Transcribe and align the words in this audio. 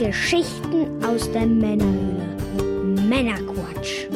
Geschichten 0.00 1.04
aus 1.04 1.30
der 1.30 1.44
Männerhöhle. 1.44 2.24
Männerquatsch. 3.06 4.06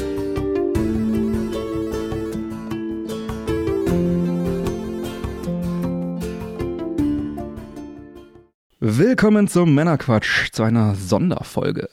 Willkommen 8.81 9.47
zum 9.47 9.75
Männerquatsch, 9.75 10.53
zu 10.53 10.63
einer 10.63 10.95
Sonderfolge. 10.95 11.91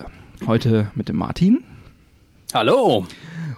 Heute 0.47 0.89
mit 0.95 1.09
dem 1.09 1.17
Martin. 1.17 1.61
Hallo. 2.53 3.05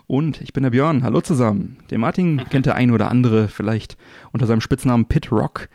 Und 0.07 0.41
ich 0.41 0.52
bin 0.52 0.63
der 0.63 0.71
Björn. 0.71 1.04
Hallo 1.04 1.21
zusammen. 1.21 1.77
Den 1.91 2.02
Martin 2.02 2.43
kennt 2.50 2.65
der 2.65 2.73
ein 2.73 2.89
oder 2.89 3.11
andere 3.11 3.50
vielleicht 3.50 3.97
unter 4.31 4.47
seinem 4.47 4.61
Spitznamen 4.61 5.05
Pit 5.05 5.31
Rock. 5.31 5.70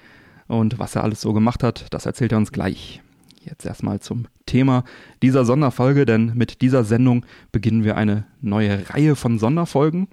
Und 0.49 0.81
was 0.81 0.97
er 0.97 1.05
alles 1.05 1.21
so 1.21 1.33
gemacht 1.33 1.63
hat, 1.63 1.87
das 1.91 2.07
erzählt 2.07 2.33
er 2.33 2.39
uns 2.39 2.51
gleich. 2.51 3.01
Jetzt 3.45 3.65
erstmal 3.65 4.01
zum 4.01 4.27
Thema 4.47 4.85
dieser 5.23 5.45
Sonderfolge, 5.45 6.05
denn 6.05 6.33
mit 6.35 6.61
dieser 6.61 6.85
Sendung 6.85 7.25
beginnen 7.53 7.85
wir 7.85 7.97
eine 7.97 8.25
neue 8.41 8.91
Reihe 8.91 9.17
von 9.17 9.39
Sonderfolgen. 9.39 10.09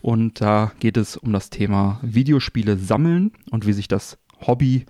Und 0.00 0.40
da 0.40 0.72
geht 0.80 0.96
es 0.96 1.16
um 1.16 1.32
das 1.32 1.50
Thema 1.50 1.98
Videospiele 2.02 2.76
sammeln 2.76 3.32
und 3.50 3.66
wie 3.66 3.72
sich 3.72 3.88
das 3.88 4.18
Hobby 4.46 4.86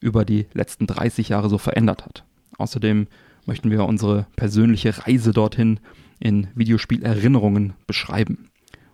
über 0.00 0.24
die 0.24 0.46
letzten 0.52 0.86
30 0.86 1.30
Jahre 1.30 1.48
so 1.48 1.58
verändert 1.58 2.04
hat. 2.04 2.24
Außerdem 2.58 3.06
möchten 3.44 3.70
wir 3.70 3.84
unsere 3.84 4.26
persönliche 4.36 5.06
Reise 5.06 5.32
dorthin 5.32 5.80
in 6.18 6.48
Videospielerinnerungen 6.54 7.74
beschreiben. 7.86 8.48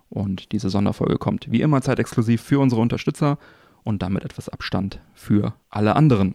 Und 0.09 0.53
diese 0.53 0.69
Sonderfolge 0.69 1.17
kommt 1.17 1.51
wie 1.51 1.63
immer 1.63 1.81
zeitexklusiv 1.81 2.43
für 2.43 2.61
unsere 2.61 2.83
Unterstützer 2.83 3.39
und 3.85 4.03
damit 4.03 4.25
etwas 4.25 4.49
Abstand 4.49 5.01
für 5.15 5.55
alle 5.71 5.97
anderen. 5.97 6.35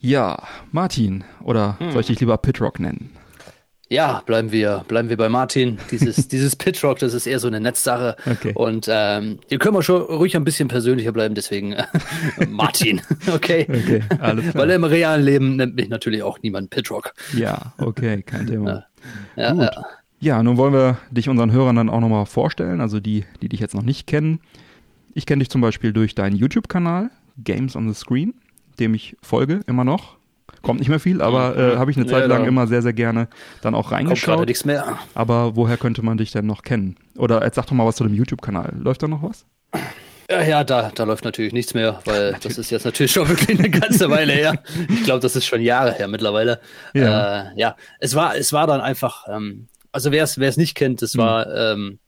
Ja, 0.00 0.42
Martin, 0.70 1.24
oder 1.42 1.78
hm. 1.78 1.92
soll 1.92 2.02
ich 2.02 2.06
dich 2.06 2.20
lieber 2.20 2.36
Pitrock 2.38 2.78
nennen? 2.78 3.10
Ja, 3.90 4.22
bleiben 4.26 4.52
wir, 4.52 4.84
bleiben 4.86 5.08
wir 5.08 5.16
bei 5.16 5.30
Martin. 5.30 5.78
Dieses, 5.90 6.28
dieses 6.28 6.56
Pitrock, 6.56 6.98
das 6.98 7.14
ist 7.14 7.26
eher 7.26 7.38
so 7.38 7.48
eine 7.48 7.58
Netzsache. 7.58 8.16
Okay. 8.30 8.52
Und 8.54 8.86
ähm, 8.90 9.38
hier 9.48 9.58
können 9.58 9.74
wir 9.74 9.82
schon 9.82 10.02
ruhig 10.02 10.36
ein 10.36 10.44
bisschen 10.44 10.68
persönlicher 10.68 11.12
bleiben, 11.12 11.34
deswegen 11.34 11.72
äh, 11.72 11.84
Martin. 12.48 13.00
Okay. 13.28 13.66
okay. 13.68 14.02
Weil 14.54 14.70
im 14.70 14.84
realen 14.84 15.22
Leben 15.22 15.56
nennt 15.56 15.74
mich 15.74 15.88
natürlich 15.88 16.22
auch 16.22 16.38
niemand 16.42 16.70
Pitrock. 16.70 17.12
Ja, 17.36 17.74
okay, 17.78 18.22
kein 18.22 18.46
Thema. 18.46 18.86
Ja, 19.36 19.52
Gut. 19.52 19.62
Ja. 19.62 19.84
ja, 20.20 20.42
nun 20.42 20.56
wollen 20.56 20.72
wir 20.72 20.98
dich 21.10 21.28
unseren 21.28 21.52
Hörern 21.52 21.76
dann 21.76 21.90
auch 21.90 22.00
nochmal 22.00 22.26
vorstellen, 22.26 22.80
also 22.80 23.00
die, 23.00 23.24
die 23.42 23.48
dich 23.48 23.60
jetzt 23.60 23.74
noch 23.74 23.82
nicht 23.82 24.06
kennen. 24.06 24.40
Ich 25.14 25.26
kenne 25.26 25.40
dich 25.40 25.50
zum 25.50 25.60
Beispiel 25.60 25.92
durch 25.92 26.14
deinen 26.14 26.36
YouTube-Kanal, 26.36 27.10
Games 27.42 27.76
on 27.76 27.88
the 27.88 27.94
Screen, 27.94 28.34
dem 28.78 28.94
ich 28.94 29.16
folge 29.22 29.60
immer 29.66 29.84
noch. 29.84 30.18
Kommt 30.62 30.80
nicht 30.80 30.88
mehr 30.88 31.00
viel, 31.00 31.22
aber 31.22 31.56
äh, 31.56 31.76
habe 31.76 31.90
ich 31.90 31.96
eine 31.96 32.06
Zeit 32.06 32.22
ja, 32.22 32.26
lang 32.26 32.44
immer 32.44 32.66
sehr, 32.66 32.82
sehr 32.82 32.92
gerne 32.92 33.28
dann 33.62 33.74
auch 33.74 33.92
reingeschaut. 33.92 34.36
Kommt 34.36 34.48
nichts 34.48 34.64
mehr. 34.64 34.98
Aber 35.14 35.54
woher 35.54 35.76
könnte 35.76 36.02
man 36.02 36.18
dich 36.18 36.32
denn 36.32 36.46
noch 36.46 36.62
kennen? 36.62 36.96
Oder 37.16 37.44
jetzt 37.44 37.54
sag 37.54 37.66
doch 37.66 37.72
mal 37.72 37.86
was 37.86 37.96
zu 37.96 38.04
dem 38.04 38.14
YouTube-Kanal. 38.14 38.74
Läuft 38.80 39.02
da 39.02 39.08
noch 39.08 39.22
was? 39.22 39.44
Ja, 40.30 40.42
ja, 40.42 40.64
da, 40.64 40.90
da 40.94 41.04
läuft 41.04 41.24
natürlich 41.24 41.52
nichts 41.52 41.74
mehr, 41.74 42.00
weil 42.04 42.32
natürlich. 42.32 42.42
das 42.56 42.58
ist 42.58 42.70
jetzt 42.70 42.84
natürlich 42.84 43.12
schon 43.12 43.28
wirklich 43.30 43.58
eine 43.58 43.70
ganze 43.70 44.10
Weile 44.10 44.32
her. 44.32 44.62
Ich 44.88 45.04
glaube, 45.04 45.20
das 45.20 45.36
ist 45.36 45.46
schon 45.46 45.62
Jahre 45.62 45.92
her 45.92 46.08
mittlerweile. 46.08 46.60
Ja, 46.92 47.42
äh, 47.42 47.44
ja 47.54 47.76
es 48.00 48.14
war, 48.14 48.36
es 48.36 48.52
war 48.52 48.66
dann 48.66 48.80
einfach, 48.80 49.26
ähm, 49.28 49.68
also 49.92 50.10
wer 50.10 50.24
es 50.24 50.56
nicht 50.56 50.74
kennt, 50.74 51.02
es 51.02 51.14
hm. 51.14 51.20
war 51.20 51.54
ähm, 51.54 51.98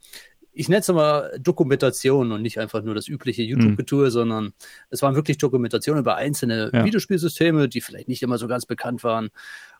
ich 0.61 0.69
nenne 0.69 0.80
es 0.80 0.89
mal 0.89 1.39
Dokumentation 1.41 2.33
und 2.33 2.42
nicht 2.42 2.61
einfach 2.61 2.83
nur 2.83 2.94
das 2.94 3.08
übliche 3.08 3.42
YouTube-Getue, 3.42 4.05
mhm. 4.05 4.11
sondern 4.11 4.53
es 4.91 5.00
waren 5.00 5.14
wirklich 5.14 5.39
Dokumentationen 5.39 6.03
über 6.03 6.16
einzelne 6.16 6.70
ja. 6.70 6.84
Videospielsysteme, 6.84 7.66
die 7.66 7.80
vielleicht 7.80 8.08
nicht 8.08 8.22
immer 8.22 8.36
so 8.36 8.47
ganz 8.47 8.66
bekannt 8.66 9.03
waren. 9.03 9.31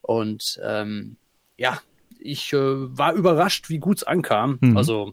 Und 0.01 0.59
ähm, 0.65 1.19
ja, 1.59 1.81
ich 2.19 2.55
äh, 2.55 2.59
war 2.59 3.13
überrascht, 3.13 3.69
wie 3.69 3.79
gut 3.79 3.99
es 3.99 4.05
ankam. 4.05 4.57
Mhm. 4.63 4.79
Also 4.79 5.13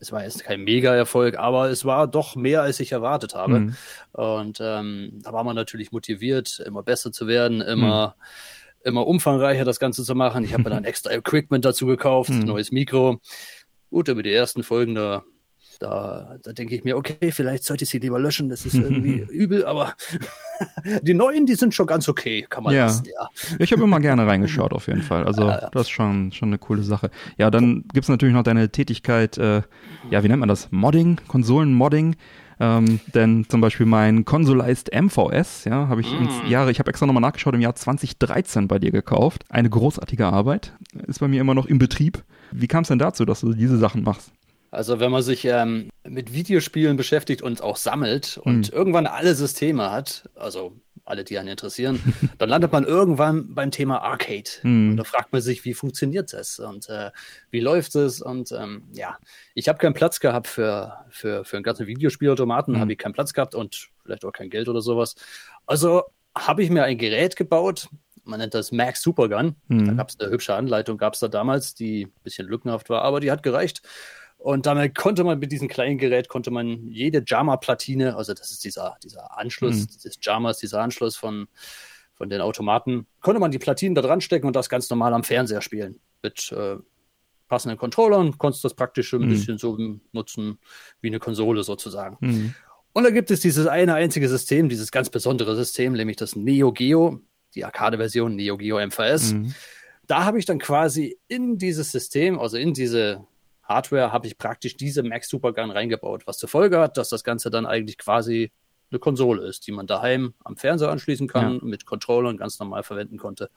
es 0.00 0.12
war 0.12 0.24
jetzt 0.24 0.44
kein 0.44 0.62
Mega-Erfolg, 0.62 1.38
aber 1.38 1.68
es 1.68 1.84
war 1.84 2.06
doch 2.06 2.34
mehr, 2.34 2.62
als 2.62 2.80
ich 2.80 2.92
erwartet 2.92 3.34
habe. 3.34 3.60
Mhm. 3.60 3.76
Und 4.12 4.58
ähm, 4.62 5.20
da 5.22 5.34
war 5.34 5.44
man 5.44 5.56
natürlich 5.56 5.92
motiviert, 5.92 6.58
immer 6.64 6.82
besser 6.82 7.12
zu 7.12 7.26
werden, 7.26 7.60
immer, 7.60 8.16
mhm. 8.16 8.88
immer 8.88 9.06
umfangreicher 9.06 9.66
das 9.66 9.78
Ganze 9.78 10.04
zu 10.04 10.14
machen. 10.14 10.42
Ich 10.42 10.54
habe 10.54 10.62
mir 10.62 10.70
dann 10.70 10.84
extra 10.86 11.10
Equipment 11.10 11.66
dazu 11.66 11.84
gekauft, 11.84 12.30
mhm. 12.30 12.44
neues 12.44 12.72
Mikro. 12.72 13.20
Gut, 13.90 14.08
über 14.08 14.22
die 14.22 14.32
ersten 14.32 14.62
Folgen, 14.62 14.94
da, 14.94 15.22
da, 15.78 16.36
da 16.42 16.52
denke 16.52 16.74
ich 16.74 16.84
mir, 16.84 16.96
okay, 16.96 17.30
vielleicht 17.30 17.64
sollte 17.64 17.84
ich 17.84 17.90
sie 17.90 17.98
lieber 17.98 18.18
löschen, 18.18 18.48
das 18.48 18.66
ist 18.66 18.74
irgendwie 18.74 19.26
übel, 19.30 19.64
aber 19.64 19.94
die 21.02 21.14
neuen, 21.14 21.46
die 21.46 21.54
sind 21.54 21.74
schon 21.74 21.86
ganz 21.86 22.08
okay, 22.08 22.46
kann 22.48 22.64
man 22.64 22.74
ja. 22.74 22.86
Lassen, 22.86 23.06
ja. 23.06 23.28
Ich 23.58 23.72
habe 23.72 23.82
immer 23.82 24.00
gerne 24.00 24.26
reingeschaut, 24.26 24.72
auf 24.74 24.86
jeden 24.88 25.02
Fall. 25.02 25.24
Also, 25.24 25.42
ja, 25.42 25.60
ja. 25.60 25.70
das 25.72 25.82
ist 25.82 25.90
schon, 25.90 26.32
schon 26.32 26.48
eine 26.48 26.58
coole 26.58 26.82
Sache. 26.82 27.10
Ja, 27.38 27.50
dann 27.50 27.84
gibt 27.92 28.04
es 28.04 28.08
natürlich 28.08 28.34
noch 28.34 28.42
deine 28.42 28.70
Tätigkeit, 28.70 29.38
äh, 29.38 29.62
ja, 30.10 30.22
wie 30.22 30.28
nennt 30.28 30.40
man 30.40 30.48
das? 30.48 30.68
Modding, 30.70 31.20
Konsolen-Modding. 31.28 32.16
Ähm, 32.58 33.00
denn 33.14 33.44
zum 33.48 33.60
Beispiel 33.60 33.84
mein 33.84 34.24
Consolized 34.24 34.90
MVS, 34.90 35.66
ja, 35.66 35.88
habe 35.88 36.00
ich 36.00 36.10
mm. 36.10 36.22
ins 36.22 36.32
Jahre, 36.48 36.70
ich 36.70 36.78
habe 36.78 36.88
extra 36.88 37.04
nochmal 37.04 37.20
nachgeschaut, 37.20 37.54
im 37.54 37.60
Jahr 37.60 37.74
2013 37.74 38.66
bei 38.66 38.78
dir 38.78 38.92
gekauft. 38.92 39.44
Eine 39.50 39.68
großartige 39.68 40.26
Arbeit. 40.26 40.72
Ist 41.06 41.20
bei 41.20 41.28
mir 41.28 41.42
immer 41.42 41.54
noch 41.54 41.66
im 41.66 41.78
Betrieb. 41.78 42.24
Wie 42.60 42.68
kam 42.68 42.82
es 42.82 42.88
denn 42.88 42.98
dazu, 42.98 43.24
dass 43.24 43.40
du 43.40 43.52
diese 43.52 43.76
Sachen 43.76 44.02
machst? 44.02 44.32
Also 44.70 45.00
wenn 45.00 45.10
man 45.10 45.22
sich 45.22 45.44
ähm, 45.44 45.90
mit 46.04 46.32
Videospielen 46.32 46.96
beschäftigt 46.96 47.42
und 47.42 47.62
auch 47.62 47.76
sammelt 47.76 48.38
und 48.42 48.70
mhm. 48.70 48.76
irgendwann 48.76 49.06
alle 49.06 49.34
Systeme 49.34 49.90
hat, 49.90 50.28
also 50.34 50.72
alle, 51.04 51.22
die 51.22 51.38
einen 51.38 51.48
interessieren, 51.48 52.00
dann 52.38 52.48
landet 52.48 52.72
man 52.72 52.84
irgendwann 52.84 53.54
beim 53.54 53.70
Thema 53.70 54.02
Arcade. 54.02 54.50
Mhm. 54.62 54.90
Und 54.90 54.96
da 54.96 55.04
fragt 55.04 55.32
man 55.32 55.40
sich, 55.40 55.64
wie 55.64 55.74
funktioniert 55.74 56.32
das 56.32 56.58
und 56.58 56.88
äh, 56.88 57.10
wie 57.50 57.60
läuft 57.60 57.94
es? 57.94 58.20
Und 58.20 58.52
ähm, 58.52 58.84
ja, 58.92 59.16
ich 59.54 59.68
habe 59.68 59.78
keinen 59.78 59.94
Platz 59.94 60.20
gehabt 60.20 60.48
für, 60.48 61.04
für, 61.10 61.44
für 61.44 61.56
einen 61.56 61.64
ganzen 61.64 61.86
Videospielautomaten, 61.86 62.74
mhm. 62.74 62.80
habe 62.80 62.92
ich 62.92 62.98
keinen 62.98 63.12
Platz 63.12 63.32
gehabt 63.32 63.54
und 63.54 63.88
vielleicht 64.02 64.24
auch 64.24 64.32
kein 64.32 64.50
Geld 64.50 64.68
oder 64.68 64.82
sowas. 64.82 65.14
Also 65.64 66.02
habe 66.36 66.62
ich 66.62 66.70
mir 66.70 66.84
ein 66.84 66.98
Gerät 66.98 67.36
gebaut, 67.36 67.88
man 68.26 68.40
nennt 68.40 68.54
das 68.54 68.72
Max 68.72 69.02
Supergun. 69.02 69.56
Mhm. 69.68 69.86
Da 69.86 69.92
gab 69.94 70.08
es 70.10 70.18
eine 70.18 70.30
hübsche 70.30 70.54
Anleitung, 70.54 70.98
gab 70.98 71.14
es 71.14 71.20
da 71.20 71.28
damals, 71.28 71.74
die 71.74 72.06
ein 72.06 72.22
bisschen 72.22 72.46
lückenhaft 72.48 72.90
war, 72.90 73.02
aber 73.02 73.20
die 73.20 73.30
hat 73.30 73.42
gereicht. 73.42 73.82
Und 74.38 74.66
damit 74.66 74.94
konnte 74.94 75.24
man 75.24 75.38
mit 75.38 75.50
diesem 75.50 75.68
kleinen 75.68 75.98
Gerät, 75.98 76.28
konnte 76.28 76.50
man 76.50 76.86
jede 76.88 77.22
JAMA-Platine, 77.26 78.16
also 78.16 78.34
das 78.34 78.50
ist 78.50 78.64
dieser, 78.64 78.96
dieser 79.02 79.38
Anschluss, 79.38 79.76
mhm. 79.76 79.86
dieses 79.86 80.18
JAMAs, 80.20 80.58
dieser 80.58 80.82
Anschluss 80.82 81.16
von, 81.16 81.48
von 82.14 82.28
den 82.28 82.40
Automaten, 82.40 83.06
konnte 83.20 83.40
man 83.40 83.50
die 83.50 83.58
Platinen 83.58 83.94
da 83.94 84.02
dran 84.02 84.20
stecken 84.20 84.46
und 84.46 84.54
das 84.54 84.68
ganz 84.68 84.90
normal 84.90 85.14
am 85.14 85.24
Fernseher 85.24 85.62
spielen. 85.62 86.00
Mit 86.22 86.52
äh, 86.52 86.76
passenden 87.48 87.78
Controllern 87.78 88.36
konntest 88.38 88.62
du 88.62 88.68
das 88.68 88.76
praktisch 88.76 89.12
ein 89.14 89.22
mhm. 89.22 89.30
bisschen 89.30 89.58
so 89.58 89.78
nutzen 90.12 90.58
wie 91.00 91.08
eine 91.08 91.18
Konsole 91.18 91.62
sozusagen. 91.62 92.16
Mhm. 92.20 92.54
Und 92.92 93.04
da 93.04 93.10
gibt 93.10 93.30
es 93.30 93.40
dieses 93.40 93.66
eine 93.66 93.94
einzige 93.94 94.28
System, 94.28 94.68
dieses 94.68 94.90
ganz 94.90 95.10
besondere 95.10 95.54
System, 95.54 95.92
nämlich 95.92 96.16
das 96.16 96.34
Neo 96.34 96.72
Geo 96.72 97.20
die 97.56 97.64
Arcade-Version 97.64 98.36
Neo 98.36 98.56
Geo 98.56 98.78
MVS. 98.78 99.32
Mhm. 99.32 99.54
Da 100.06 100.24
habe 100.24 100.38
ich 100.38 100.44
dann 100.44 100.58
quasi 100.58 101.18
in 101.26 101.58
dieses 101.58 101.90
System, 101.90 102.38
also 102.38 102.56
in 102.56 102.74
diese 102.74 103.26
Hardware, 103.62 104.12
habe 104.12 104.28
ich 104.28 104.38
praktisch 104.38 104.76
diese 104.76 105.02
Max 105.02 105.28
Supergun 105.28 105.70
reingebaut, 105.70 106.26
was 106.26 106.38
zur 106.38 106.48
Folge 106.48 106.78
hat, 106.78 106.96
dass 106.96 107.08
das 107.08 107.24
Ganze 107.24 107.50
dann 107.50 107.66
eigentlich 107.66 107.98
quasi 107.98 108.52
eine 108.90 109.00
Konsole 109.00 109.44
ist, 109.46 109.66
die 109.66 109.72
man 109.72 109.88
daheim 109.88 110.34
am 110.44 110.56
Fernseher 110.56 110.90
anschließen 110.90 111.26
kann, 111.26 111.54
ja. 111.54 111.64
mit 111.64 111.86
Controllern 111.86 112.36
ganz 112.36 112.60
normal 112.60 112.84
verwenden 112.84 113.18
konnte. 113.18 113.50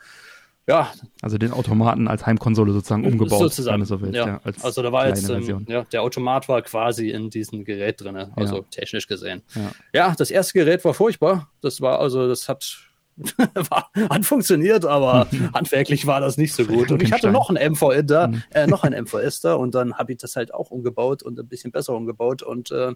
Ja. 0.68 0.92
Also 1.22 1.38
den 1.38 1.52
Automaten 1.52 2.08
als 2.08 2.26
Heimkonsole 2.26 2.74
sozusagen 2.74 3.06
umgebaut. 3.06 3.40
Sozusagen, 3.40 3.86
so 3.86 4.02
willst, 4.02 4.16
ja. 4.16 4.28
ja 4.28 4.42
also 4.62 4.84
da 4.84 4.92
war 4.92 5.08
jetzt, 5.08 5.28
ähm, 5.30 5.66
ja, 5.68 5.84
der 5.84 6.04
Automat 6.04 6.48
war 6.48 6.62
quasi 6.62 7.10
in 7.10 7.32
diesem 7.32 7.64
Gerät 7.64 8.02
drin, 8.02 8.16
also 8.36 8.62
technisch 8.70 9.08
gesehen. 9.08 9.42
Ja. 9.56 9.72
ja, 9.94 10.16
das 10.16 10.30
erste 10.30 10.54
Gerät 10.54 10.86
war 10.86 10.94
furchtbar. 10.94 11.50
Das 11.62 11.82
war 11.82 12.00
also, 12.00 12.28
das 12.28 12.48
hat 12.48 12.89
war, 13.70 13.90
hat 14.10 14.26
funktioniert, 14.26 14.86
aber 14.86 15.28
handwerklich 15.54 16.08
war 16.08 16.22
das 16.22 16.38
nicht 16.38 16.54
so 16.54 16.66
gut. 16.66 16.92
Und 16.92 17.04
ich 17.04 17.12
hatte 17.12 17.32
noch 17.32 17.50
ein 17.50 17.72
MVS 17.72 18.06
da, 18.06 18.28
mhm. 18.28 18.44
äh, 18.52 18.68
noch 18.68 18.84
ein 18.84 18.94
MVS 18.94 19.42
da 19.42 19.54
und 19.56 19.76
dann 19.76 19.96
habe 19.96 20.12
ich 20.12 20.18
das 20.18 20.36
halt 20.36 20.54
auch 20.54 20.72
umgebaut 20.72 21.24
und 21.24 21.40
ein 21.40 21.48
bisschen 21.48 21.72
besser 21.72 21.94
umgebaut 21.94 22.42
und 22.44 22.72
äh, 22.72 22.94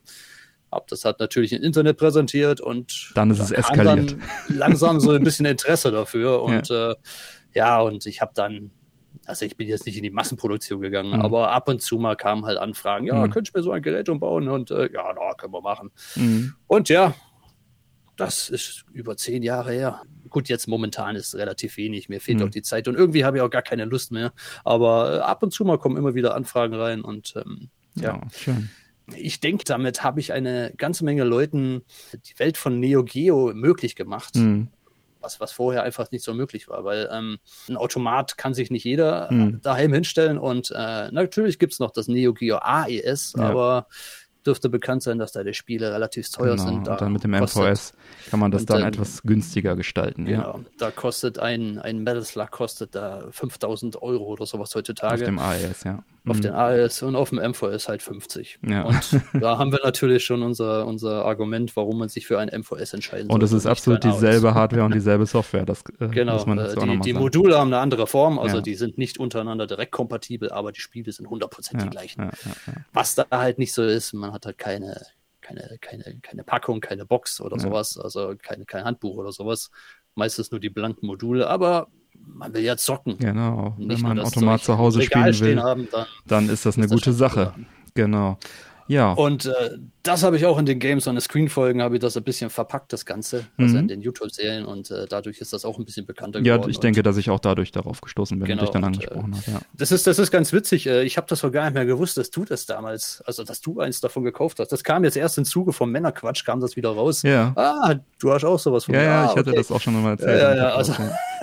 habe 0.71 0.85
das 0.89 1.05
halt 1.05 1.19
natürlich 1.19 1.53
im 1.53 1.61
Internet 1.61 1.97
präsentiert 1.97 2.61
und 2.61 3.11
dann 3.15 3.29
ist 3.29 3.39
es 3.39 3.51
eskaliert. 3.51 4.11
Dann 4.11 4.57
langsam 4.57 4.99
so 4.99 5.11
ein 5.11 5.23
bisschen 5.23 5.45
Interesse 5.45 5.91
dafür 5.91 6.41
und 6.43 6.69
ja, 6.69 6.91
äh, 6.91 6.95
ja 7.53 7.81
und 7.81 8.05
ich 8.05 8.21
habe 8.21 8.31
dann 8.33 8.71
also 9.25 9.45
ich 9.45 9.55
bin 9.55 9.67
jetzt 9.67 9.85
nicht 9.85 9.95
in 9.95 10.03
die 10.03 10.09
Massenproduktion 10.09 10.81
gegangen, 10.81 11.13
mhm. 11.13 11.21
aber 11.21 11.51
ab 11.51 11.69
und 11.69 11.81
zu 11.81 11.97
mal 11.97 12.15
kamen 12.15 12.45
halt 12.45 12.57
Anfragen, 12.57 13.07
ja, 13.07 13.15
mhm. 13.15 13.29
könnt 13.29 13.49
ihr 13.49 13.57
mir 13.57 13.63
so 13.63 13.71
ein 13.71 13.81
Gerät 13.81 14.09
umbauen? 14.09 14.49
Und 14.49 14.71
äh, 14.71 14.91
ja, 14.91 15.13
na, 15.15 15.33
können 15.35 15.53
wir 15.53 15.61
machen. 15.61 15.91
Mhm. 16.15 16.55
Und 16.67 16.89
ja, 16.89 17.13
das 18.15 18.49
ist 18.49 18.85
über 18.93 19.17
zehn 19.17 19.43
Jahre 19.43 19.71
her. 19.71 20.01
Gut, 20.29 20.49
jetzt 20.49 20.67
momentan 20.67 21.15
ist 21.15 21.35
relativ 21.35 21.77
wenig. 21.77 22.09
Mir 22.09 22.21
fehlt 22.21 22.39
mhm. 22.39 22.45
auch 22.45 22.49
die 22.49 22.61
Zeit 22.61 22.87
und 22.87 22.95
irgendwie 22.95 23.25
habe 23.25 23.37
ich 23.37 23.43
auch 23.43 23.49
gar 23.49 23.61
keine 23.61 23.85
Lust 23.85 24.11
mehr. 24.11 24.33
Aber 24.63 25.15
äh, 25.15 25.19
ab 25.19 25.43
und 25.43 25.51
zu 25.51 25.65
mal 25.65 25.77
kommen 25.77 25.97
immer 25.97 26.15
wieder 26.15 26.35
Anfragen 26.35 26.75
rein 26.75 27.01
und 27.01 27.33
ähm, 27.35 27.69
ja. 27.95 28.15
ja 28.15 28.21
schön. 28.31 28.69
Ich 29.15 29.41
denke, 29.41 29.65
damit 29.65 30.03
habe 30.03 30.19
ich 30.19 30.31
eine 30.31 30.73
ganze 30.77 31.03
Menge 31.03 31.23
Leuten 31.23 31.83
die 32.25 32.39
Welt 32.39 32.57
von 32.57 32.79
Neo 32.79 33.03
Geo 33.03 33.51
möglich 33.53 33.95
gemacht. 33.95 34.35
Mhm. 34.35 34.69
was, 35.19 35.39
was 35.39 35.51
vorher 35.51 35.83
einfach 35.83 36.11
nicht 36.11 36.23
so 36.23 36.33
möglich 36.33 36.67
war, 36.67 36.83
weil 36.83 37.09
ähm, 37.11 37.39
ein 37.69 37.77
Automat 37.77 38.37
kann 38.37 38.53
sich 38.53 38.71
nicht 38.71 38.83
jeder 38.83 39.29
hm. 39.29 39.61
daheim 39.61 39.93
hinstellen 39.93 40.37
und 40.37 40.71
äh, 40.75 41.11
natürlich 41.11 41.59
gibt 41.59 41.73
es 41.73 41.79
noch 41.79 41.91
das 41.91 42.09
Neo 42.09 42.33
Geo 42.33 42.57
AES, 42.57 43.33
ja. 43.37 43.43
aber 43.43 43.87
dürfte 44.45 44.69
bekannt 44.69 45.03
sein, 45.03 45.17
dass 45.19 45.31
da 45.31 45.43
die 45.43 45.53
Spiele 45.53 45.91
relativ 45.91 46.29
teuer 46.29 46.55
genau. 46.55 46.67
sind. 46.67 46.87
Da 46.87 46.93
und 46.93 47.01
dann 47.01 47.13
mit 47.13 47.23
dem 47.23 47.31
MVS 47.31 47.93
kann 48.29 48.39
man 48.39 48.51
das 48.51 48.65
dann, 48.65 48.79
dann, 48.79 48.87
etwas 48.89 49.23
günstiger 49.23 49.75
gestalten. 49.75 50.25
Genau, 50.25 50.57
ja. 50.57 50.59
da 50.77 50.91
kostet 50.91 51.39
ein, 51.39 51.79
ein 51.79 52.03
Metal 52.03 52.23
Slug 52.23 52.51
kostet 52.51 52.95
da 52.95 53.23
5000 53.31 54.01
Euro 54.01 54.25
oder 54.25 54.45
sowas 54.45 54.73
heutzutage. 54.75 55.21
Auf 55.21 55.25
dem 55.25 55.39
AES, 55.39 55.83
ja. 55.83 56.03
Auf 56.25 56.37
mhm. 56.37 56.41
den 56.41 56.53
AES 56.53 57.03
und 57.03 57.17
auf 57.17 57.31
dem 57.31 57.39
MVS 57.39 57.89
halt 57.89 58.01
50. 58.01 58.59
Ja. 58.65 58.83
Und 58.83 59.21
da 59.41 59.57
haben 59.57 59.73
wir 59.73 59.81
natürlich 59.83 60.23
schon 60.23 60.41
unser, 60.41 60.87
unser 60.87 61.25
Argument, 61.25 61.75
warum 61.75 61.99
man 61.99 62.07
sich 62.07 62.25
für 62.27 62.39
ein 62.39 62.47
MVS 62.47 62.93
entscheiden 62.93 63.27
soll. 63.27 63.35
Und 63.35 63.43
es 63.43 63.51
ist 63.51 63.65
absolut 63.65 64.05
dieselbe 64.05 64.53
Hardware 64.53 64.85
und 64.85 64.93
dieselbe 64.93 65.25
Software. 65.25 65.65
Das, 65.65 65.83
äh, 65.99 66.07
genau, 66.07 66.35
muss 66.35 66.45
man 66.45 66.59
äh, 66.59 66.75
die, 66.75 66.99
die 66.99 67.13
Module 67.13 67.57
haben 67.57 67.73
eine 67.73 67.79
andere 67.79 68.07
Form, 68.07 68.39
also 68.39 68.57
ja. 68.57 68.61
die 68.61 68.75
sind 68.75 68.97
nicht 68.97 69.17
untereinander 69.17 69.67
direkt 69.67 69.91
kompatibel, 69.91 70.49
aber 70.49 70.71
die 70.71 70.79
Spiele 70.79 71.11
sind 71.11 71.27
100% 71.27 71.73
ja, 71.73 71.83
die 71.83 71.89
gleichen. 71.89 72.31
Was 72.93 73.15
da 73.15 73.25
halt 73.29 73.59
nicht 73.59 73.73
so 73.73 73.83
ist, 73.83 74.13
man 74.13 74.31
hat 74.33 74.45
halt 74.45 74.57
keine, 74.57 75.01
keine, 75.41 75.77
keine, 75.79 76.19
keine 76.21 76.43
Packung, 76.43 76.81
keine 76.81 77.05
Box 77.05 77.39
oder 77.39 77.59
sowas, 77.59 77.97
also 77.97 78.33
keine, 78.41 78.65
kein 78.65 78.83
Handbuch 78.83 79.15
oder 79.15 79.31
sowas. 79.31 79.71
Meistens 80.15 80.51
nur 80.51 80.59
die 80.59 80.69
blanken 80.69 81.07
Module, 81.07 81.47
aber 81.47 81.87
man 82.13 82.53
will 82.53 82.61
ja 82.61 82.77
zocken. 82.77 83.17
Genau, 83.17 83.75
wenn 83.77 84.01
man 84.01 84.19
ein 84.19 84.25
Automat 84.25 84.63
zu 84.63 84.77
Hause 84.77 85.01
spielen 85.01 85.39
will, 85.39 85.61
haben, 85.61 85.87
dann, 85.91 86.05
dann, 86.25 86.49
ist 86.49 86.65
das 86.65 86.77
eine 86.77 86.85
ist 86.85 86.91
gute 86.91 87.11
das 87.11 87.17
Sache. 87.17 87.53
Genau. 87.93 88.37
Ja. 88.87 89.13
Und 89.13 89.45
äh, 89.45 89.77
das 90.03 90.23
habe 90.23 90.35
ich 90.35 90.45
auch 90.45 90.57
in 90.59 90.65
den 90.65 90.79
Games 90.79 91.07
und 91.07 91.15
den 91.15 91.21
Screen-Folgen 91.21 91.81
habe 91.81 91.95
ich 91.95 92.01
das 92.01 92.17
ein 92.17 92.23
bisschen 92.23 92.49
verpackt, 92.49 92.91
das 92.91 93.05
Ganze, 93.05 93.45
also 93.57 93.77
in 93.77 93.87
den 93.87 94.01
YouTube-Serien 94.01 94.65
und 94.65 94.91
äh, 94.91 95.05
dadurch 95.07 95.39
ist 95.39 95.53
das 95.53 95.63
auch 95.63 95.79
ein 95.79 95.85
bisschen 95.85 96.05
bekannter 96.05 96.41
geworden. 96.41 96.63
Ja, 96.63 96.67
ich 96.67 96.79
denke, 96.79 97.03
dass 97.03 97.15
ich 97.15 97.29
auch 97.29 97.39
dadurch 97.39 97.71
darauf 97.71 98.01
gestoßen 98.01 98.37
bin 98.37 98.45
genau, 98.45 98.61
und 98.61 98.67
dich 98.67 98.73
dann 98.73 98.83
angesprochen 98.83 99.33
habe. 99.33 99.51
Ja. 99.51 99.59
Das, 99.73 99.93
ist, 99.93 100.05
das 100.05 100.19
ist 100.19 100.29
ganz 100.29 100.51
witzig. 100.51 100.87
Äh, 100.87 101.03
ich 101.03 101.15
habe 101.15 101.27
das 101.29 101.39
so 101.39 101.51
gar 101.51 101.63
nicht 101.63 101.73
mehr 101.73 101.85
gewusst, 101.85 102.17
dass 102.17 102.31
du 102.31 102.43
das 102.43 102.65
damals, 102.65 103.23
also 103.25 103.45
dass 103.45 103.61
du 103.61 103.79
eins 103.79 104.01
davon 104.01 104.25
gekauft 104.25 104.59
hast. 104.59 104.73
Das 104.73 104.83
kam 104.83 105.05
jetzt 105.05 105.15
erst 105.15 105.37
im 105.37 105.45
Zuge 105.45 105.71
vom 105.71 105.89
Männerquatsch, 105.89 106.43
kam 106.43 106.59
das 106.59 106.75
wieder 106.75 106.89
raus. 106.89 107.21
Ja. 107.21 107.53
Ah, 107.55 107.95
du 108.19 108.33
hast 108.33 108.43
auch 108.43 108.59
sowas 108.59 108.83
von 108.83 108.95
Ja, 108.95 109.03
ja, 109.03 109.21
ah, 109.21 109.25
ich 109.31 109.37
hatte 109.37 109.51
okay. 109.51 109.57
das 109.57 109.71
auch 109.71 109.79
schon 109.79 110.01
mal 110.01 110.11
erzählt. 110.11 110.41
Ja, 110.41 110.55
ja, 110.55 110.69
also, 110.75 110.93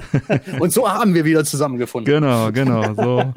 und 0.61 0.71
so 0.73 0.87
haben 0.87 1.15
wir 1.15 1.25
wieder 1.25 1.45
zusammengefunden. 1.45 2.13
Genau, 2.13 2.53
genau. 2.53 2.95
So, 2.95 3.33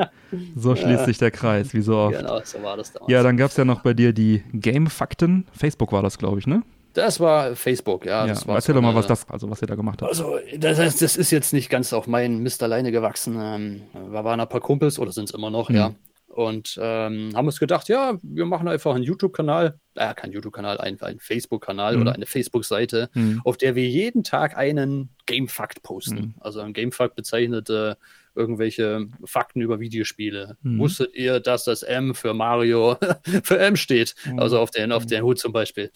so 0.55 0.75
schließt 0.75 1.05
sich 1.05 1.17
der 1.17 1.31
Kreis, 1.31 1.73
wie 1.73 1.81
so 1.81 1.95
oft. 1.95 2.17
Genau, 2.17 2.41
so 2.43 2.61
war 2.61 2.75
das 2.75 2.91
damals. 2.91 3.09
Ja, 3.09 3.23
dann 3.23 3.37
gab 3.37 3.51
es 3.51 3.57
ja 3.57 3.63
noch 3.63 3.81
bei 3.81 3.92
dir 3.93 4.13
die 4.13 4.43
Game-Fakten. 4.53 5.45
Facebook 5.51 5.91
war 5.91 6.01
das, 6.01 6.17
glaube 6.17 6.39
ich, 6.39 6.47
ne? 6.47 6.63
Das 6.93 7.19
war 7.19 7.55
Facebook, 7.55 8.05
ja. 8.05 8.25
ja 8.27 8.35
erzähl 8.47 8.75
doch 8.75 8.81
mal, 8.81 8.93
was 8.93 9.07
das, 9.07 9.27
also 9.27 9.49
was 9.49 9.61
ihr 9.61 9.67
da 9.67 9.75
gemacht 9.75 10.01
habt. 10.01 10.11
Also, 10.11 10.37
das 10.57 10.77
heißt, 10.77 11.01
das 11.01 11.17
ist 11.17 11.31
jetzt 11.31 11.51
nicht 11.51 11.69
ganz 11.69 11.91
auf 11.91 12.05
meinen 12.05 12.39
Mist 12.43 12.61
alleine 12.61 12.91
gewachsen. 12.91 13.35
Ähm, 13.41 13.81
wir 13.93 14.23
waren 14.23 14.39
ein 14.39 14.47
paar 14.47 14.61
Kumpels, 14.61 14.99
oder 14.99 15.11
sind 15.11 15.25
es 15.25 15.33
immer 15.33 15.49
noch, 15.49 15.69
mhm. 15.69 15.75
ja. 15.75 15.95
Und 16.27 16.79
ähm, 16.81 17.31
haben 17.35 17.45
uns 17.45 17.59
gedacht, 17.59 17.89
ja, 17.89 18.17
wir 18.23 18.45
machen 18.45 18.67
einfach 18.67 18.95
einen 18.95 19.03
YouTube-Kanal, 19.03 19.79
äh, 19.95 20.13
kein 20.15 20.31
YouTube-Kanal, 20.31 20.79
ein, 20.79 20.99
ein 21.01 21.19
Facebook-Kanal 21.19 21.95
mhm. 21.95 22.01
oder 22.01 22.13
eine 22.13 22.25
Facebook-Seite, 22.25 23.09
mhm. 23.13 23.41
auf 23.43 23.57
der 23.57 23.75
wir 23.75 23.87
jeden 23.87 24.23
Tag 24.23 24.57
einen 24.57 25.09
Game-Fact 25.27 25.83
posten. 25.83 26.15
Mhm. 26.15 26.35
Also 26.39 26.61
ein 26.61 26.73
Game-Fact 26.73 27.15
bezeichnet 27.15 27.69
äh, 27.69 27.95
irgendwelche 28.35 29.07
Fakten 29.25 29.61
über 29.61 29.79
Videospiele. 29.79 30.57
Mhm. 30.61 30.79
Wusstet 30.79 31.13
ihr, 31.15 31.39
dass 31.39 31.63
das 31.65 31.83
M 31.83 32.15
für 32.15 32.33
Mario 32.33 32.97
für 33.43 33.59
M 33.59 33.75
steht? 33.75 34.15
Mhm. 34.25 34.39
Also 34.39 34.59
auf 34.59 34.71
den, 34.71 34.91
auf 34.91 35.05
den 35.05 35.23
Hut 35.23 35.39
zum 35.39 35.53
Beispiel. 35.53 35.91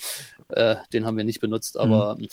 Äh, 0.50 0.76
den 0.94 1.06
haben 1.06 1.18
wir 1.18 1.24
nicht 1.24 1.40
benutzt, 1.40 1.78
aber 1.78 2.18
mhm. 2.18 2.28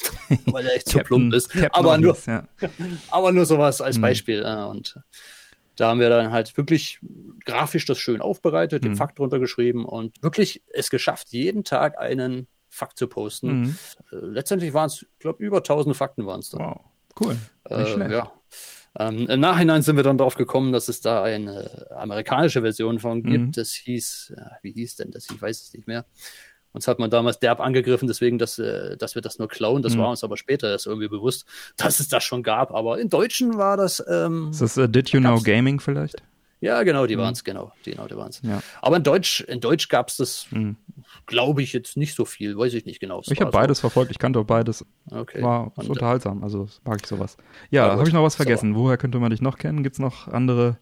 weil 0.47 0.67
er 0.67 0.75
echt 0.75 0.89
zu 0.89 0.99
plump 0.99 1.33
ist. 1.35 1.51
Captain 1.51 1.71
aber 1.73 1.99
nur, 1.99 2.17
ja. 2.27 2.47
aber 3.11 3.33
nur 3.33 3.47
sowas 3.47 3.81
als 3.81 3.99
mhm. 3.99 4.03
Beispiel. 4.03 4.43
Äh, 4.45 4.65
und 4.65 4.99
da 5.77 5.89
haben 5.89 6.01
wir 6.01 6.09
dann 6.09 6.31
halt 6.31 6.56
wirklich 6.56 7.01
grafisch 7.45 7.85
das 7.85 7.99
schön 7.99 8.21
aufbereitet, 8.21 8.83
mhm. 8.83 8.89
den 8.89 8.97
Fakt 8.97 9.19
drunter 9.19 9.39
geschrieben 9.39 9.85
und 9.85 10.23
wirklich 10.23 10.62
es 10.73 10.91
geschafft, 10.91 11.29
jeden 11.31 11.65
Tag 11.65 11.99
einen 11.99 12.47
Fakt 12.69 12.99
zu 12.99 13.06
posten. 13.09 13.61
Mhm. 13.61 13.79
Äh, 14.12 14.17
letztendlich 14.17 14.73
waren 14.75 14.87
es, 14.87 15.03
ich 15.03 15.19
glaube, 15.19 15.43
über 15.43 15.59
1000 15.59 15.97
Fakten 15.97 16.27
waren 16.27 16.41
es 16.41 16.51
dann. 16.51 16.61
Wow, 16.61 16.81
cool. 17.21 17.37
Nicht 17.71 17.97
äh, 17.97 18.12
ja. 18.12 18.33
Ähm, 18.99 19.26
Im 19.29 19.41
Nachhinein 19.41 19.82
sind 19.82 19.96
wir 19.96 20.05
dann 20.05 20.19
darauf 20.19 20.37
gekommen, 20.37 20.73
dass 20.73 20.88
es 20.88 21.00
da 21.00 21.23
eine 21.23 21.87
amerikanische 21.91 22.62
Version 22.62 23.00
von 23.00 23.23
gibt. 23.23 23.46
Mhm. 23.46 23.52
Das 23.52 23.73
hieß, 23.73 24.35
wie 24.62 24.73
hieß 24.73 24.96
denn 24.96 25.11
das? 25.11 25.29
Ich 25.31 25.41
weiß 25.41 25.62
es 25.62 25.73
nicht 25.75 25.87
mehr. 25.87 26.05
Uns 26.75 26.88
hat 26.88 26.99
man 26.99 27.08
damals 27.08 27.38
derb 27.38 27.61
angegriffen, 27.61 28.08
deswegen, 28.08 28.37
dass, 28.37 28.58
äh, 28.58 28.96
dass 28.96 29.14
wir 29.14 29.23
das 29.23 29.38
nur 29.38 29.49
klauen. 29.49 29.82
Das 29.82 29.94
mhm. 29.94 30.00
war 30.00 30.11
uns 30.11 30.25
aber 30.25 30.37
später 30.37 30.70
erst 30.70 30.87
irgendwie 30.87 31.08
bewusst, 31.08 31.46
dass 31.76 32.00
es 32.00 32.08
das 32.08 32.25
schon 32.25 32.43
gab. 32.43 32.73
Aber 32.73 32.99
in 32.99 33.08
Deutschen 33.08 33.56
war 33.56 33.76
das. 33.76 34.05
Ähm, 34.08 34.49
ist 34.50 34.61
das 34.61 34.76
uh, 34.76 34.88
Did 34.88 35.11
You 35.11 35.20
Know 35.20 35.41
Gaming 35.41 35.79
vielleicht? 35.79 36.20
Ja, 36.64 36.82
genau, 36.82 37.06
die 37.06 37.16
mhm. 37.16 37.20
waren 37.20 37.32
es, 37.34 37.44
genau. 37.44 37.72
Genau, 37.84 38.06
die 38.06 38.16
waren 38.16 38.31
es. 38.31 38.40
Ja. 38.43 38.62
Aber 38.81 38.96
in 38.96 39.02
Deutsch, 39.02 39.43
in 39.43 39.61
Deutsch 39.61 39.90
gab 39.90 40.08
es 40.08 40.16
das, 40.16 40.46
mhm. 40.50 40.76
glaube 41.26 41.62
ich, 41.62 41.75
jetzt 41.75 41.99
nicht 41.99 42.14
so 42.14 42.25
viel, 42.25 42.56
weiß 42.56 42.72
ich 42.72 42.87
nicht 42.87 43.00
genau. 43.00 43.20
Ich 43.26 43.38
habe 43.38 43.50
beides 43.50 43.78
so. 43.78 43.82
verfolgt, 43.82 44.11
ich 44.11 44.19
kannte 44.19 44.38
auch 44.38 44.44
beides. 44.44 44.82
Okay. 45.11 45.43
War 45.43 45.72
Und, 45.76 45.90
unterhaltsam, 45.90 46.43
also 46.43 46.66
mag 46.84 47.00
ich 47.02 47.06
sowas. 47.06 47.37
Ja, 47.70 47.90
habe 47.90 48.08
ich 48.08 48.14
noch 48.14 48.22
was 48.22 48.37
vergessen. 48.37 48.75
Woher 48.75 48.96
könnte 48.96 49.19
man 49.19 49.31
dich 49.31 49.43
noch 49.43 49.58
kennen? 49.58 49.82
Gibt 49.82 49.96
es 49.96 50.00
noch 50.00 50.26
andere 50.28 50.78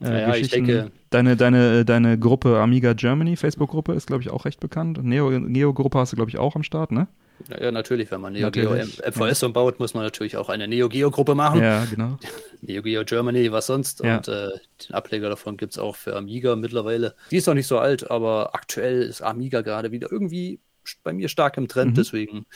äh, 0.00 0.10
naja, 0.10 0.34
ich 0.34 0.48
denke. 0.48 0.90
Deine, 1.10 1.36
deine, 1.36 1.84
deine 1.84 2.18
Gruppe 2.18 2.58
Amiga 2.58 2.92
Germany, 2.94 3.36
Facebook-Gruppe, 3.36 3.92
ist, 3.92 4.08
glaube 4.08 4.22
ich, 4.22 4.30
auch 4.30 4.44
recht 4.44 4.58
bekannt. 4.58 4.98
Neo-Gruppe 5.04 5.98
hast 6.00 6.12
du, 6.12 6.16
glaube 6.16 6.30
ich, 6.30 6.38
auch 6.38 6.56
am 6.56 6.64
Start, 6.64 6.90
ne? 6.90 7.06
Ja, 7.48 7.72
natürlich, 7.72 8.10
wenn 8.10 8.20
man 8.20 8.32
Neo 8.32 8.50
Geo 8.50 8.74
FVS 8.74 9.40
ja. 9.40 9.46
umbaut, 9.46 9.80
muss 9.80 9.94
man 9.94 10.04
natürlich 10.04 10.36
auch 10.36 10.48
eine 10.48 10.68
Neo 10.68 10.88
Geo 10.88 11.10
Gruppe 11.10 11.34
machen. 11.34 11.60
Ja, 11.60 11.84
genau. 11.84 12.18
Neo 12.60 12.82
Geo 12.82 13.04
Germany, 13.04 13.50
was 13.50 13.66
sonst. 13.66 14.00
Ja. 14.00 14.16
Und 14.16 14.28
äh, 14.28 14.50
den 14.86 14.94
Ableger 14.94 15.28
davon 15.28 15.56
gibt 15.56 15.72
es 15.72 15.78
auch 15.78 15.96
für 15.96 16.16
Amiga 16.16 16.54
mittlerweile. 16.56 17.14
Die 17.30 17.36
ist 17.36 17.46
noch 17.46 17.54
nicht 17.54 17.66
so 17.66 17.78
alt, 17.78 18.10
aber 18.10 18.54
aktuell 18.54 19.02
ist 19.02 19.22
Amiga 19.22 19.62
gerade 19.62 19.90
wieder 19.90 20.10
irgendwie 20.10 20.60
bei 21.04 21.12
mir 21.12 21.28
stark 21.28 21.56
im 21.58 21.68
Trend, 21.68 21.92
mhm. 21.92 21.94
deswegen 21.94 22.46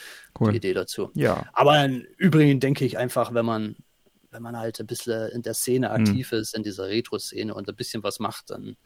cool. 0.40 0.50
die 0.50 0.56
Idee 0.58 0.74
dazu. 0.74 1.10
Ja. 1.14 1.46
Aber 1.52 1.84
im 1.84 2.04
Übrigen 2.16 2.60
denke 2.60 2.84
ich 2.84 2.98
einfach, 2.98 3.34
wenn 3.34 3.46
man 3.46 3.76
wenn 4.36 4.42
man 4.42 4.58
halt 4.58 4.78
ein 4.80 4.86
bisschen 4.86 5.30
in 5.30 5.40
der 5.40 5.54
Szene 5.54 5.88
mhm. 5.88 5.94
aktiv 5.94 6.30
mhm. 6.30 6.38
ist, 6.38 6.54
in 6.54 6.62
dieser 6.62 6.88
Retro-Szene 6.88 7.54
und 7.54 7.68
ein 7.68 7.76
bisschen 7.76 8.02
was 8.02 8.18
macht, 8.18 8.50
dann, 8.50 8.76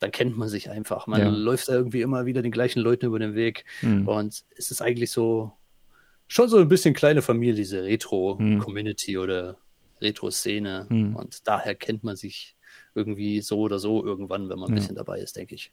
dann 0.00 0.10
kennt 0.10 0.36
man 0.36 0.48
sich 0.48 0.70
einfach. 0.70 1.06
Man 1.06 1.20
ja. 1.20 1.28
läuft 1.28 1.68
da 1.68 1.74
irgendwie 1.74 2.00
immer 2.00 2.26
wieder 2.26 2.42
den 2.42 2.50
gleichen 2.50 2.80
Leuten 2.80 3.06
über 3.06 3.18
den 3.18 3.34
Weg. 3.34 3.64
Mhm. 3.82 4.08
Und 4.08 4.44
es 4.56 4.70
ist 4.70 4.82
eigentlich 4.82 5.10
so 5.10 5.52
schon 6.26 6.48
so 6.48 6.58
ein 6.58 6.68
bisschen 6.68 6.94
kleine 6.94 7.22
Familie, 7.22 7.54
diese 7.54 7.84
Retro-Community 7.84 9.16
mhm. 9.16 9.22
oder 9.22 9.56
Retro-Szene. 10.00 10.86
Mhm. 10.88 11.16
Und 11.16 11.46
daher 11.46 11.74
kennt 11.74 12.02
man 12.02 12.16
sich 12.16 12.56
irgendwie 12.94 13.40
so 13.42 13.60
oder 13.60 13.78
so 13.78 14.04
irgendwann, 14.04 14.48
wenn 14.48 14.58
man 14.58 14.70
ein 14.70 14.74
bisschen 14.74 14.96
dabei 14.96 15.20
ist, 15.20 15.36
denke 15.36 15.54
ich. 15.54 15.70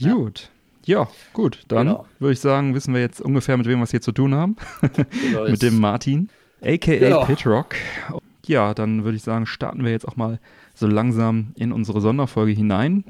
Gut. 0.00 0.50
Ja, 0.86 1.08
gut. 1.32 1.64
Dann 1.68 1.88
genau. 1.88 2.06
würde 2.18 2.32
ich 2.34 2.40
sagen, 2.40 2.74
wissen 2.74 2.94
wir 2.94 3.00
jetzt 3.00 3.20
ungefähr, 3.20 3.56
mit 3.56 3.66
wem 3.66 3.78
wir 3.78 3.84
es 3.84 3.90
hier 3.90 4.00
zu 4.00 4.12
tun 4.12 4.34
haben. 4.34 4.56
mit 5.48 5.62
dem 5.62 5.80
Martin 5.80 6.28
aka 6.62 6.92
ja. 6.92 7.24
Pitrock. 7.24 7.74
Ja, 8.46 8.74
dann 8.74 9.04
würde 9.04 9.16
ich 9.16 9.22
sagen, 9.22 9.46
starten 9.46 9.84
wir 9.84 9.90
jetzt 9.90 10.06
auch 10.06 10.16
mal 10.16 10.38
so 10.74 10.86
langsam 10.86 11.52
in 11.56 11.72
unsere 11.72 12.00
Sonderfolge 12.00 12.52
hinein. 12.52 13.04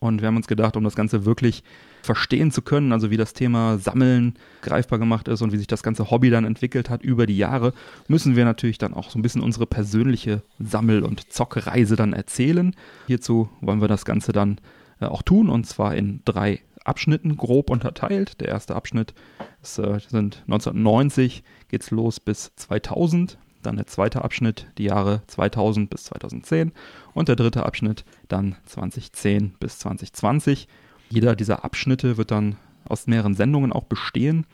Und 0.00 0.20
wir 0.20 0.28
haben 0.28 0.36
uns 0.36 0.46
gedacht, 0.46 0.76
um 0.76 0.84
das 0.84 0.94
Ganze 0.94 1.24
wirklich 1.24 1.64
verstehen 2.02 2.52
zu 2.52 2.62
können, 2.62 2.92
also 2.92 3.10
wie 3.10 3.16
das 3.16 3.32
Thema 3.32 3.78
Sammeln 3.78 4.34
greifbar 4.62 4.98
gemacht 4.98 5.26
ist 5.28 5.42
und 5.42 5.52
wie 5.52 5.56
sich 5.56 5.66
das 5.66 5.82
ganze 5.82 6.10
Hobby 6.10 6.30
dann 6.30 6.44
entwickelt 6.44 6.88
hat 6.88 7.02
über 7.02 7.26
die 7.26 7.36
Jahre, 7.36 7.72
müssen 8.06 8.36
wir 8.36 8.44
natürlich 8.44 8.78
dann 8.78 8.94
auch 8.94 9.10
so 9.10 9.18
ein 9.18 9.22
bisschen 9.22 9.42
unsere 9.42 9.66
persönliche 9.66 10.42
Sammel- 10.60 11.02
und 11.02 11.32
Zockreise 11.32 11.96
dann 11.96 12.12
erzählen. 12.12 12.74
Hierzu 13.08 13.48
wollen 13.60 13.80
wir 13.80 13.88
das 13.88 14.04
Ganze 14.04 14.32
dann 14.32 14.60
äh, 15.00 15.06
auch 15.06 15.22
tun 15.22 15.48
und 15.48 15.66
zwar 15.66 15.96
in 15.96 16.20
drei 16.24 16.60
Abschnitten 16.84 17.36
grob 17.36 17.68
unterteilt. 17.68 18.40
Der 18.40 18.48
erste 18.48 18.76
Abschnitt 18.76 19.14
ist, 19.62 19.78
äh, 19.78 19.98
sind 20.08 20.44
1990 20.46 21.42
geht's 21.68 21.90
los 21.90 22.20
bis 22.20 22.52
2000. 22.56 23.38
Dann 23.62 23.76
der 23.76 23.86
zweite 23.86 24.22
Abschnitt 24.22 24.66
die 24.78 24.84
Jahre 24.84 25.22
2000 25.26 25.90
bis 25.90 26.04
2010 26.04 26.72
und 27.14 27.28
der 27.28 27.36
dritte 27.36 27.66
Abschnitt 27.66 28.04
dann 28.28 28.56
2010 28.66 29.54
bis 29.58 29.78
2020. 29.80 30.68
Jeder 31.10 31.36
dieser 31.36 31.64
Abschnitte 31.64 32.16
wird 32.16 32.30
dann 32.30 32.56
aus 32.84 33.06
mehreren 33.06 33.34
Sendungen 33.34 33.72
auch 33.72 33.84
bestehen 33.84 34.46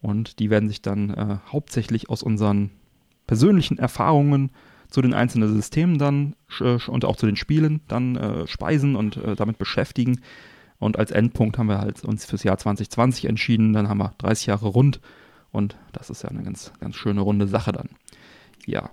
und 0.00 0.38
die 0.38 0.50
werden 0.50 0.68
sich 0.68 0.82
dann 0.82 1.10
äh, 1.10 1.36
hauptsächlich 1.50 2.10
aus 2.10 2.22
unseren 2.22 2.70
persönlichen 3.26 3.78
Erfahrungen 3.78 4.50
zu 4.88 5.02
den 5.02 5.14
einzelnen 5.14 5.54
Systemen 5.54 5.98
dann 5.98 6.36
äh, 6.60 6.78
und 6.86 7.04
auch 7.04 7.16
zu 7.16 7.26
den 7.26 7.36
Spielen 7.36 7.80
dann 7.88 8.16
äh, 8.16 8.46
speisen 8.46 8.96
und 8.96 9.16
äh, 9.16 9.34
damit 9.34 9.58
beschäftigen. 9.58 10.20
Und 10.78 10.98
als 10.98 11.10
Endpunkt 11.10 11.58
haben 11.58 11.68
wir 11.68 11.78
halt 11.78 12.04
uns 12.04 12.26
fürs 12.26 12.42
Jahr 12.42 12.58
2020 12.58 13.24
entschieden. 13.26 13.72
Dann 13.72 13.88
haben 13.88 13.98
wir 13.98 14.12
30 14.18 14.46
Jahre 14.46 14.68
rund. 14.68 15.00
Und 15.50 15.76
das 15.92 16.10
ist 16.10 16.22
ja 16.22 16.28
eine 16.28 16.42
ganz, 16.42 16.72
ganz 16.80 16.96
schöne 16.96 17.22
runde 17.22 17.48
Sache 17.48 17.72
dann. 17.72 17.88
Ja, 18.66 18.90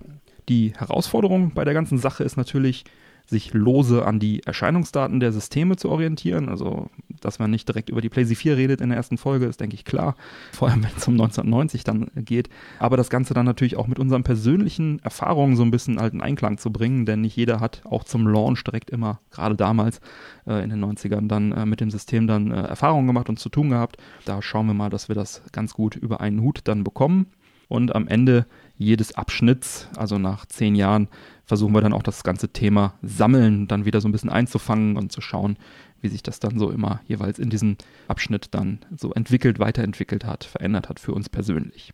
die 0.48 0.72
Herausforderung 0.76 1.52
bei 1.52 1.64
der 1.64 1.74
ganzen 1.74 1.98
Sache 1.98 2.24
ist 2.24 2.36
natürlich, 2.36 2.84
sich 3.26 3.54
lose 3.54 4.04
an 4.04 4.20
die 4.20 4.42
Erscheinungsdaten 4.42 5.18
der 5.18 5.32
Systeme 5.32 5.76
zu 5.76 5.88
orientieren. 5.88 6.48
Also, 6.48 6.90
dass 7.20 7.38
man 7.38 7.50
nicht 7.50 7.66
direkt 7.66 7.88
über 7.88 8.02
die 8.02 8.10
PlayStation 8.10 8.54
4 8.54 8.56
redet 8.58 8.80
in 8.82 8.90
der 8.90 8.98
ersten 8.98 9.16
Folge, 9.16 9.46
ist, 9.46 9.60
denke 9.60 9.74
ich, 9.74 9.84
klar. 9.84 10.14
Vor 10.52 10.68
allem, 10.68 10.82
wenn 10.82 10.90
es 10.96 11.08
um 11.08 11.14
1990 11.14 11.84
dann 11.84 12.10
geht. 12.16 12.50
Aber 12.78 12.98
das 12.98 13.08
Ganze 13.08 13.32
dann 13.32 13.46
natürlich 13.46 13.76
auch 13.76 13.86
mit 13.86 13.98
unseren 13.98 14.24
persönlichen 14.24 14.98
Erfahrungen 15.00 15.56
so 15.56 15.62
ein 15.62 15.70
bisschen 15.70 15.98
alten 15.98 16.20
Einklang 16.20 16.58
zu 16.58 16.70
bringen, 16.70 17.06
denn 17.06 17.22
nicht 17.22 17.36
jeder 17.36 17.60
hat 17.60 17.80
auch 17.84 18.04
zum 18.04 18.26
Launch 18.26 18.62
direkt 18.62 18.90
immer, 18.90 19.20
gerade 19.30 19.56
damals 19.56 20.00
äh, 20.46 20.62
in 20.62 20.70
den 20.70 20.84
90ern, 20.84 21.26
dann 21.26 21.52
äh, 21.52 21.64
mit 21.64 21.80
dem 21.80 21.90
System 21.90 22.26
dann 22.26 22.50
äh, 22.50 22.62
Erfahrungen 22.62 23.06
gemacht 23.06 23.30
und 23.30 23.38
zu 23.38 23.48
tun 23.48 23.70
gehabt. 23.70 23.96
Da 24.26 24.42
schauen 24.42 24.66
wir 24.66 24.74
mal, 24.74 24.90
dass 24.90 25.08
wir 25.08 25.14
das 25.14 25.42
ganz 25.52 25.72
gut 25.72 25.96
über 25.96 26.20
einen 26.20 26.42
Hut 26.42 26.60
dann 26.64 26.84
bekommen. 26.84 27.26
Und 27.68 27.94
am 27.94 28.06
Ende 28.06 28.46
jedes 28.76 29.14
Abschnitts, 29.14 29.88
also 29.96 30.18
nach 30.18 30.46
zehn 30.46 30.74
Jahren, 30.74 31.08
versuchen 31.44 31.74
wir 31.74 31.80
dann 31.80 31.92
auch 31.92 32.02
das 32.02 32.24
ganze 32.24 32.48
Thema 32.48 32.94
Sammeln 33.02 33.68
dann 33.68 33.84
wieder 33.84 34.00
so 34.00 34.08
ein 34.08 34.12
bisschen 34.12 34.30
einzufangen 34.30 34.96
und 34.96 35.12
zu 35.12 35.20
schauen, 35.20 35.56
wie 36.00 36.08
sich 36.08 36.22
das 36.22 36.40
dann 36.40 36.58
so 36.58 36.70
immer 36.70 37.00
jeweils 37.06 37.38
in 37.38 37.50
diesem 37.50 37.76
Abschnitt 38.08 38.48
dann 38.52 38.80
so 38.96 39.12
entwickelt, 39.12 39.58
weiterentwickelt 39.58 40.24
hat, 40.24 40.44
verändert 40.44 40.88
hat 40.88 41.00
für 41.00 41.12
uns 41.12 41.28
persönlich. 41.28 41.92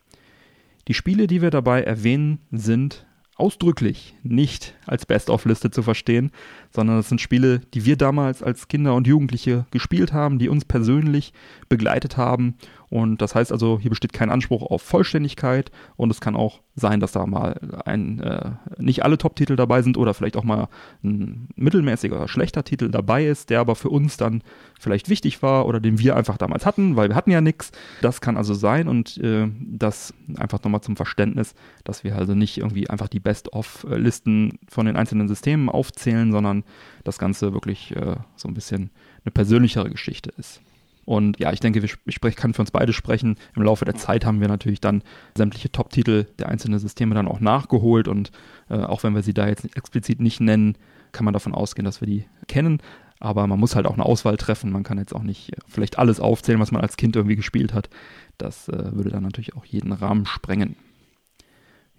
Die 0.88 0.94
Spiele, 0.94 1.26
die 1.26 1.42
wir 1.42 1.50
dabei 1.50 1.82
erwähnen, 1.82 2.38
sind 2.50 3.06
ausdrücklich 3.36 4.14
nicht 4.22 4.74
als 4.86 5.06
Best-of-Liste 5.06 5.70
zu 5.70 5.82
verstehen, 5.82 6.30
sondern 6.70 6.96
das 6.96 7.08
sind 7.08 7.20
Spiele, 7.20 7.60
die 7.72 7.84
wir 7.86 7.96
damals 7.96 8.42
als 8.42 8.68
Kinder 8.68 8.94
und 8.94 9.06
Jugendliche 9.06 9.64
gespielt 9.70 10.12
haben, 10.12 10.38
die 10.38 10.48
uns 10.48 10.64
persönlich 10.64 11.32
begleitet 11.70 12.18
haben 12.18 12.56
und 12.90 13.22
das 13.22 13.36
heißt 13.36 13.52
also, 13.52 13.78
hier 13.80 13.88
besteht 13.88 14.12
kein 14.12 14.30
Anspruch 14.30 14.68
auf 14.68 14.82
Vollständigkeit 14.82 15.70
und 15.96 16.10
es 16.10 16.20
kann 16.20 16.34
auch 16.34 16.60
sein, 16.74 16.98
dass 16.98 17.12
da 17.12 17.24
mal 17.24 17.60
ein, 17.84 18.18
äh, 18.18 18.50
nicht 18.78 19.04
alle 19.04 19.16
Top-Titel 19.16 19.54
dabei 19.54 19.82
sind 19.82 19.96
oder 19.96 20.12
vielleicht 20.12 20.36
auch 20.36 20.42
mal 20.42 20.68
ein 21.04 21.48
mittelmäßiger 21.54 22.16
oder 22.16 22.26
schlechter 22.26 22.64
Titel 22.64 22.90
dabei 22.90 23.26
ist, 23.26 23.48
der 23.48 23.60
aber 23.60 23.76
für 23.76 23.90
uns 23.90 24.16
dann 24.16 24.42
vielleicht 24.78 25.08
wichtig 25.08 25.40
war 25.40 25.66
oder 25.66 25.78
den 25.78 26.00
wir 26.00 26.16
einfach 26.16 26.36
damals 26.36 26.66
hatten, 26.66 26.96
weil 26.96 27.10
wir 27.10 27.14
hatten 27.14 27.30
ja 27.30 27.40
nichts. 27.40 27.70
Das 28.02 28.20
kann 28.20 28.36
also 28.36 28.54
sein 28.54 28.88
und 28.88 29.16
äh, 29.18 29.48
das 29.64 30.12
einfach 30.36 30.60
nochmal 30.64 30.80
zum 30.80 30.96
Verständnis, 30.96 31.54
dass 31.84 32.02
wir 32.02 32.16
also 32.16 32.34
nicht 32.34 32.58
irgendwie 32.58 32.90
einfach 32.90 33.08
die 33.08 33.20
Best-of-Listen 33.20 34.58
von 34.68 34.86
den 34.86 34.96
einzelnen 34.96 35.28
Systemen 35.28 35.68
aufzählen, 35.68 36.32
sondern 36.32 36.64
das 37.04 37.18
Ganze 37.18 37.52
wirklich 37.52 37.94
äh, 37.94 38.16
so 38.34 38.48
ein 38.48 38.54
bisschen 38.54 38.90
eine 39.24 39.30
persönlichere 39.30 39.90
Geschichte 39.90 40.32
ist. 40.36 40.60
Und 41.04 41.40
ja, 41.40 41.52
ich 41.52 41.60
denke, 41.60 41.82
ich 41.84 42.20
kann 42.36 42.54
für 42.54 42.62
uns 42.62 42.70
beide 42.70 42.92
sprechen. 42.92 43.36
Im 43.56 43.62
Laufe 43.62 43.84
der 43.84 43.94
Zeit 43.94 44.24
haben 44.24 44.40
wir 44.40 44.48
natürlich 44.48 44.80
dann 44.80 45.02
sämtliche 45.36 45.72
Top-Titel 45.72 46.26
der 46.38 46.48
einzelnen 46.48 46.78
Systeme 46.78 47.14
dann 47.14 47.28
auch 47.28 47.40
nachgeholt. 47.40 48.06
Und 48.06 48.30
äh, 48.68 48.78
auch 48.78 49.02
wenn 49.02 49.14
wir 49.14 49.22
sie 49.22 49.34
da 49.34 49.48
jetzt 49.48 49.76
explizit 49.76 50.20
nicht 50.20 50.40
nennen, 50.40 50.76
kann 51.12 51.24
man 51.24 51.34
davon 51.34 51.54
ausgehen, 51.54 51.84
dass 51.84 52.00
wir 52.00 52.06
die 52.06 52.26
kennen. 52.46 52.80
Aber 53.18 53.46
man 53.46 53.58
muss 53.58 53.76
halt 53.76 53.86
auch 53.86 53.94
eine 53.94 54.06
Auswahl 54.06 54.36
treffen. 54.36 54.72
Man 54.72 54.82
kann 54.82 54.98
jetzt 54.98 55.14
auch 55.14 55.22
nicht 55.22 55.52
äh, 55.52 55.56
vielleicht 55.68 55.98
alles 55.98 56.20
aufzählen, 56.20 56.60
was 56.60 56.72
man 56.72 56.82
als 56.82 56.96
Kind 56.96 57.16
irgendwie 57.16 57.36
gespielt 57.36 57.74
hat. 57.74 57.90
Das 58.38 58.68
äh, 58.68 58.92
würde 58.92 59.10
dann 59.10 59.22
natürlich 59.22 59.56
auch 59.56 59.64
jeden 59.64 59.92
Rahmen 59.92 60.26
sprengen. 60.26 60.76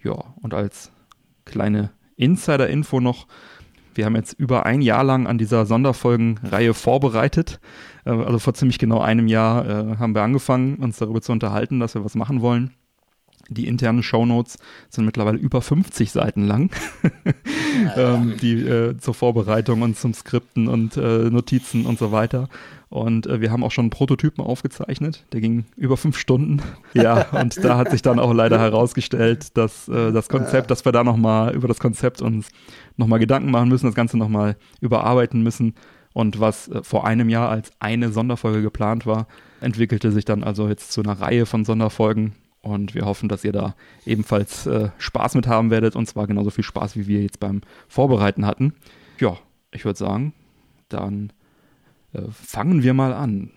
Ja, 0.03 0.33
und 0.41 0.53
als 0.53 0.91
kleine 1.45 1.91
Insider-Info 2.15 2.99
noch, 2.99 3.27
wir 3.93 4.05
haben 4.05 4.15
jetzt 4.15 4.33
über 4.33 4.65
ein 4.65 4.81
Jahr 4.81 5.03
lang 5.03 5.27
an 5.27 5.37
dieser 5.37 5.65
Sonderfolgenreihe 5.65 6.73
vorbereitet. 6.73 7.59
Äh, 8.05 8.11
also 8.11 8.39
vor 8.39 8.53
ziemlich 8.53 8.79
genau 8.79 8.99
einem 8.99 9.27
Jahr 9.27 9.65
äh, 9.67 9.97
haben 9.97 10.15
wir 10.15 10.21
angefangen, 10.21 10.75
uns 10.75 10.97
darüber 10.97 11.21
zu 11.21 11.31
unterhalten, 11.31 11.79
dass 11.79 11.95
wir 11.95 12.03
was 12.03 12.15
machen 12.15 12.41
wollen. 12.41 12.71
Die 13.49 13.67
internen 13.67 14.01
Shownotes 14.01 14.57
sind 14.89 15.05
mittlerweile 15.05 15.37
über 15.37 15.61
50 15.61 16.11
Seiten 16.11 16.47
lang, 16.47 16.69
ähm, 17.97 18.35
die 18.41 18.61
äh, 18.61 18.97
zur 18.97 19.13
Vorbereitung 19.13 19.81
und 19.81 19.97
zum 19.97 20.13
Skripten 20.13 20.69
und 20.69 20.95
äh, 20.95 21.29
Notizen 21.29 21.85
und 21.85 21.99
so 21.99 22.13
weiter. 22.13 22.47
Und 22.87 23.27
äh, 23.27 23.41
wir 23.41 23.51
haben 23.51 23.63
auch 23.63 23.71
schon 23.71 23.83
einen 23.83 23.89
Prototypen 23.89 24.43
aufgezeichnet, 24.43 25.25
der 25.33 25.41
ging 25.41 25.65
über 25.75 25.97
fünf 25.97 26.17
Stunden. 26.17 26.61
Ja, 26.93 27.25
und 27.31 27.61
da 27.63 27.77
hat 27.77 27.91
sich 27.91 28.01
dann 28.01 28.19
auch 28.19 28.33
leider 28.33 28.59
herausgestellt, 28.59 29.57
dass 29.57 29.89
äh, 29.89 30.11
das 30.13 30.29
Konzept, 30.29 30.71
dass 30.71 30.85
wir 30.85 30.91
da 30.93 31.03
nochmal 31.03 31.53
über 31.53 31.67
das 31.67 31.79
Konzept 31.79 32.21
uns 32.21 32.49
nochmal 32.95 33.19
Gedanken 33.19 33.51
machen 33.51 33.69
müssen, 33.69 33.85
das 33.85 33.95
Ganze 33.95 34.17
nochmal 34.17 34.55
überarbeiten 34.79 35.41
müssen. 35.43 35.73
Und 36.13 36.39
was 36.39 36.67
äh, 36.67 36.83
vor 36.83 37.05
einem 37.05 37.29
Jahr 37.29 37.49
als 37.49 37.71
eine 37.79 38.11
Sonderfolge 38.11 38.61
geplant 38.61 39.05
war, 39.05 39.27
entwickelte 39.61 40.11
sich 40.11 40.25
dann 40.25 40.43
also 40.43 40.67
jetzt 40.67 40.91
zu 40.91 41.01
einer 41.01 41.19
Reihe 41.19 41.45
von 41.45 41.65
Sonderfolgen. 41.65 42.33
Und 42.61 42.93
wir 42.93 43.05
hoffen, 43.05 43.27
dass 43.27 43.43
ihr 43.43 43.51
da 43.53 43.75
ebenfalls 44.05 44.67
äh, 44.67 44.89
Spaß 44.97 45.35
mit 45.35 45.47
haben 45.47 45.71
werdet. 45.71 45.95
Und 45.95 46.05
zwar 46.07 46.27
genauso 46.27 46.51
viel 46.51 46.63
Spaß, 46.63 46.95
wie 46.95 47.07
wir 47.07 47.21
jetzt 47.21 47.39
beim 47.39 47.61
Vorbereiten 47.87 48.45
hatten. 48.45 48.73
Ja, 49.19 49.37
ich 49.71 49.85
würde 49.85 49.97
sagen, 49.97 50.33
dann 50.89 51.31
äh, 52.13 52.21
fangen 52.31 52.83
wir 52.83 52.93
mal 52.93 53.13
an. 53.13 53.51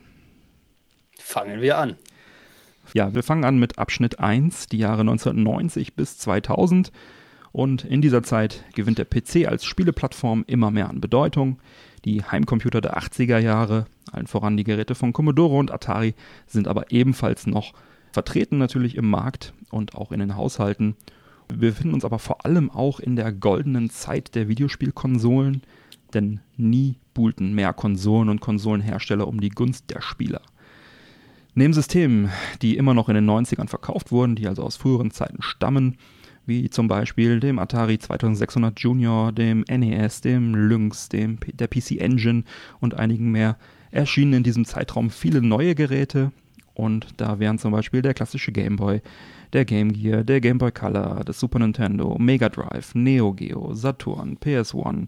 Fangen 1.18 1.60
wir 1.60 1.78
an. 1.78 1.96
Ja, 2.92 3.14
wir 3.14 3.22
fangen 3.22 3.44
an 3.44 3.58
mit 3.58 3.78
Abschnitt 3.78 4.20
1, 4.20 4.66
die 4.66 4.78
Jahre 4.78 5.00
1990 5.00 5.94
bis 5.94 6.18
2000. 6.18 6.92
Und 7.54 7.84
in 7.84 8.02
dieser 8.02 8.24
Zeit 8.24 8.64
gewinnt 8.74 8.98
der 8.98 9.04
PC 9.04 9.46
als 9.46 9.64
Spieleplattform 9.64 10.42
immer 10.48 10.72
mehr 10.72 10.90
an 10.90 11.00
Bedeutung. 11.00 11.60
Die 12.04 12.24
Heimcomputer 12.24 12.80
der 12.80 12.98
80er 12.98 13.38
Jahre, 13.38 13.86
allen 14.10 14.26
voran 14.26 14.56
die 14.56 14.64
Geräte 14.64 14.96
von 14.96 15.12
Commodore 15.12 15.58
und 15.58 15.70
Atari, 15.70 16.16
sind 16.48 16.66
aber 16.66 16.90
ebenfalls 16.90 17.46
noch 17.46 17.72
vertreten 18.10 18.58
natürlich 18.58 18.96
im 18.96 19.08
Markt 19.08 19.54
und 19.70 19.94
auch 19.94 20.10
in 20.10 20.18
den 20.18 20.34
Haushalten. 20.34 20.96
Wir 21.48 21.70
befinden 21.70 21.94
uns 21.94 22.04
aber 22.04 22.18
vor 22.18 22.44
allem 22.44 22.72
auch 22.72 22.98
in 22.98 23.14
der 23.14 23.30
goldenen 23.30 23.88
Zeit 23.88 24.34
der 24.34 24.48
Videospielkonsolen, 24.48 25.62
denn 26.12 26.40
nie 26.56 26.96
buhlten 27.14 27.54
mehr 27.54 27.72
Konsolen 27.72 28.30
und 28.30 28.40
Konsolenhersteller 28.40 29.28
um 29.28 29.40
die 29.40 29.50
Gunst 29.50 29.90
der 29.90 30.00
Spieler. 30.00 30.42
Neben 31.54 31.72
Systemen, 31.72 32.30
die 32.62 32.76
immer 32.76 32.94
noch 32.94 33.08
in 33.08 33.14
den 33.14 33.30
90ern 33.30 33.68
verkauft 33.68 34.10
wurden, 34.10 34.34
die 34.34 34.48
also 34.48 34.64
aus 34.64 34.76
früheren 34.76 35.12
Zeiten 35.12 35.40
stammen, 35.40 35.98
wie 36.46 36.70
zum 36.70 36.88
Beispiel 36.88 37.40
dem 37.40 37.58
Atari 37.58 37.98
2600 37.98 38.78
Junior, 38.80 39.32
dem 39.32 39.64
NES, 39.68 40.20
dem 40.20 40.54
Lynx, 40.54 41.08
dem, 41.08 41.38
der 41.52 41.68
PC 41.68 42.00
Engine 42.00 42.44
und 42.80 42.94
einigen 42.94 43.30
mehr, 43.30 43.56
erschienen 43.90 44.34
in 44.34 44.42
diesem 44.42 44.64
Zeitraum 44.64 45.10
viele 45.10 45.40
neue 45.40 45.74
Geräte 45.74 46.32
und 46.74 47.08
da 47.16 47.38
wären 47.38 47.58
zum 47.58 47.72
Beispiel 47.72 48.02
der 48.02 48.14
klassische 48.14 48.52
Game 48.52 48.76
Boy, 48.76 49.00
der 49.52 49.64
Game 49.64 49.92
Gear, 49.92 50.24
der 50.24 50.40
Game 50.40 50.58
Boy 50.58 50.72
Color, 50.72 51.22
das 51.24 51.38
Super 51.38 51.60
Nintendo, 51.60 52.16
Mega 52.18 52.48
Drive, 52.48 52.94
Neo 52.94 53.32
Geo, 53.32 53.72
Saturn, 53.74 54.36
PS1, 54.36 55.06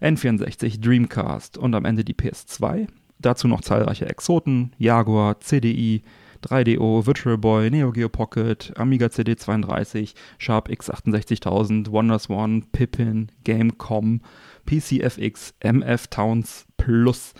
N64, 0.00 0.80
Dreamcast 0.80 1.58
und 1.58 1.74
am 1.74 1.84
Ende 1.84 2.04
die 2.04 2.14
PS2. 2.14 2.88
Dazu 3.18 3.48
noch 3.48 3.60
zahlreiche 3.60 4.08
Exoten, 4.08 4.72
Jaguar, 4.78 5.40
CDI, 5.40 6.02
3DO, 6.44 7.06
Virtual 7.06 7.38
Boy, 7.38 7.70
Neo 7.70 7.92
Geo 7.92 8.08
Pocket, 8.08 8.72
Amiga 8.76 9.06
CD32, 9.06 10.14
Sharp 10.38 10.68
X68000, 10.68 11.90
Wonders 11.90 12.28
One, 12.30 12.62
Pippin, 12.72 13.30
Gamecom, 13.44 14.20
PCFX, 14.66 15.54
MF 15.60 16.06
Towns 16.08 16.66
Plus 16.76 17.34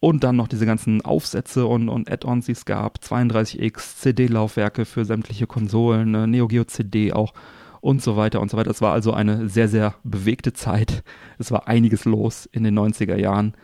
und 0.00 0.22
dann 0.22 0.36
noch 0.36 0.48
diese 0.48 0.66
ganzen 0.66 1.04
Aufsätze 1.04 1.66
und, 1.66 1.88
und 1.88 2.10
Add-ons, 2.10 2.46
die 2.46 2.52
es 2.52 2.64
gab, 2.64 2.98
32X, 2.98 3.96
CD-Laufwerke 3.96 4.84
für 4.84 5.04
sämtliche 5.04 5.46
Konsolen, 5.46 6.12
ne, 6.12 6.28
Neo 6.28 6.46
Geo 6.46 6.64
CD 6.64 7.12
auch 7.12 7.34
und 7.80 8.02
so 8.02 8.16
weiter 8.16 8.40
und 8.40 8.50
so 8.50 8.56
weiter. 8.56 8.70
Es 8.70 8.80
war 8.80 8.92
also 8.92 9.12
eine 9.12 9.48
sehr, 9.48 9.68
sehr 9.68 9.94
bewegte 10.04 10.52
Zeit. 10.52 11.02
Es 11.38 11.50
war 11.50 11.68
einiges 11.68 12.04
los 12.04 12.46
in 12.46 12.64
den 12.64 12.78
90er 12.78 13.16
Jahren 13.16 13.54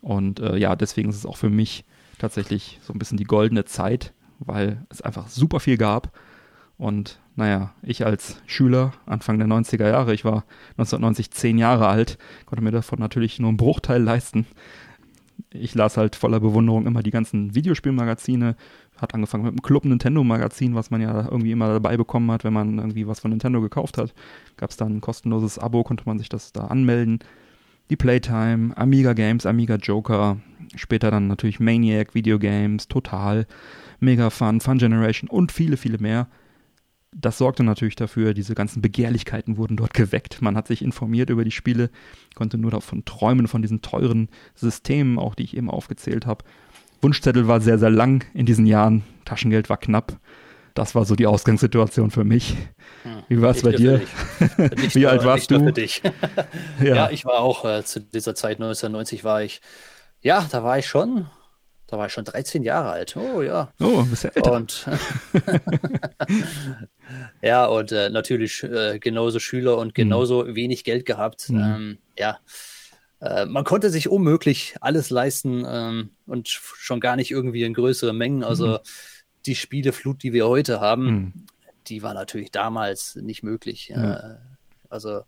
und 0.00 0.40
äh, 0.40 0.56
ja, 0.56 0.76
deswegen 0.76 1.10
ist 1.10 1.16
es 1.16 1.26
auch 1.26 1.36
für 1.36 1.50
mich 1.50 1.84
tatsächlich 2.18 2.78
so 2.82 2.92
ein 2.92 2.98
bisschen 2.98 3.18
die 3.18 3.24
goldene 3.24 3.64
Zeit 3.64 4.12
weil 4.40 4.84
es 4.88 5.02
einfach 5.02 5.28
super 5.28 5.60
viel 5.60 5.76
gab. 5.76 6.10
Und 6.76 7.20
naja, 7.36 7.74
ich 7.82 8.06
als 8.06 8.40
Schüler 8.46 8.92
Anfang 9.06 9.38
der 9.38 9.46
90er 9.46 9.88
Jahre, 9.88 10.14
ich 10.14 10.24
war 10.24 10.44
1990 10.72 11.30
zehn 11.30 11.58
Jahre 11.58 11.88
alt, 11.88 12.18
konnte 12.46 12.64
mir 12.64 12.70
davon 12.70 12.98
natürlich 12.98 13.38
nur 13.38 13.48
einen 13.48 13.58
Bruchteil 13.58 14.02
leisten. 14.02 14.46
Ich 15.50 15.74
las 15.74 15.96
halt 15.96 16.16
voller 16.16 16.40
Bewunderung 16.40 16.86
immer 16.86 17.02
die 17.02 17.10
ganzen 17.10 17.54
Videospielmagazine, 17.54 18.56
hat 18.96 19.14
angefangen 19.14 19.44
mit 19.44 19.54
dem 19.54 19.62
Club 19.62 19.84
Nintendo 19.84 20.24
Magazin, 20.24 20.74
was 20.74 20.90
man 20.90 21.00
ja 21.00 21.24
irgendwie 21.24 21.52
immer 21.52 21.68
dabei 21.68 21.96
bekommen 21.96 22.30
hat, 22.30 22.44
wenn 22.44 22.52
man 22.52 22.78
irgendwie 22.78 23.06
was 23.06 23.20
von 23.20 23.30
Nintendo 23.30 23.60
gekauft 23.60 23.98
hat. 23.98 24.14
Gab 24.56 24.70
es 24.70 24.76
dann 24.76 24.96
ein 24.96 25.00
kostenloses 25.00 25.58
Abo, 25.58 25.82
konnte 25.82 26.04
man 26.06 26.18
sich 26.18 26.28
das 26.28 26.52
da 26.52 26.66
anmelden. 26.66 27.20
Die 27.90 27.96
Playtime, 27.96 28.76
Amiga 28.76 29.12
Games, 29.14 29.46
Amiga 29.46 29.74
Joker, 29.74 30.38
später 30.76 31.10
dann 31.10 31.26
natürlich 31.26 31.58
Maniac 31.58 32.14
Video 32.14 32.38
Games, 32.38 32.86
Total. 32.86 33.46
Mega 33.98 34.30
Fun, 34.30 34.60
Fun 34.60 34.78
Generation 34.78 35.28
und 35.28 35.52
viele, 35.52 35.76
viele 35.76 35.98
mehr. 35.98 36.28
Das 37.12 37.38
sorgte 37.38 37.64
natürlich 37.64 37.96
dafür, 37.96 38.32
diese 38.32 38.54
ganzen 38.54 38.80
Begehrlichkeiten 38.80 39.56
wurden 39.56 39.76
dort 39.76 39.92
geweckt. 39.92 40.40
Man 40.40 40.56
hat 40.56 40.68
sich 40.68 40.82
informiert 40.82 41.28
über 41.28 41.44
die 41.44 41.50
Spiele, 41.50 41.90
konnte 42.34 42.56
nur 42.56 42.70
davon 42.70 43.04
träumen, 43.04 43.48
von 43.48 43.60
diesen 43.60 43.82
teuren 43.82 44.28
Systemen, 44.54 45.18
auch 45.18 45.34
die 45.34 45.42
ich 45.42 45.56
eben 45.56 45.68
aufgezählt 45.68 46.26
habe. 46.26 46.44
Wunschzettel 47.02 47.48
war 47.48 47.60
sehr, 47.60 47.78
sehr 47.78 47.90
lang 47.90 48.24
in 48.32 48.46
diesen 48.46 48.66
Jahren, 48.66 49.02
Taschengeld 49.24 49.68
war 49.68 49.78
knapp. 49.78 50.18
Das 50.74 50.94
war 50.94 51.04
so 51.04 51.14
die 51.14 51.26
Ausgangssituation 51.26 52.10
für 52.10 52.24
mich. 52.24 52.56
Hm. 53.02 53.22
Wie 53.28 53.42
war 53.42 53.50
es 53.50 53.62
bei 53.62 53.72
dir? 53.72 54.00
Wie 54.92 55.06
alt 55.06 55.24
warst 55.24 55.50
du? 55.50 55.56
ja. 56.80 56.94
ja. 56.94 57.10
ich 57.10 57.24
war 57.24 57.40
auch 57.40 57.64
äh, 57.64 57.84
zu 57.84 58.00
dieser 58.00 58.34
Zeit 58.34 58.56
1990 58.56 59.24
war 59.24 59.42
ich. 59.42 59.60
Ja, 60.22 60.46
da 60.50 60.62
war 60.62 60.78
ich 60.78 60.86
schon. 60.86 61.26
Da 61.86 61.98
war 61.98 62.06
ich 62.06 62.12
schon 62.12 62.24
13 62.24 62.62
Jahre 62.62 62.90
alt. 62.90 63.16
Oh 63.16 63.42
ja. 63.42 63.72
Oh, 63.80 64.04
bist 64.04 64.22
ja 64.22 64.30
älter. 64.30 64.52
Und 64.52 64.86
ja, 67.42 67.66
und 67.66 67.90
äh, 67.90 68.10
natürlich 68.10 68.62
äh, 68.62 69.00
genauso 69.00 69.40
Schüler 69.40 69.76
und 69.76 69.88
hm. 69.88 69.94
genauso 69.94 70.44
mhm. 70.44 70.54
wenig 70.54 70.84
Geld 70.84 71.04
gehabt. 71.04 71.48
Mhm. 71.50 71.58
Ähm, 71.58 71.98
ja. 72.16 72.38
Äh, 73.20 73.46
man 73.46 73.64
konnte 73.64 73.90
sich 73.90 74.08
unmöglich 74.08 74.76
alles 74.80 75.10
leisten 75.10 75.64
ähm, 75.68 76.10
und 76.26 76.48
schon 76.48 77.00
gar 77.00 77.16
nicht 77.16 77.30
irgendwie 77.30 77.64
in 77.64 77.74
größeren 77.74 78.16
Mengen. 78.16 78.44
Also 78.44 78.66
mhm. 78.66 78.78
Die 79.46 79.54
Spieleflut, 79.54 80.22
die 80.22 80.32
wir 80.32 80.46
heute 80.46 80.80
haben, 80.80 81.04
mhm. 81.04 81.32
die 81.86 82.02
war 82.02 82.14
natürlich 82.14 82.50
damals 82.50 83.16
nicht 83.16 83.42
möglich. 83.42 83.88
Ja. 83.88 84.14
Äh, 84.16 84.36
also 84.88 85.22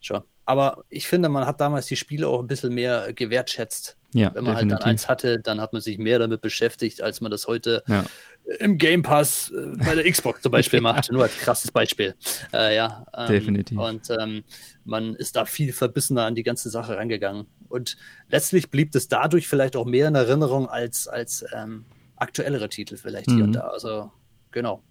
schon. 0.00 0.22
Aber 0.46 0.84
ich 0.88 1.06
finde, 1.06 1.28
man 1.28 1.46
hat 1.46 1.60
damals 1.60 1.86
die 1.86 1.96
Spiele 1.96 2.26
auch 2.26 2.40
ein 2.40 2.48
bisschen 2.48 2.74
mehr 2.74 3.12
gewertschätzt. 3.12 3.96
Ja, 4.12 4.34
Wenn 4.34 4.42
man 4.42 4.54
definitiv. 4.54 4.72
halt 4.72 4.82
dann 4.82 4.90
eins 4.90 5.08
hatte, 5.08 5.38
dann 5.38 5.60
hat 5.60 5.72
man 5.72 5.80
sich 5.80 5.98
mehr 5.98 6.18
damit 6.18 6.40
beschäftigt, 6.40 7.00
als 7.00 7.20
man 7.20 7.30
das 7.30 7.46
heute 7.46 7.84
ja. 7.86 8.04
im 8.58 8.76
Game 8.76 9.02
Pass 9.02 9.50
äh, 9.50 9.76
bei 9.76 9.94
der 9.94 10.10
Xbox 10.10 10.42
zum 10.42 10.50
Beispiel 10.50 10.80
macht. 10.80 11.08
Nur 11.12 11.22
als 11.22 11.38
krasses 11.38 11.70
Beispiel. 11.70 12.16
Äh, 12.52 12.74
ja, 12.74 13.06
ähm, 13.16 13.28
definitiv. 13.28 13.78
Und 13.78 14.10
ähm, 14.10 14.42
man 14.84 15.14
ist 15.14 15.36
da 15.36 15.44
viel 15.44 15.72
verbissener 15.72 16.24
an 16.24 16.34
die 16.34 16.42
ganze 16.42 16.70
Sache 16.70 16.96
rangegangen. 16.96 17.46
Und 17.68 17.96
letztlich 18.28 18.70
blieb 18.70 18.92
es 18.96 19.06
dadurch 19.06 19.46
vielleicht 19.46 19.76
auch 19.76 19.86
mehr 19.86 20.08
in 20.08 20.16
Erinnerung 20.16 20.68
als, 20.68 21.06
als 21.06 21.44
ähm, 21.54 21.84
aktuellere 22.20 22.68
Titel 22.68 22.96
vielleicht 22.96 23.28
mhm. 23.28 23.34
hier 23.34 23.44
und 23.44 23.50
mhm. 23.50 23.54
da. 23.54 23.60
Also, 23.68 24.10
genau. 24.50 24.82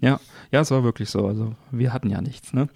Ja, 0.00 0.20
ja, 0.50 0.60
es 0.60 0.70
war 0.70 0.84
wirklich 0.84 1.10
so. 1.10 1.26
Also, 1.26 1.54
wir 1.70 1.92
hatten 1.92 2.10
ja 2.10 2.20
nichts, 2.20 2.52
ne? 2.52 2.68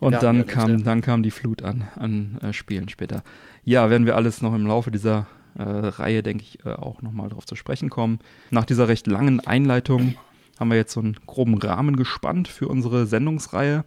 Und 0.00 0.12
ja, 0.12 0.18
dann, 0.18 0.46
kam, 0.46 0.84
dann 0.84 1.00
kam 1.00 1.22
die 1.22 1.30
Flut 1.30 1.62
an, 1.62 1.88
an 1.96 2.38
äh, 2.42 2.52
Spielen 2.52 2.88
später. 2.88 3.22
Ja, 3.62 3.88
werden 3.90 4.06
wir 4.06 4.16
alles 4.16 4.42
noch 4.42 4.54
im 4.54 4.66
Laufe 4.66 4.90
dieser 4.90 5.26
äh, 5.56 5.62
Reihe, 5.62 6.22
denke 6.22 6.42
ich, 6.42 6.64
äh, 6.66 6.72
auch 6.72 7.00
nochmal 7.00 7.28
darauf 7.28 7.46
zu 7.46 7.56
sprechen 7.56 7.90
kommen. 7.90 8.18
Nach 8.50 8.64
dieser 8.64 8.88
recht 8.88 9.06
langen 9.06 9.40
Einleitung 9.40 10.16
haben 10.58 10.70
wir 10.70 10.76
jetzt 10.76 10.92
so 10.92 11.00
einen 11.00 11.16
groben 11.26 11.56
Rahmen 11.56 11.96
gespannt 11.96 12.48
für 12.48 12.68
unsere 12.68 13.06
Sendungsreihe. 13.06 13.84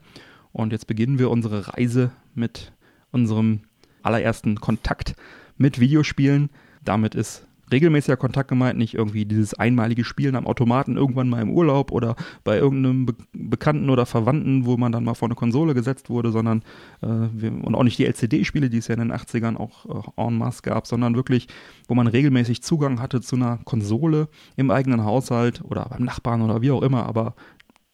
Und 0.53 0.71
jetzt 0.71 0.87
beginnen 0.87 1.19
wir 1.19 1.29
unsere 1.29 1.67
Reise 1.67 2.11
mit 2.33 2.71
unserem 3.11 3.61
allerersten 4.01 4.59
Kontakt 4.59 5.15
mit 5.57 5.79
Videospielen. 5.79 6.49
Damit 6.83 7.15
ist 7.15 7.46
regelmäßiger 7.71 8.17
Kontakt 8.17 8.49
gemeint, 8.49 8.77
nicht 8.77 8.93
irgendwie 8.93 9.25
dieses 9.25 9.53
einmalige 9.53 10.03
Spielen 10.03 10.35
am 10.35 10.47
Automaten 10.47 10.97
irgendwann 10.97 11.29
mal 11.29 11.41
im 11.41 11.51
Urlaub 11.51 11.91
oder 11.91 12.15
bei 12.43 12.57
irgendeinem 12.57 13.05
Be 13.05 13.15
Bekannten 13.33 13.89
oder 13.89 14.05
Verwandten, 14.05 14.65
wo 14.65 14.77
man 14.77 14.91
dann 14.91 15.03
mal 15.03 15.13
vor 15.13 15.27
eine 15.27 15.35
Konsole 15.35 15.73
gesetzt 15.73 16.09
wurde, 16.09 16.31
sondern 16.31 16.63
äh, 17.01 17.07
wir, 17.07 17.51
und 17.51 17.75
auch 17.75 17.83
nicht 17.83 17.97
die 17.97 18.05
LCD-Spiele, 18.05 18.69
die 18.69 18.77
es 18.77 18.87
ja 18.87 18.95
in 18.95 18.99
den 18.99 19.13
80ern 19.13 19.55
auch 19.55 19.85
äh, 20.17 20.21
en 20.21 20.37
masse 20.37 20.61
gab, 20.61 20.85
sondern 20.85 21.15
wirklich, 21.15 21.47
wo 21.87 21.95
man 21.95 22.07
regelmäßig 22.07 22.61
Zugang 22.61 22.99
hatte 22.99 23.21
zu 23.21 23.35
einer 23.35 23.57
Konsole 23.63 24.27
im 24.57 24.69
eigenen 24.69 25.03
Haushalt 25.03 25.63
oder 25.63 25.85
beim 25.85 26.03
Nachbarn 26.03 26.41
oder 26.41 26.61
wie 26.61 26.71
auch 26.71 26.81
immer, 26.81 27.05
aber 27.05 27.35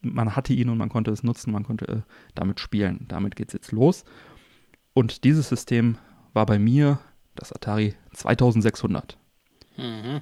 man 0.01 0.35
hatte 0.35 0.53
ihn 0.53 0.69
und 0.69 0.77
man 0.77 0.89
konnte 0.89 1.11
es 1.11 1.23
nutzen, 1.23 1.51
man 1.51 1.63
konnte 1.63 1.87
äh, 1.87 2.01
damit 2.35 2.59
spielen. 2.59 3.05
Damit 3.07 3.35
geht 3.35 3.49
es 3.49 3.53
jetzt 3.53 3.71
los. 3.71 4.03
Und 4.93 5.23
dieses 5.23 5.49
System 5.49 5.97
war 6.33 6.45
bei 6.45 6.59
mir 6.59 6.99
das 7.35 7.53
Atari 7.53 7.95
2600. 8.13 9.17
Mhm. 9.77 10.21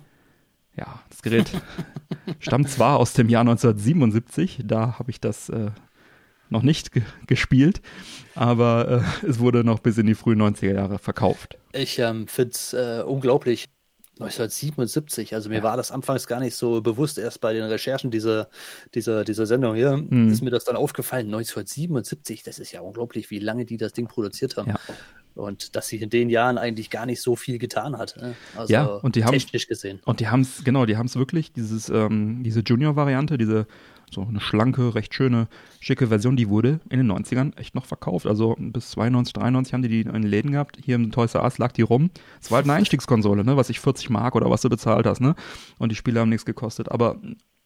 Ja, 0.77 1.01
das 1.10 1.22
Gerät 1.22 1.51
stammt 2.39 2.70
zwar 2.70 2.98
aus 3.00 3.13
dem 3.13 3.29
Jahr 3.29 3.41
1977, 3.41 4.62
da 4.65 4.98
habe 5.00 5.12
ich 5.12 5.20
das 5.20 5.50
äh, 5.50 5.72
noch 6.50 6.63
nicht 6.63 6.91
ge 6.91 7.03
gespielt, 7.27 7.81
aber 8.36 9.03
äh, 9.24 9.27
es 9.27 9.39
wurde 9.39 9.63
noch 9.63 9.79
bis 9.79 9.98
in 9.98 10.05
die 10.05 10.15
frühen 10.15 10.41
90er 10.41 10.74
Jahre 10.74 11.00
verkauft. 11.00 11.58
Ich 11.74 12.00
ähm, 12.00 12.27
finde 12.27 12.51
es 12.51 12.74
äh, 12.74 13.03
unglaublich. 13.05 13.67
1977, 14.20 15.34
also 15.34 15.50
mir 15.50 15.58
ja. 15.58 15.63
war 15.63 15.77
das 15.77 15.91
anfangs 15.91 16.27
gar 16.27 16.39
nicht 16.39 16.55
so 16.55 16.81
bewusst, 16.81 17.17
erst 17.17 17.41
bei 17.41 17.53
den 17.53 17.63
Recherchen 17.63 18.12
dieser, 18.12 18.50
dieser, 18.93 19.24
dieser 19.24 19.48
Sendung 19.48 19.74
hier, 19.74 19.98
mhm. 19.98 20.31
ist 20.31 20.43
mir 20.43 20.51
das 20.51 20.63
dann 20.63 20.75
aufgefallen. 20.75 21.25
1977, 21.27 22.43
das 22.43 22.60
ist 22.60 22.72
ja 22.72 22.81
unglaublich, 22.81 23.31
wie 23.31 23.39
lange 23.39 23.65
die 23.65 23.77
das 23.77 23.93
Ding 23.93 24.08
produziert 24.08 24.58
haben. 24.58 24.70
Ja. 24.70 24.79
Und 25.36 25.76
dass 25.76 25.88
sie 25.88 25.98
in 25.98 26.10
den 26.10 26.30
Jahren 26.30 26.58
eigentlich 26.58 26.89
gar 26.89 27.06
nicht 27.06 27.22
so 27.22 27.36
viel 27.36 27.58
getan 27.58 27.98
hat. 27.98 28.17
Ne? 28.17 28.36
Also 28.56 28.74
ja, 28.74 28.86
und 28.86 29.15
die 29.15 29.22
technisch 29.22 29.67
gesehen. 29.67 30.02
Und 30.06 30.20
die 30.20 30.28
haben 30.28 30.41
es, 30.41 30.63
genau, 30.63 30.86
die 30.86 30.98
haben 30.98 31.06
es 31.06 31.15
wirklich, 31.15 31.54
dieses, 31.54 31.89
ähm, 31.89 32.44
diese 32.44 32.62
Junior-Variante, 32.62 33.38
diese 33.38 33.67
so 34.13 34.22
eine 34.22 34.39
schlanke, 34.39 34.94
recht 34.94 35.13
schöne, 35.13 35.48
schicke 35.80 36.08
Version, 36.08 36.36
die 36.36 36.50
wurde 36.50 36.80
in 36.89 37.00
den 37.00 37.12
90ern 37.12 37.58
echt 37.58 37.76
noch 37.76 37.86
verkauft. 37.86 38.28
Also 38.28 38.56
bis 38.60 38.91
92, 38.91 39.34
93 39.34 39.74
haben 39.74 39.82
die 39.82 39.88
die 39.89 40.02
in 40.02 40.12
den 40.12 40.24
Läden 40.24 40.52
gehabt. 40.52 40.78
Hier 40.84 40.96
im 40.96 41.12
Toys 41.12 41.34
R 41.34 41.44
Us 41.44 41.58
lag 41.58 41.72
die 41.72 41.82
rum. 41.82 42.12
Es 42.41 42.52
war 42.52 42.58
halt 42.58 42.65
eine 42.65 42.74
Einstiegskonsole, 42.78 43.44
ne, 43.44 43.58
was 43.58 43.70
ich 43.70 43.80
40 43.80 44.10
Mark 44.10 44.36
oder 44.36 44.50
was 44.50 44.62
du 44.62 44.70
bezahlt 44.70 45.06
hast, 45.06 45.22
ne? 45.22 45.36
Und 45.78 45.91
die 45.91 45.96
Spiele 45.96 46.20
haben 46.20 46.30
nichts 46.30 46.46
gekostet. 46.46 46.91
Aber 46.91 47.20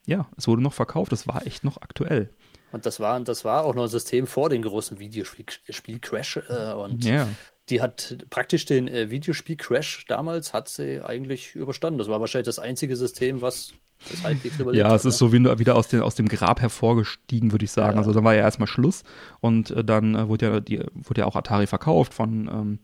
ja, 0.06 0.28
es 0.36 0.46
wurde 0.46 0.62
noch 0.62 0.72
verkauft. 0.72 1.12
Es 1.12 1.26
war 1.26 1.46
echt 1.46 1.64
noch 1.64 1.78
aktuell. 1.82 2.30
Und 2.72 2.86
das 2.86 3.00
war, 3.00 3.18
das 3.20 3.44
war 3.44 3.64
auch 3.64 3.74
noch 3.74 3.84
ein 3.84 3.88
System 3.88 4.26
vor 4.26 4.48
dem 4.48 4.62
großen 4.62 4.98
Videospiel-Crash. 4.98 6.36
Äh, 6.48 6.72
und 6.74 7.04
yeah 7.04 7.26
die 7.68 7.80
hat 7.80 8.16
praktisch 8.30 8.64
den 8.64 8.88
äh, 8.88 9.10
Videospiel-Crash 9.10 10.06
damals 10.06 10.52
hat 10.52 10.68
sie 10.68 11.00
eigentlich 11.04 11.54
überstanden. 11.54 11.98
Das 11.98 12.08
war 12.08 12.20
wahrscheinlich 12.20 12.46
das 12.46 12.58
einzige 12.58 12.96
System, 12.96 13.42
was 13.42 13.72
das 14.10 14.22
halbwegs 14.22 14.58
überlebt 14.58 14.84
Ja, 14.84 14.94
es 14.94 15.04
ist 15.04 15.14
ne? 15.14 15.18
so 15.18 15.32
wie 15.32 15.58
wieder 15.58 15.74
aus, 15.74 15.88
den, 15.88 16.00
aus 16.00 16.14
dem 16.14 16.28
Grab 16.28 16.60
hervorgestiegen, 16.60 17.52
würde 17.52 17.64
ich 17.64 17.72
sagen. 17.72 17.94
Ja. 17.94 17.98
Also 17.98 18.12
dann 18.12 18.24
war 18.24 18.34
ja 18.34 18.42
erstmal 18.42 18.68
Schluss 18.68 19.02
und 19.40 19.70
äh, 19.70 19.84
dann 19.84 20.14
äh, 20.14 20.28
wurde, 20.28 20.46
ja, 20.46 20.60
die, 20.60 20.84
wurde 20.94 21.22
ja 21.22 21.26
auch 21.26 21.36
Atari 21.36 21.66
verkauft 21.66 22.14
von 22.14 22.48
ähm, 22.48 22.78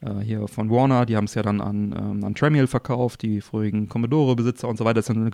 äh, 0.00 0.20
hier 0.20 0.46
von 0.48 0.70
Warner, 0.70 1.06
die 1.06 1.16
haben 1.16 1.24
es 1.24 1.34
ja 1.34 1.42
dann 1.42 1.60
an, 1.60 1.94
ähm, 1.98 2.24
an 2.24 2.34
Tramiel 2.34 2.66
verkauft, 2.66 3.22
die 3.22 3.40
früheren 3.40 3.88
Commodore-Besitzer 3.88 4.68
und 4.68 4.76
so 4.76 4.84
weiter. 4.84 4.94
Das 4.94 5.08
ist 5.08 5.16
eine 5.16 5.30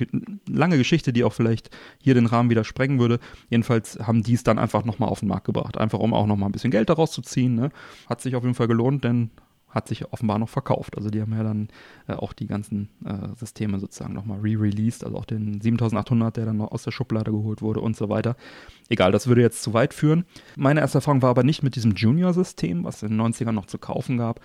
lange 0.48 0.78
Geschichte, 0.78 1.12
die 1.12 1.24
auch 1.24 1.32
vielleicht 1.32 1.70
hier 1.98 2.14
den 2.14 2.26
Rahmen 2.26 2.50
wieder 2.50 2.64
sprengen 2.64 2.98
würde. 2.98 3.18
Jedenfalls 3.50 3.98
haben 4.00 4.22
die 4.22 4.34
es 4.34 4.44
dann 4.44 4.58
einfach 4.58 4.84
nochmal 4.84 5.08
auf 5.08 5.20
den 5.20 5.28
Markt 5.28 5.46
gebracht, 5.46 5.78
einfach 5.78 5.98
um 5.98 6.14
auch 6.14 6.26
nochmal 6.26 6.48
ein 6.48 6.52
bisschen 6.52 6.70
Geld 6.70 6.90
daraus 6.90 7.12
zu 7.12 7.22
ziehen. 7.22 7.54
Ne? 7.54 7.70
Hat 8.08 8.20
sich 8.20 8.36
auf 8.36 8.42
jeden 8.42 8.54
Fall 8.54 8.68
gelohnt, 8.68 9.04
denn 9.04 9.30
hat 9.72 9.88
sich 9.88 10.12
offenbar 10.12 10.38
noch 10.38 10.48
verkauft. 10.48 10.96
Also 10.96 11.10
die 11.10 11.20
haben 11.20 11.32
ja 11.32 11.42
dann 11.42 11.68
äh, 12.06 12.12
auch 12.12 12.32
die 12.32 12.46
ganzen 12.46 12.90
äh, 13.04 13.34
Systeme 13.36 13.80
sozusagen 13.80 14.12
nochmal 14.12 14.38
re-released, 14.40 15.04
also 15.04 15.16
auch 15.16 15.24
den 15.24 15.60
7800, 15.60 16.36
der 16.36 16.46
dann 16.46 16.58
noch 16.58 16.70
aus 16.70 16.84
der 16.84 16.92
Schublade 16.92 17.32
geholt 17.32 17.62
wurde 17.62 17.80
und 17.80 17.96
so 17.96 18.08
weiter. 18.08 18.36
Egal, 18.88 19.12
das 19.12 19.26
würde 19.26 19.40
jetzt 19.40 19.62
zu 19.62 19.72
weit 19.72 19.94
führen. 19.94 20.24
Meine 20.56 20.80
erste 20.80 20.98
Erfahrung 20.98 21.22
war 21.22 21.30
aber 21.30 21.42
nicht 21.42 21.62
mit 21.62 21.74
diesem 21.74 21.92
Junior-System, 21.92 22.84
was 22.84 23.02
in 23.02 23.10
den 23.10 23.20
90ern 23.20 23.52
noch 23.52 23.66
zu 23.66 23.78
kaufen 23.78 24.18
gab, 24.18 24.40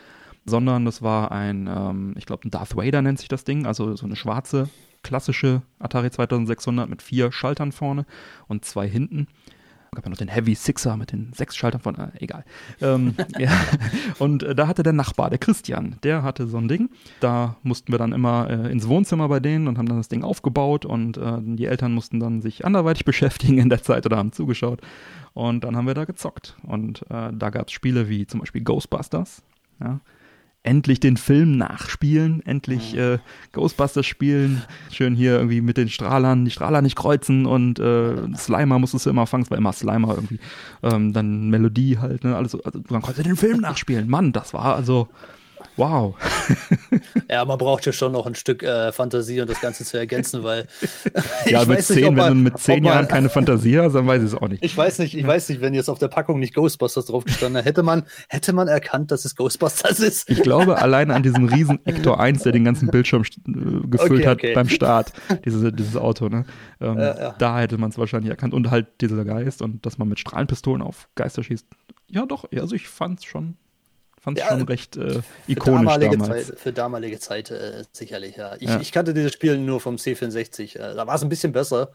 sondern 0.45 0.85
das 0.85 1.01
war 1.01 1.31
ein, 1.31 1.67
ähm, 1.67 2.15
ich 2.17 2.25
glaube, 2.25 2.47
ein 2.47 2.51
Darth 2.51 2.77
Vader 2.77 3.01
nennt 3.01 3.19
sich 3.19 3.27
das 3.27 3.43
Ding, 3.43 3.65
also 3.65 3.95
so 3.95 4.05
eine 4.05 4.15
schwarze, 4.15 4.69
klassische 5.03 5.61
Atari 5.79 6.09
2600 6.09 6.89
mit 6.89 7.01
vier 7.01 7.31
Schaltern 7.31 7.71
vorne 7.73 8.05
und 8.47 8.65
zwei 8.65 8.87
hinten 8.87 9.27
gab 9.97 10.05
ja 10.05 10.11
noch 10.11 10.17
den 10.17 10.27
Heavy 10.27 10.53
Sixer 10.53 10.95
mit 10.95 11.11
den 11.11 11.33
sechs 11.33 11.55
Schaltern 11.55 11.81
von, 11.81 11.95
äh, 11.95 12.09
egal. 12.19 12.45
Ähm, 12.81 13.15
ja. 13.39 13.49
Und 14.19 14.43
äh, 14.43 14.53
da 14.53 14.67
hatte 14.67 14.83
der 14.83 14.93
Nachbar, 14.93 15.31
der 15.31 15.39
Christian, 15.39 15.95
der 16.03 16.21
hatte 16.21 16.45
so 16.45 16.57
ein 16.57 16.67
Ding. 16.67 16.91
Da 17.19 17.57
mussten 17.63 17.91
wir 17.91 17.97
dann 17.97 18.13
immer 18.13 18.47
äh, 18.47 18.71
ins 18.71 18.87
Wohnzimmer 18.87 19.27
bei 19.27 19.39
denen 19.39 19.67
und 19.67 19.79
haben 19.79 19.87
dann 19.87 19.97
das 19.97 20.07
Ding 20.07 20.23
aufgebaut 20.23 20.85
und 20.85 21.17
äh, 21.17 21.39
die 21.41 21.65
Eltern 21.65 21.95
mussten 21.95 22.19
dann 22.19 22.43
sich 22.43 22.63
anderweitig 22.63 23.05
beschäftigen 23.05 23.57
in 23.57 23.69
der 23.69 23.81
Zeit 23.81 24.05
oder 24.05 24.17
haben 24.17 24.31
zugeschaut. 24.31 24.81
Und 25.33 25.63
dann 25.63 25.75
haben 25.75 25.87
wir 25.87 25.95
da 25.95 26.05
gezockt. 26.05 26.55
Und 26.61 27.01
äh, 27.09 27.31
da 27.33 27.49
gab 27.49 27.67
es 27.67 27.73
Spiele 27.73 28.07
wie 28.07 28.27
zum 28.27 28.39
Beispiel 28.39 28.61
Ghostbusters. 28.61 29.41
Ja, 29.79 29.99
endlich 30.67 30.99
den 30.99 31.15
Film 31.15 31.57
nachspielen, 31.57 32.45
endlich 32.45 32.95
äh, 32.95 33.19
Ghostbusters 33.53 34.05
spielen, 34.05 34.63
schön 34.91 35.15
hier 35.15 35.37
irgendwie 35.37 35.61
mit 35.61 35.77
den 35.77 35.87
Strahlern, 35.87 36.43
die 36.43 36.51
Strahler 36.51 36.81
nicht 36.81 36.97
kreuzen 36.97 37.45
und 37.45 37.79
äh, 37.79 38.35
Slimer 38.35 38.77
musstest 38.77 39.05
du 39.05 39.09
immer 39.09 39.27
fangen, 39.27 39.43
es 39.43 39.49
war 39.49 39.57
immer 39.57 39.71
Slimer 39.71 40.15
irgendwie, 40.15 40.39
ähm, 40.83 41.13
dann 41.13 41.49
Melodie 41.49 41.97
halt, 41.99 42.25
ne, 42.25 42.35
alles, 42.35 42.53
also, 42.53 42.79
dann 42.79 43.01
konntest 43.01 43.19
du 43.19 43.23
den 43.23 43.37
Film 43.37 43.61
nachspielen, 43.61 44.09
Mann, 44.09 44.33
das 44.33 44.53
war 44.53 44.75
also 44.75 45.07
Wow. 45.75 46.15
ja, 47.29 47.45
man 47.45 47.57
braucht 47.57 47.85
ja 47.85 47.91
schon 47.91 48.11
noch 48.11 48.25
ein 48.25 48.35
Stück 48.35 48.63
äh, 48.63 48.91
Fantasie, 48.91 49.41
um 49.41 49.47
das 49.47 49.61
Ganze 49.61 49.85
zu 49.85 49.97
ergänzen, 49.97 50.43
weil. 50.43 50.67
ja, 51.45 51.65
mit 51.65 51.83
zehn, 51.83 52.15
man, 52.15 52.31
wenn 52.31 52.37
du 52.37 52.43
mit 52.51 52.59
zehn 52.59 52.83
Jahren 52.83 53.07
keine 53.07 53.29
Fantasie 53.29 53.79
hast, 53.79 53.93
dann 53.93 54.07
weiß 54.07 54.23
ich 54.23 54.29
es 54.29 54.35
auch 54.35 54.47
nicht. 54.47 54.63
Ich 54.63 54.75
weiß 54.75 54.99
nicht, 54.99 55.15
ich 55.15 55.25
weiß 55.25 55.49
nicht, 55.49 55.61
wenn 55.61 55.73
jetzt 55.73 55.89
auf 55.89 55.99
der 55.99 56.07
Packung 56.07 56.39
nicht 56.39 56.53
Ghostbusters 56.53 57.05
drauf 57.05 57.25
gestanden 57.25 57.63
hätte 57.63 57.83
man, 57.83 58.03
hätte 58.29 58.53
man 58.53 58.67
erkannt, 58.67 59.11
dass 59.11 59.25
es 59.25 59.35
Ghostbusters 59.35 59.99
ist. 59.99 60.29
Ich 60.29 60.41
glaube, 60.41 60.77
allein 60.77 61.11
an 61.11 61.23
diesem 61.23 61.45
riesen 61.45 61.85
Ector 61.85 62.19
1, 62.19 62.43
der 62.43 62.51
den 62.51 62.65
ganzen 62.65 62.89
Bildschirm 62.89 63.23
äh, 63.23 63.87
gefüllt 63.87 64.25
okay, 64.25 64.29
okay. 64.29 64.49
hat 64.49 64.53
beim 64.55 64.69
Start, 64.69 65.13
diese, 65.45 65.71
dieses 65.71 65.95
Auto, 65.95 66.29
ne? 66.29 66.45
Ähm, 66.81 66.97
ja, 66.97 67.19
ja. 67.19 67.35
Da 67.37 67.59
hätte 67.59 67.77
man 67.77 67.89
es 67.89 67.97
wahrscheinlich 67.97 68.29
erkannt. 68.29 68.53
Und 68.53 68.71
halt 68.71 68.87
dieser 69.01 69.25
Geist 69.25 69.61
und 69.61 69.85
dass 69.85 69.97
man 69.97 70.07
mit 70.07 70.19
Strahlenpistolen 70.19 70.81
auf 70.81 71.07
Geister 71.15 71.43
schießt. 71.43 71.67
Ja, 72.09 72.25
doch, 72.25 72.45
also 72.55 72.75
ich 72.75 72.87
fand 72.87 73.19
es 73.19 73.25
schon 73.25 73.57
fand 74.27 74.39
es 74.39 74.43
ja, 74.43 74.49
schon 74.51 74.61
recht 74.63 74.97
äh, 74.97 75.21
ikonisch 75.47 75.93
für 75.93 75.99
damalige 75.99 76.17
damals. 76.17 76.47
Zeit, 76.47 76.59
für 76.59 76.73
damalige 76.73 77.19
Zeit 77.19 77.51
äh, 77.51 77.83
sicherlich, 77.93 78.35
ja. 78.35 78.55
Ich, 78.59 78.67
ja. 78.67 78.81
ich, 78.81 78.91
kannte 78.91 79.13
dieses 79.13 79.31
Spiel 79.31 79.57
nur 79.57 79.79
vom 79.79 79.95
C64. 79.95 80.75
Äh, 80.75 80.95
da 80.95 81.07
war 81.07 81.15
es 81.15 81.23
ein 81.23 81.29
bisschen 81.29 81.53
besser, 81.53 81.91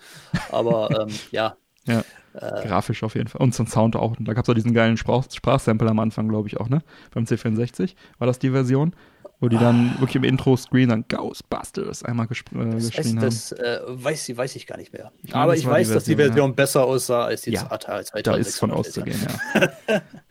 aber 0.50 0.88
ähm, 1.08 1.14
ja. 1.30 1.56
Ja. 1.84 2.02
Äh, 2.32 2.66
Grafisch 2.66 3.02
auf 3.02 3.16
jeden 3.16 3.28
Fall. 3.28 3.42
Und 3.42 3.54
zum 3.54 3.66
Sound 3.66 3.96
auch. 3.96 4.16
Und 4.18 4.26
da 4.26 4.32
gab 4.32 4.44
es 4.44 4.48
auch 4.48 4.54
diesen 4.54 4.72
geilen 4.72 4.96
Sprach 4.96 5.26
Sprachsample 5.30 5.90
am 5.90 5.98
Anfang, 5.98 6.26
glaube 6.28 6.48
ich, 6.48 6.58
auch, 6.58 6.70
ne? 6.70 6.82
Beim 7.12 7.24
C64 7.24 7.96
war 8.18 8.26
das 8.26 8.38
die 8.38 8.50
Version 8.50 8.94
wo 9.42 9.48
die 9.48 9.58
dann 9.58 9.94
ah. 9.96 10.00
wirklich 10.00 10.14
im 10.14 10.22
Intro-Screen 10.22 10.88
dann 10.88 11.04
Ghostbusters 11.08 12.04
einmal 12.04 12.28
gesp 12.28 12.46
äh, 12.52 12.70
das 12.70 12.92
geschrien 12.92 13.16
haben. 13.16 13.24
Das 13.24 13.50
äh, 13.50 13.80
weiß, 13.86 14.36
weiß 14.36 14.54
ich 14.54 14.68
gar 14.68 14.78
nicht 14.78 14.92
mehr. 14.92 15.10
Ich 15.24 15.34
Aber 15.34 15.56
ich 15.56 15.66
weiß, 15.66 15.88
Version, 15.88 15.94
dass 15.94 16.04
die 16.04 16.14
Version 16.14 16.50
ja. 16.50 16.54
besser 16.54 16.84
aussah 16.84 17.24
als 17.24 17.42
die 17.42 17.50
ja, 17.50 17.62
Atari 17.68 18.04
2006. 18.04 18.22
Da 18.22 18.36
ist 18.36 18.58
von 18.60 18.70
auszugehen, 18.70 19.18
ja. 19.54 19.72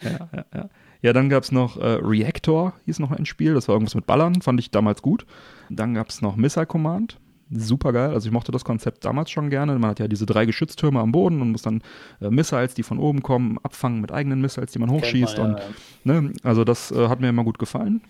ja, 0.01 0.29
ja, 0.33 0.45
ja. 0.55 0.69
Ja, 1.01 1.13
dann 1.13 1.29
gab 1.29 1.43
es 1.43 1.51
noch 1.51 1.77
äh, 1.77 1.99
Reactor, 2.01 2.73
hieß 2.85 2.99
noch 2.99 3.11
ein 3.11 3.25
Spiel, 3.25 3.53
das 3.53 3.67
war 3.67 3.75
irgendwas 3.75 3.95
mit 3.95 4.05
Ballern, 4.05 4.41
fand 4.41 4.59
ich 4.59 4.69
damals 4.69 5.01
gut. 5.01 5.25
Dann 5.69 5.95
gab 5.95 6.09
es 6.09 6.21
noch 6.21 6.35
Missile 6.35 6.67
Command, 6.67 7.17
super 7.51 7.91
geil. 7.91 8.11
Also 8.11 8.27
ich 8.27 8.33
mochte 8.33 8.51
das 8.51 8.63
Konzept 8.63 9.03
damals 9.05 9.29
schon 9.31 9.49
gerne. 9.49 9.77
Man 9.77 9.89
hat 9.89 9.99
ja 9.99 10.07
diese 10.07 10.25
drei 10.25 10.45
Geschütztürme 10.45 10.99
am 10.99 11.11
Boden 11.11 11.41
und 11.41 11.51
muss 11.51 11.61
dann 11.61 11.81
äh, 12.21 12.29
Missiles, 12.29 12.73
die 12.73 12.83
von 12.83 12.99
oben 12.99 13.21
kommen, 13.21 13.57
abfangen 13.63 14.01
mit 14.01 14.11
eigenen 14.11 14.41
Missiles, 14.41 14.71
die 14.71 14.79
man 14.79 14.91
hochschießt. 14.91 15.37
Man, 15.37 15.47
ja, 15.47 15.53
und, 15.53 15.59
ja. 16.05 16.21
Ne, 16.21 16.33
also 16.43 16.63
das 16.63 16.91
äh, 16.91 17.07
hat 17.07 17.19
mir 17.19 17.29
immer 17.29 17.43
gut 17.43 17.59
gefallen. 17.59 18.01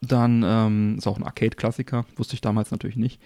Dann 0.00 0.42
ähm, 0.44 0.96
ist 0.98 1.06
auch 1.06 1.16
ein 1.16 1.24
Arcade-Klassiker, 1.24 2.04
wusste 2.16 2.34
ich 2.34 2.40
damals 2.40 2.70
natürlich 2.70 2.96
nicht. 2.96 3.20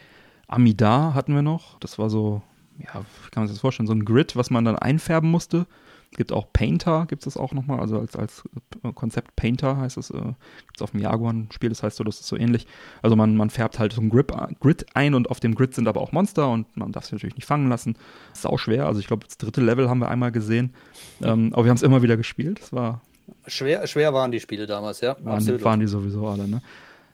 Amida 0.46 1.14
hatten 1.14 1.34
wir 1.34 1.42
noch. 1.42 1.78
Das 1.80 1.98
war 1.98 2.10
so, 2.10 2.42
ja, 2.78 3.00
wie 3.00 3.30
kann 3.30 3.42
man 3.42 3.46
sich 3.46 3.56
das 3.56 3.60
vorstellen, 3.62 3.86
so 3.86 3.94
ein 3.94 4.04
Grid, 4.04 4.36
was 4.36 4.50
man 4.50 4.64
dann 4.64 4.76
einfärben 4.76 5.30
musste. 5.30 5.66
Es 6.10 6.16
gibt 6.16 6.32
auch 6.32 6.46
Painter, 6.52 7.06
gibt 7.08 7.26
es 7.26 7.34
das 7.34 7.36
auch 7.40 7.52
nochmal, 7.52 7.80
also 7.80 7.98
als, 7.98 8.16
als 8.16 8.44
äh, 8.82 8.92
Konzept 8.92 9.36
Painter 9.36 9.76
heißt 9.76 9.96
es, 9.98 10.10
äh, 10.10 10.14
gibt 10.14 10.76
es 10.76 10.82
auf 10.82 10.92
dem 10.92 11.00
Jaguar 11.00 11.32
ein 11.32 11.48
Spiel, 11.52 11.68
das 11.68 11.82
heißt 11.82 11.96
so, 11.96 12.04
das 12.04 12.20
ist 12.20 12.26
so 12.26 12.36
ähnlich. 12.36 12.66
Also 13.02 13.16
man, 13.16 13.36
man 13.36 13.50
färbt 13.50 13.78
halt 13.78 13.92
so 13.92 14.00
ein 14.00 14.08
Grip, 14.08 14.32
Grid 14.60 14.86
ein 14.94 15.14
und 15.14 15.30
auf 15.30 15.40
dem 15.40 15.54
Grid 15.54 15.74
sind 15.74 15.88
aber 15.88 16.00
auch 16.00 16.12
Monster 16.12 16.48
und 16.48 16.74
man 16.76 16.92
darf 16.92 17.04
sie 17.04 17.14
natürlich 17.14 17.36
nicht 17.36 17.46
fangen 17.46 17.68
lassen. 17.68 17.96
Sau 18.32 18.56
schwer, 18.56 18.86
also 18.86 19.00
ich 19.00 19.06
glaube, 19.06 19.26
das 19.26 19.36
dritte 19.36 19.60
Level 19.60 19.90
haben 19.90 19.98
wir 19.98 20.08
einmal 20.08 20.32
gesehen, 20.32 20.74
ähm, 21.22 21.50
aber 21.52 21.64
wir 21.64 21.70
haben 21.70 21.76
es 21.76 21.82
immer 21.82 22.02
wieder 22.02 22.16
gespielt, 22.16 22.60
das 22.60 22.72
war 22.72 23.02
Schwer, 23.46 23.86
schwer 23.86 24.14
waren 24.14 24.30
die 24.30 24.40
Spiele 24.40 24.66
damals, 24.66 25.00
ja. 25.00 25.16
Waren, 25.20 25.64
waren 25.64 25.80
die 25.80 25.86
sowieso 25.86 26.26
alle, 26.28 26.48
ne? 26.48 26.62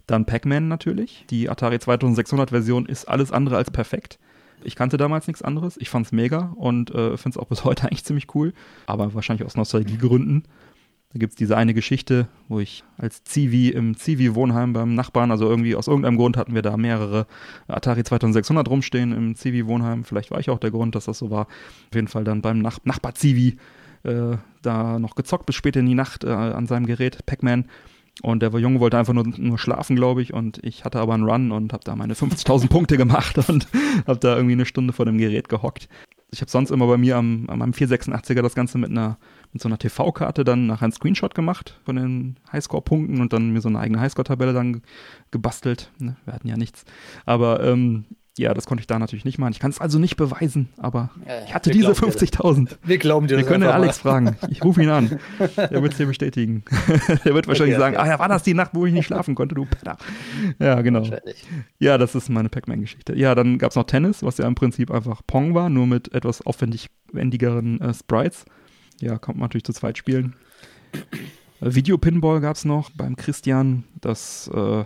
Dann 0.07 0.27
Pac-Man 0.27 0.69
natürlich. 0.69 1.25
Die 1.31 1.49
Atari 1.49 1.79
2600 1.79 2.51
Version 2.51 2.87
ist 2.87 3.07
alles 3.07 3.33
andere 3.33 3.57
als 3.57 3.71
perfekt. 3.71 4.19
Ich 4.65 4.77
kannte 4.77 4.97
damals 4.97 5.27
nichts 5.27 5.43
anderes. 5.43 5.77
Ich 5.77 5.91
fand's 5.91 6.13
mega 6.13 6.53
und 6.57 6.91
äh, 6.91 7.17
finde 7.17 7.31
es 7.31 7.39
auch 7.39 7.47
bis 7.47 7.65
heute 7.65 7.85
eigentlich 7.85 8.05
ziemlich 8.05 8.35
cool. 8.35 8.53
Aber 8.87 9.15
wahrscheinlich 9.15 9.47
aus 9.47 9.57
Nostalgiegründen. 9.57 10.45
Da 11.13 11.19
gibt 11.19 11.33
es 11.33 11.37
diese 11.37 11.59
eine 11.59 11.75
Geschichte, 11.75 12.27
wo 12.49 12.59
ich 12.59 12.85
als 12.97 13.23
Zivi 13.23 13.69
im 13.69 13.97
Zivi-Wohnheim 13.99 14.73
beim 14.73 14.95
Nachbarn, 14.95 15.31
also 15.31 15.47
irgendwie 15.47 15.77
aus 15.77 15.87
irgendeinem 15.87 16.17
Grund 16.17 16.39
hatten 16.39 16.55
wir 16.55 16.63
da 16.63 16.79
mehrere 16.79 17.27
Atari 17.69 18.03
2600 18.03 18.67
rumstehen 18.67 19.13
im 19.13 19.35
Zivi-Wohnheim. 19.35 20.05
Vielleicht 20.05 20.31
war 20.31 20.41
ich 20.41 20.49
auch 20.49 20.59
der 20.59 20.71
Grund, 20.71 20.95
dass 20.95 21.05
das 21.05 21.19
so 21.19 21.31
war. 21.31 21.43
Auf 21.43 21.95
jeden 21.95 22.09
Fall 22.09 22.25
dann 22.25 22.41
beim 22.41 22.61
Nach 22.61 22.79
Nachbar-Zivi 22.85 23.59
äh, 24.05 24.37
da 24.63 24.99
noch 24.99 25.15
gezockt 25.15 25.45
bis 25.45 25.55
spät 25.55 25.77
in 25.77 25.85
die 25.85 25.95
Nacht 25.95 26.25
äh, 26.25 26.31
an 26.31 26.67
seinem 26.67 26.87
Gerät, 26.87 27.27
Pac-Man. 27.27 27.67
Und 28.21 28.43
der 28.43 28.51
Junge 28.51 28.81
wollte 28.81 28.99
einfach 28.99 29.15
nur, 29.15 29.27
nur 29.27 29.59
schlafen, 29.59 29.97
glaube 29.97 30.21
ich. 30.21 30.35
Und 30.35 30.59
ich 30.63 30.85
hatte 30.85 31.01
aber 31.01 31.15
einen 31.15 31.25
Run 31.25 31.51
und 31.51 31.73
habe 31.73 31.85
da 31.85 31.97
meine 31.97 32.15
50.000 32.15 32.69
Punkte 32.71 32.97
gemacht 32.97 33.39
und 33.49 33.67
habe 34.07 34.19
da 34.19 34.37
irgendwie 34.37 34.53
eine 34.53 34.67
Stunde 34.67 34.93
vor 34.93 35.07
dem 35.07 35.19
Gerät 35.19 35.49
gehockt. 35.49 35.89
Ich 36.31 36.41
habe 36.41 36.51
sonst 36.51 36.71
immer 36.71 36.87
bei 36.87 36.97
mir 36.97 37.17
am, 37.17 37.45
meinem 37.45 37.73
486er 37.73 38.43
das 38.43 38.55
Ganze 38.55 38.79
mit 38.79 38.91
einer 38.91 39.19
mit 39.53 39.61
so 39.61 39.69
einer 39.69 39.79
TV-Karte 39.79 40.45
dann 40.45 40.67
nachher 40.67 40.85
einen 40.85 40.93
Screenshot 40.93 41.35
gemacht 41.35 41.79
von 41.85 41.97
den 41.97 42.37
Highscore-Punkten 42.51 43.21
und 43.21 43.35
dann 43.35 43.51
mir 43.51 43.61
so 43.61 43.69
eine 43.69 43.81
eigene 43.81 44.01
Highscore-Tabelle 44.01 44.55
dann 44.55 44.83
gebastelt. 45.31 45.91
Ne, 45.99 46.17
wir 46.25 46.33
hatten 46.33 46.49
ja 46.49 46.57
nichts. 46.57 46.85
Aber 47.27 47.63
ähm, 47.63 48.07
ja, 48.39 48.55
das 48.55 48.65
konnte 48.65 48.81
ich 48.81 48.87
da 48.87 48.99
natürlich 48.99 49.27
nicht 49.27 49.39
machen. 49.39 49.53
Ich 49.53 49.59
kann 49.59 49.71
es 49.71 49.79
also 49.79 49.99
nicht 49.99 50.17
beweisen, 50.17 50.71
aber 50.79 51.11
ja, 51.27 51.45
ich 51.45 51.55
hatte 51.55 51.71
diese 51.71 51.93
50.000. 51.93 52.79
Wir 52.83 52.97
glauben 52.97 53.27
dir 53.27 53.37
Wir 53.37 53.45
können 53.45 53.65
ja 53.65 53.73
Alex 53.73 53.99
fragen. 53.99 54.37
Ich 54.49 54.65
rufe 54.65 54.83
ihn 54.83 54.89
an. 54.89 55.19
Der 55.39 55.83
wird 55.83 55.93
es 55.93 55.99
dir 55.99 56.07
bestätigen. 56.07 56.65
Der 57.25 57.35
wird 57.35 57.47
wahrscheinlich 57.47 57.75
okay. 57.75 57.83
sagen, 57.83 57.97
ah 57.99 58.07
ja, 58.07 58.19
war 58.19 58.29
das 58.29 58.43
die 58.43 58.55
Nacht, 58.55 58.71
wo 58.73 58.87
ich 58.87 58.95
nicht 58.95 59.05
schlafen 59.05 59.35
konnte, 59.35 59.55
du 59.55 59.67
Penner. 59.67 59.99
Ja, 60.59 60.81
genau. 60.81 61.05
Ja, 61.79 61.99
das 61.99 62.15
ist 62.15 62.31
meine 62.31 62.49
Pac-Man-Geschichte. 62.49 63.15
Ja, 63.17 63.35
dann 63.35 63.59
gab 63.59 63.71
es 63.71 63.77
noch 63.77 63.85
Tennis, 63.85 64.23
was 64.23 64.39
ja 64.39 64.47
im 64.47 64.55
Prinzip 64.55 64.91
einfach 64.91 65.21
Pong 65.27 65.55
war, 65.55 65.69
nur 65.69 65.87
mit 65.87 66.15
etwas 66.15 66.41
aufwendigeren 66.41 67.81
äh, 67.83 67.93
Sprites. 67.93 68.47
Ja, 69.01 69.19
kommt 69.19 69.39
man 69.39 69.45
natürlich 69.45 69.65
zu 69.65 69.75
zweit 69.75 69.99
spielen. 69.99 70.37
Äh, 71.61 71.75
Video-Pinball 71.75 72.41
gab 72.41 72.57
es 72.57 72.65
noch 72.65 72.89
beim 72.91 73.17
Christian. 73.17 73.85
Das 74.01 74.51
äh, 74.55 74.85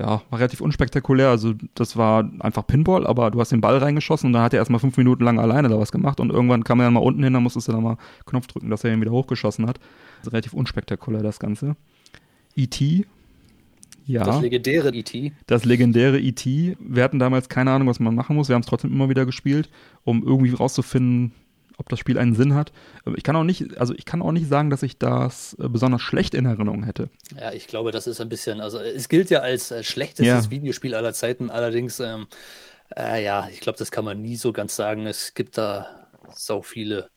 ja, 0.00 0.22
war 0.30 0.38
relativ 0.38 0.62
unspektakulär. 0.62 1.28
Also 1.28 1.54
das 1.74 1.96
war 1.96 2.28
einfach 2.40 2.66
Pinball, 2.66 3.06
aber 3.06 3.30
du 3.30 3.38
hast 3.40 3.52
den 3.52 3.60
Ball 3.60 3.76
reingeschossen 3.76 4.28
und 4.28 4.32
dann 4.32 4.42
hat 4.42 4.54
er 4.54 4.58
erstmal 4.58 4.80
fünf 4.80 4.96
Minuten 4.96 5.24
lang 5.24 5.38
alleine 5.38 5.68
da 5.68 5.78
was 5.78 5.92
gemacht 5.92 6.20
und 6.20 6.30
irgendwann 6.30 6.64
kam 6.64 6.80
er 6.80 6.86
dann 6.86 6.94
mal 6.94 7.00
unten 7.00 7.22
hin, 7.22 7.34
dann 7.34 7.42
musstest 7.42 7.68
du 7.68 7.72
dann 7.72 7.82
mal 7.82 7.98
Knopf 8.24 8.46
drücken, 8.46 8.70
dass 8.70 8.82
er 8.82 8.94
ihn 8.94 9.00
wieder 9.00 9.10
hochgeschossen 9.10 9.66
hat. 9.66 9.78
Also 10.20 10.30
relativ 10.30 10.54
unspektakulär 10.54 11.22
das 11.22 11.38
Ganze. 11.38 11.76
E.T. 12.56 13.04
Ja. 14.06 14.24
Das 14.24 14.40
legendäre 14.40 14.94
E.T. 14.94 15.32
Das 15.46 15.64
legendäre 15.64 16.18
E.T. 16.18 16.76
Wir 16.80 17.04
hatten 17.04 17.18
damals 17.18 17.48
keine 17.48 17.70
Ahnung, 17.70 17.86
was 17.86 18.00
man 18.00 18.14
machen 18.14 18.36
muss. 18.36 18.48
Wir 18.48 18.54
haben 18.54 18.62
es 18.62 18.66
trotzdem 18.66 18.92
immer 18.92 19.10
wieder 19.10 19.26
gespielt, 19.26 19.68
um 20.04 20.26
irgendwie 20.26 20.52
rauszufinden, 20.52 21.32
ob 21.80 21.88
das 21.88 21.98
Spiel 21.98 22.18
einen 22.18 22.34
Sinn 22.34 22.54
hat. 22.54 22.72
Ich 23.16 23.24
kann 23.24 23.34
auch 23.34 23.42
nicht, 23.42 23.78
also 23.78 23.94
ich 23.94 24.04
kann 24.04 24.20
auch 24.20 24.32
nicht 24.32 24.48
sagen, 24.48 24.68
dass 24.68 24.82
ich 24.82 24.98
das 24.98 25.56
äh, 25.58 25.68
besonders 25.68 26.02
schlecht 26.02 26.34
in 26.34 26.44
Erinnerung 26.44 26.84
hätte. 26.84 27.08
Ja, 27.36 27.52
ich 27.52 27.66
glaube, 27.66 27.90
das 27.90 28.06
ist 28.06 28.20
ein 28.20 28.28
bisschen, 28.28 28.60
also 28.60 28.78
es 28.78 29.08
gilt 29.08 29.30
ja 29.30 29.40
als 29.40 29.70
äh, 29.70 29.82
schlechtestes 29.82 30.44
ja. 30.44 30.50
Videospiel 30.50 30.94
aller 30.94 31.14
Zeiten, 31.14 31.50
allerdings, 31.50 31.98
ähm, 31.98 32.26
äh, 32.94 33.24
ja, 33.24 33.48
ich 33.50 33.60
glaube, 33.60 33.78
das 33.78 33.90
kann 33.90 34.04
man 34.04 34.20
nie 34.20 34.36
so 34.36 34.52
ganz 34.52 34.76
sagen. 34.76 35.06
Es 35.06 35.32
gibt 35.34 35.56
da 35.56 35.86
so 36.34 36.62
viele 36.62 37.10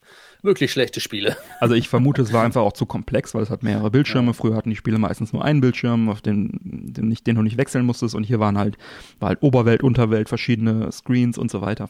wirklich 0.44 0.72
schlechte 0.72 1.00
Spiele. 1.00 1.36
Also 1.60 1.76
ich 1.76 1.88
vermute, 1.88 2.22
es 2.22 2.34
war 2.34 2.44
einfach 2.44 2.62
auch 2.62 2.74
zu 2.74 2.86
komplex, 2.86 3.34
weil 3.34 3.42
es 3.42 3.50
hat 3.50 3.64
mehrere 3.64 3.90
Bildschirme. 3.90 4.34
Früher 4.34 4.56
hatten 4.56 4.70
die 4.70 4.76
Spiele 4.76 4.98
meistens 4.98 5.32
nur 5.32 5.46
einen 5.46 5.62
Bildschirm, 5.62 6.10
auf 6.10 6.20
den, 6.20 6.60
den, 6.62 7.08
nicht, 7.08 7.26
den 7.26 7.38
du 7.38 7.42
nicht 7.42 7.58
wechseln 7.58 7.86
musstest. 7.86 8.16
Und 8.16 8.26
hier 8.26 8.42
waren 8.42 8.58
halt, 8.58 8.78
war 9.20 9.30
halt 9.30 9.42
Oberwelt, 9.42 9.82
Unterwelt, 9.82 10.28
verschiedene 10.28 10.92
Screens 10.92 11.38
und 11.38 11.50
so 11.50 11.62
weiter. 11.62 11.88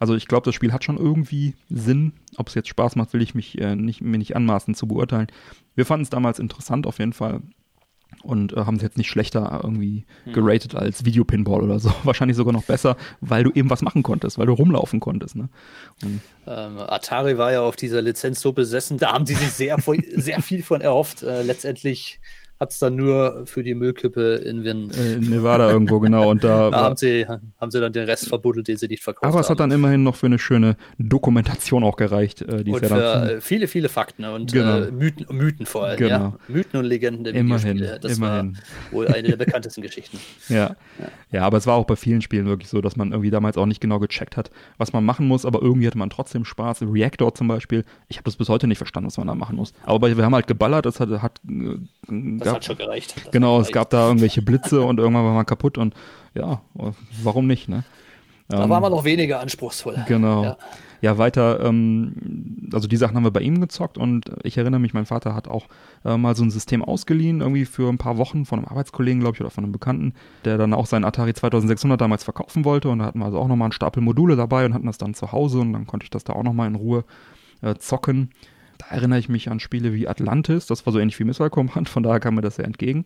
Also 0.00 0.16
ich 0.16 0.26
glaube, 0.26 0.44
das 0.44 0.56
Spiel 0.56 0.72
hat 0.72 0.82
schon 0.82 0.96
irgendwie 0.96 1.54
Sinn. 1.70 2.14
Ob 2.36 2.48
es 2.48 2.54
jetzt 2.54 2.68
Spaß 2.68 2.96
macht, 2.96 3.12
will 3.12 3.22
ich 3.22 3.36
mich 3.36 3.60
äh, 3.60 3.76
nicht, 3.76 4.00
mir 4.00 4.18
nicht 4.18 4.34
anmaßen 4.34 4.74
zu 4.74 4.88
beurteilen. 4.88 5.28
Wir 5.76 5.86
fanden 5.86 6.02
es 6.02 6.10
damals 6.10 6.40
interessant 6.40 6.88
auf 6.88 6.98
jeden 6.98 7.12
Fall 7.12 7.42
und 8.22 8.52
äh, 8.52 8.60
haben 8.60 8.78
sie 8.78 8.84
jetzt 8.84 8.98
nicht 8.98 9.08
schlechter 9.08 9.60
irgendwie 9.62 10.04
hm. 10.24 10.32
geratet 10.32 10.74
als 10.74 11.04
Videopinball 11.04 11.62
oder 11.62 11.78
so. 11.78 11.92
Wahrscheinlich 12.04 12.36
sogar 12.36 12.52
noch 12.52 12.64
besser, 12.64 12.96
weil 13.20 13.44
du 13.44 13.50
eben 13.52 13.70
was 13.70 13.82
machen 13.82 14.02
konntest, 14.02 14.38
weil 14.38 14.46
du 14.46 14.52
rumlaufen 14.52 15.00
konntest. 15.00 15.36
Ne? 15.36 15.48
Ähm, 16.46 16.78
Atari 16.78 17.38
war 17.38 17.52
ja 17.52 17.62
auf 17.62 17.76
dieser 17.76 18.02
Lizenz 18.02 18.40
so 18.40 18.52
besessen, 18.52 18.98
da 18.98 19.12
haben 19.12 19.26
sie 19.26 19.34
sich 19.34 19.50
sehr, 19.52 19.76
sehr 20.14 20.42
viel 20.42 20.62
von 20.62 20.80
erhofft. 20.80 21.22
Äh, 21.22 21.42
letztendlich 21.42 22.20
hat 22.62 22.70
es 22.70 22.78
dann 22.78 22.94
nur 22.94 23.42
für 23.44 23.64
die 23.64 23.74
Müllkippe 23.74 24.36
in 24.36 24.62
Wien. 24.62 24.90
Äh, 24.92 25.14
in 25.14 25.30
Nevada 25.30 25.68
irgendwo, 25.68 25.98
genau. 25.98 26.30
Und 26.30 26.44
da, 26.44 26.70
da 26.70 26.84
haben, 26.84 26.96
sie, 26.96 27.26
haben 27.26 27.70
sie 27.72 27.80
dann 27.80 27.92
den 27.92 28.04
Rest 28.04 28.28
verbuddelt, 28.28 28.68
den 28.68 28.76
sie 28.76 28.86
nicht 28.86 29.02
verkauft 29.02 29.24
haben. 29.24 29.32
Aber 29.32 29.40
es 29.40 29.50
hat 29.50 29.58
dann 29.58 29.72
immerhin 29.72 30.04
noch 30.04 30.14
für 30.14 30.26
eine 30.26 30.38
schöne 30.38 30.76
Dokumentation 30.96 31.82
auch 31.82 31.96
gereicht. 31.96 32.40
Äh, 32.42 32.62
die 32.62 32.70
und 32.70 32.86
für 32.86 32.94
äh, 32.94 33.40
viele, 33.40 33.66
viele 33.66 33.88
Fakten 33.88 34.24
und 34.24 34.52
genau. 34.52 34.78
äh, 34.78 34.92
Mythen, 34.92 35.26
Mythen 35.36 35.66
vor 35.66 35.86
allem. 35.86 35.98
Genau. 35.98 36.14
Ja? 36.14 36.38
Mythen 36.46 36.78
und 36.78 36.86
Legenden 36.86 37.24
der 37.24 37.34
immerhin, 37.34 37.78
Videospiele. 37.78 37.98
Das 38.00 38.16
immerhin. 38.16 38.56
war 38.56 38.92
wohl 38.92 39.08
eine 39.08 39.28
der 39.28 39.36
bekanntesten 39.36 39.82
Geschichten. 39.82 40.18
Ja. 40.48 40.76
ja. 40.98 41.06
ja, 41.30 41.42
aber 41.44 41.56
es 41.56 41.66
war 41.66 41.76
auch 41.76 41.86
bei 41.86 41.96
vielen 41.96 42.20
Spielen 42.20 42.46
wirklich 42.46 42.68
so, 42.68 42.80
dass 42.80 42.96
man 42.96 43.12
irgendwie 43.12 43.30
damals 43.30 43.56
auch 43.56 43.64
nicht 43.64 43.80
genau 43.80 43.98
gecheckt 44.00 44.36
hat, 44.36 44.50
was 44.76 44.92
man 44.92 45.04
machen 45.04 45.26
muss, 45.26 45.46
aber 45.46 45.62
irgendwie 45.62 45.86
hatte 45.86 45.96
man 45.96 46.10
trotzdem 46.10 46.44
Spaß. 46.44 46.82
Reactor 46.82 47.34
zum 47.34 47.48
Beispiel, 47.48 47.84
ich 48.08 48.16
habe 48.18 48.24
das 48.24 48.36
bis 48.36 48.48
heute 48.48 48.66
nicht 48.66 48.78
verstanden, 48.78 49.06
was 49.06 49.16
man 49.16 49.28
da 49.28 49.34
machen 49.34 49.56
muss. 49.56 49.72
Aber 49.84 50.14
wir 50.14 50.24
haben 50.24 50.34
halt 50.34 50.46
geballert, 50.46 50.84
es 50.86 51.00
hat, 51.00 51.08
hat, 51.22 51.40
äh, 51.48 51.78
das 52.54 52.56
hat 52.56 52.64
schon 52.64 52.78
gereicht. 52.78 53.14
Das 53.16 53.32
genau, 53.32 53.60
es 53.60 53.72
gab 53.72 53.90
da 53.90 54.06
irgendwelche 54.06 54.42
Blitze 54.42 54.82
und 54.82 54.98
irgendwann 54.98 55.24
war 55.24 55.34
man 55.34 55.46
kaputt 55.46 55.78
und 55.78 55.94
ja, 56.34 56.62
warum 57.22 57.46
nicht, 57.46 57.68
ne? 57.68 57.84
Da 58.48 58.64
ähm, 58.64 58.70
war 58.70 58.80
man 58.80 58.92
noch 58.92 59.04
weniger 59.04 59.40
anspruchsvoll. 59.40 60.04
Genau. 60.06 60.44
Ja, 60.44 60.56
ja 61.00 61.18
weiter, 61.18 61.60
ähm, 61.64 62.68
also 62.72 62.86
die 62.86 62.96
Sachen 62.96 63.16
haben 63.16 63.24
wir 63.24 63.30
bei 63.30 63.40
ihm 63.40 63.60
gezockt 63.60 63.96
und 63.96 64.30
ich 64.42 64.58
erinnere 64.58 64.80
mich, 64.80 64.94
mein 64.94 65.06
Vater 65.06 65.34
hat 65.34 65.48
auch 65.48 65.66
äh, 66.04 66.16
mal 66.16 66.36
so 66.36 66.44
ein 66.44 66.50
System 66.50 66.84
ausgeliehen, 66.84 67.40
irgendwie 67.40 67.64
für 67.64 67.88
ein 67.88 67.98
paar 67.98 68.18
Wochen 68.18 68.44
von 68.44 68.58
einem 68.58 68.68
Arbeitskollegen, 68.68 69.20
glaube 69.20 69.36
ich, 69.36 69.40
oder 69.40 69.50
von 69.50 69.64
einem 69.64 69.72
Bekannten, 69.72 70.14
der 70.44 70.58
dann 70.58 70.74
auch 70.74 70.86
seinen 70.86 71.04
Atari 71.04 71.32
2600 71.32 72.00
damals 72.00 72.24
verkaufen 72.24 72.64
wollte 72.64 72.88
und 72.88 72.98
da 72.98 73.06
hatten 73.06 73.20
wir 73.20 73.26
also 73.26 73.38
auch 73.38 73.48
nochmal 73.48 73.66
einen 73.66 73.72
Stapel 73.72 74.02
Module 74.02 74.36
dabei 74.36 74.66
und 74.66 74.74
hatten 74.74 74.86
das 74.86 74.98
dann 74.98 75.14
zu 75.14 75.32
Hause 75.32 75.60
und 75.60 75.72
dann 75.72 75.86
konnte 75.86 76.04
ich 76.04 76.10
das 76.10 76.24
da 76.24 76.34
auch 76.34 76.42
nochmal 76.42 76.68
in 76.68 76.74
Ruhe 76.74 77.04
äh, 77.62 77.74
zocken. 77.76 78.30
Da 78.78 78.86
erinnere 78.86 79.18
ich 79.18 79.28
mich 79.28 79.50
an 79.50 79.60
Spiele 79.60 79.94
wie 79.94 80.08
Atlantis, 80.08 80.66
das 80.66 80.86
war 80.86 80.92
so 80.92 80.98
ähnlich 80.98 81.18
wie 81.18 81.24
Missile 81.24 81.50
Command, 81.50 81.88
von 81.88 82.02
daher 82.02 82.20
kam 82.20 82.34
mir 82.34 82.42
das 82.42 82.56
sehr 82.56 82.64
entgegen. 82.64 83.04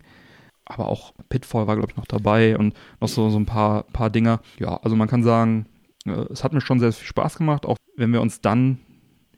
Aber 0.65 0.89
auch 0.89 1.13
Pitfall 1.29 1.67
war, 1.67 1.77
glaube 1.77 1.93
ich, 1.93 1.97
noch 1.97 2.07
dabei 2.07 2.59
und 2.59 2.75
noch 3.01 3.09
so, 3.09 3.31
so 3.31 3.39
ein 3.39 3.47
paar, 3.47 3.85
paar 3.85 4.11
Dinger. 4.11 4.41
Ja, 4.59 4.77
also 4.83 4.97
man 4.97 5.07
kann 5.07 5.23
sagen, 5.23 5.67
äh, 6.07 6.11
es 6.33 6.43
hat 6.43 6.53
mir 6.53 6.61
schon 6.61 6.81
sehr 6.81 6.93
viel 6.93 7.07
Spaß 7.07 7.39
gemacht, 7.39 7.67
auch 7.67 7.77
wenn 7.97 8.13
wir 8.13 8.21
uns 8.21 8.41
dann 8.41 8.79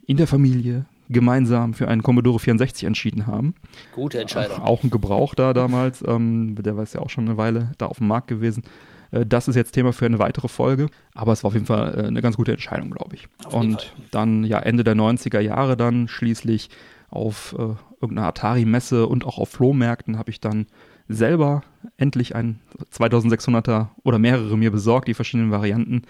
in 0.06 0.16
der 0.16 0.26
Familie 0.26 0.86
gemeinsam 1.10 1.74
für 1.74 1.88
einen 1.88 2.02
Commodore 2.02 2.38
64 2.38 2.84
entschieden 2.84 3.26
haben. 3.26 3.54
Gute 3.94 4.20
Entscheidung. 4.20 4.58
Auch 4.60 4.82
ein 4.84 4.90
Gebrauch 4.90 5.34
da 5.34 5.52
damals, 5.52 6.02
ähm, 6.06 6.54
der 6.58 6.76
war 6.76 6.84
ja 6.84 7.00
auch 7.00 7.10
schon 7.10 7.26
eine 7.26 7.36
Weile 7.36 7.72
da 7.78 7.86
auf 7.86 7.98
dem 7.98 8.08
Markt 8.08 8.28
gewesen. 8.28 8.62
Äh, 9.10 9.26
das 9.26 9.48
ist 9.48 9.56
jetzt 9.56 9.72
Thema 9.72 9.92
für 9.92 10.06
eine 10.06 10.18
weitere 10.18 10.48
Folge, 10.48 10.88
aber 11.14 11.32
es 11.32 11.44
war 11.44 11.48
auf 11.48 11.54
jeden 11.54 11.66
Fall 11.66 11.94
äh, 11.98 12.06
eine 12.06 12.22
ganz 12.22 12.36
gute 12.36 12.52
Entscheidung, 12.52 12.90
glaube 12.90 13.16
ich. 13.16 13.28
Und 13.50 13.94
dann 14.10 14.44
ja 14.44 14.58
Ende 14.58 14.84
der 14.84 14.94
90er 14.94 15.40
Jahre 15.40 15.76
dann 15.76 16.08
schließlich 16.08 16.70
auf 17.10 17.54
äh, 17.58 17.74
irgendeiner 18.00 18.28
Atari-Messe 18.28 19.06
und 19.06 19.24
auch 19.24 19.38
auf 19.38 19.50
Flohmärkten 19.50 20.18
habe 20.18 20.30
ich 20.30 20.40
dann 20.40 20.66
selber 21.08 21.62
endlich 21.96 22.34
ein 22.34 22.60
2600er 22.92 23.88
oder 24.04 24.18
mehrere 24.18 24.58
mir 24.58 24.70
besorgt, 24.70 25.08
die 25.08 25.14
verschiedenen 25.14 25.50
Varianten. 25.50 26.02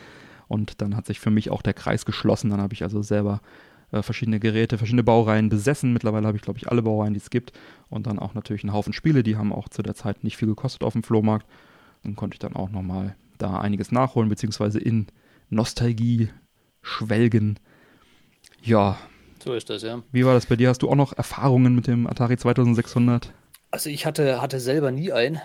Und 0.48 0.80
dann 0.80 0.96
hat 0.96 1.06
sich 1.06 1.20
für 1.20 1.30
mich 1.30 1.50
auch 1.50 1.62
der 1.62 1.74
Kreis 1.74 2.04
geschlossen. 2.04 2.50
Dann 2.50 2.60
habe 2.60 2.74
ich 2.74 2.82
also 2.82 3.02
selber 3.02 3.40
äh, 3.92 4.02
verschiedene 4.02 4.40
Geräte, 4.40 4.78
verschiedene 4.78 5.04
Baureihen 5.04 5.50
besessen. 5.50 5.92
Mittlerweile 5.92 6.26
habe 6.26 6.36
ich, 6.36 6.42
glaube 6.42 6.58
ich, 6.58 6.68
alle 6.68 6.82
Baureihen, 6.82 7.14
die 7.14 7.20
es 7.20 7.30
gibt. 7.30 7.52
Und 7.90 8.06
dann 8.06 8.18
auch 8.18 8.34
natürlich 8.34 8.64
einen 8.64 8.72
Haufen 8.72 8.92
Spiele, 8.92 9.22
die 9.22 9.36
haben 9.36 9.52
auch 9.52 9.68
zu 9.68 9.82
der 9.82 9.94
Zeit 9.94 10.24
nicht 10.24 10.36
viel 10.36 10.48
gekostet 10.48 10.82
auf 10.82 10.94
dem 10.94 11.02
Flohmarkt. 11.02 11.46
Dann 12.08 12.16
konnte 12.16 12.36
ich 12.36 12.38
dann 12.38 12.56
auch 12.56 12.70
nochmal 12.70 13.16
da 13.36 13.60
einiges 13.60 13.92
nachholen, 13.92 14.30
beziehungsweise 14.30 14.78
in 14.78 15.08
Nostalgie 15.50 16.30
schwelgen. 16.80 17.58
Ja. 18.62 18.98
So 19.44 19.52
ist 19.52 19.68
das, 19.68 19.82
ja. 19.82 20.02
Wie 20.10 20.24
war 20.24 20.32
das 20.32 20.46
bei 20.46 20.56
dir? 20.56 20.70
Hast 20.70 20.80
du 20.80 20.88
auch 20.88 20.94
noch 20.94 21.12
Erfahrungen 21.12 21.74
mit 21.74 21.86
dem 21.86 22.06
Atari 22.06 22.38
2600? 22.38 23.34
Also 23.70 23.90
ich 23.90 24.06
hatte, 24.06 24.40
hatte 24.40 24.58
selber 24.58 24.90
nie 24.90 25.12
einen, 25.12 25.38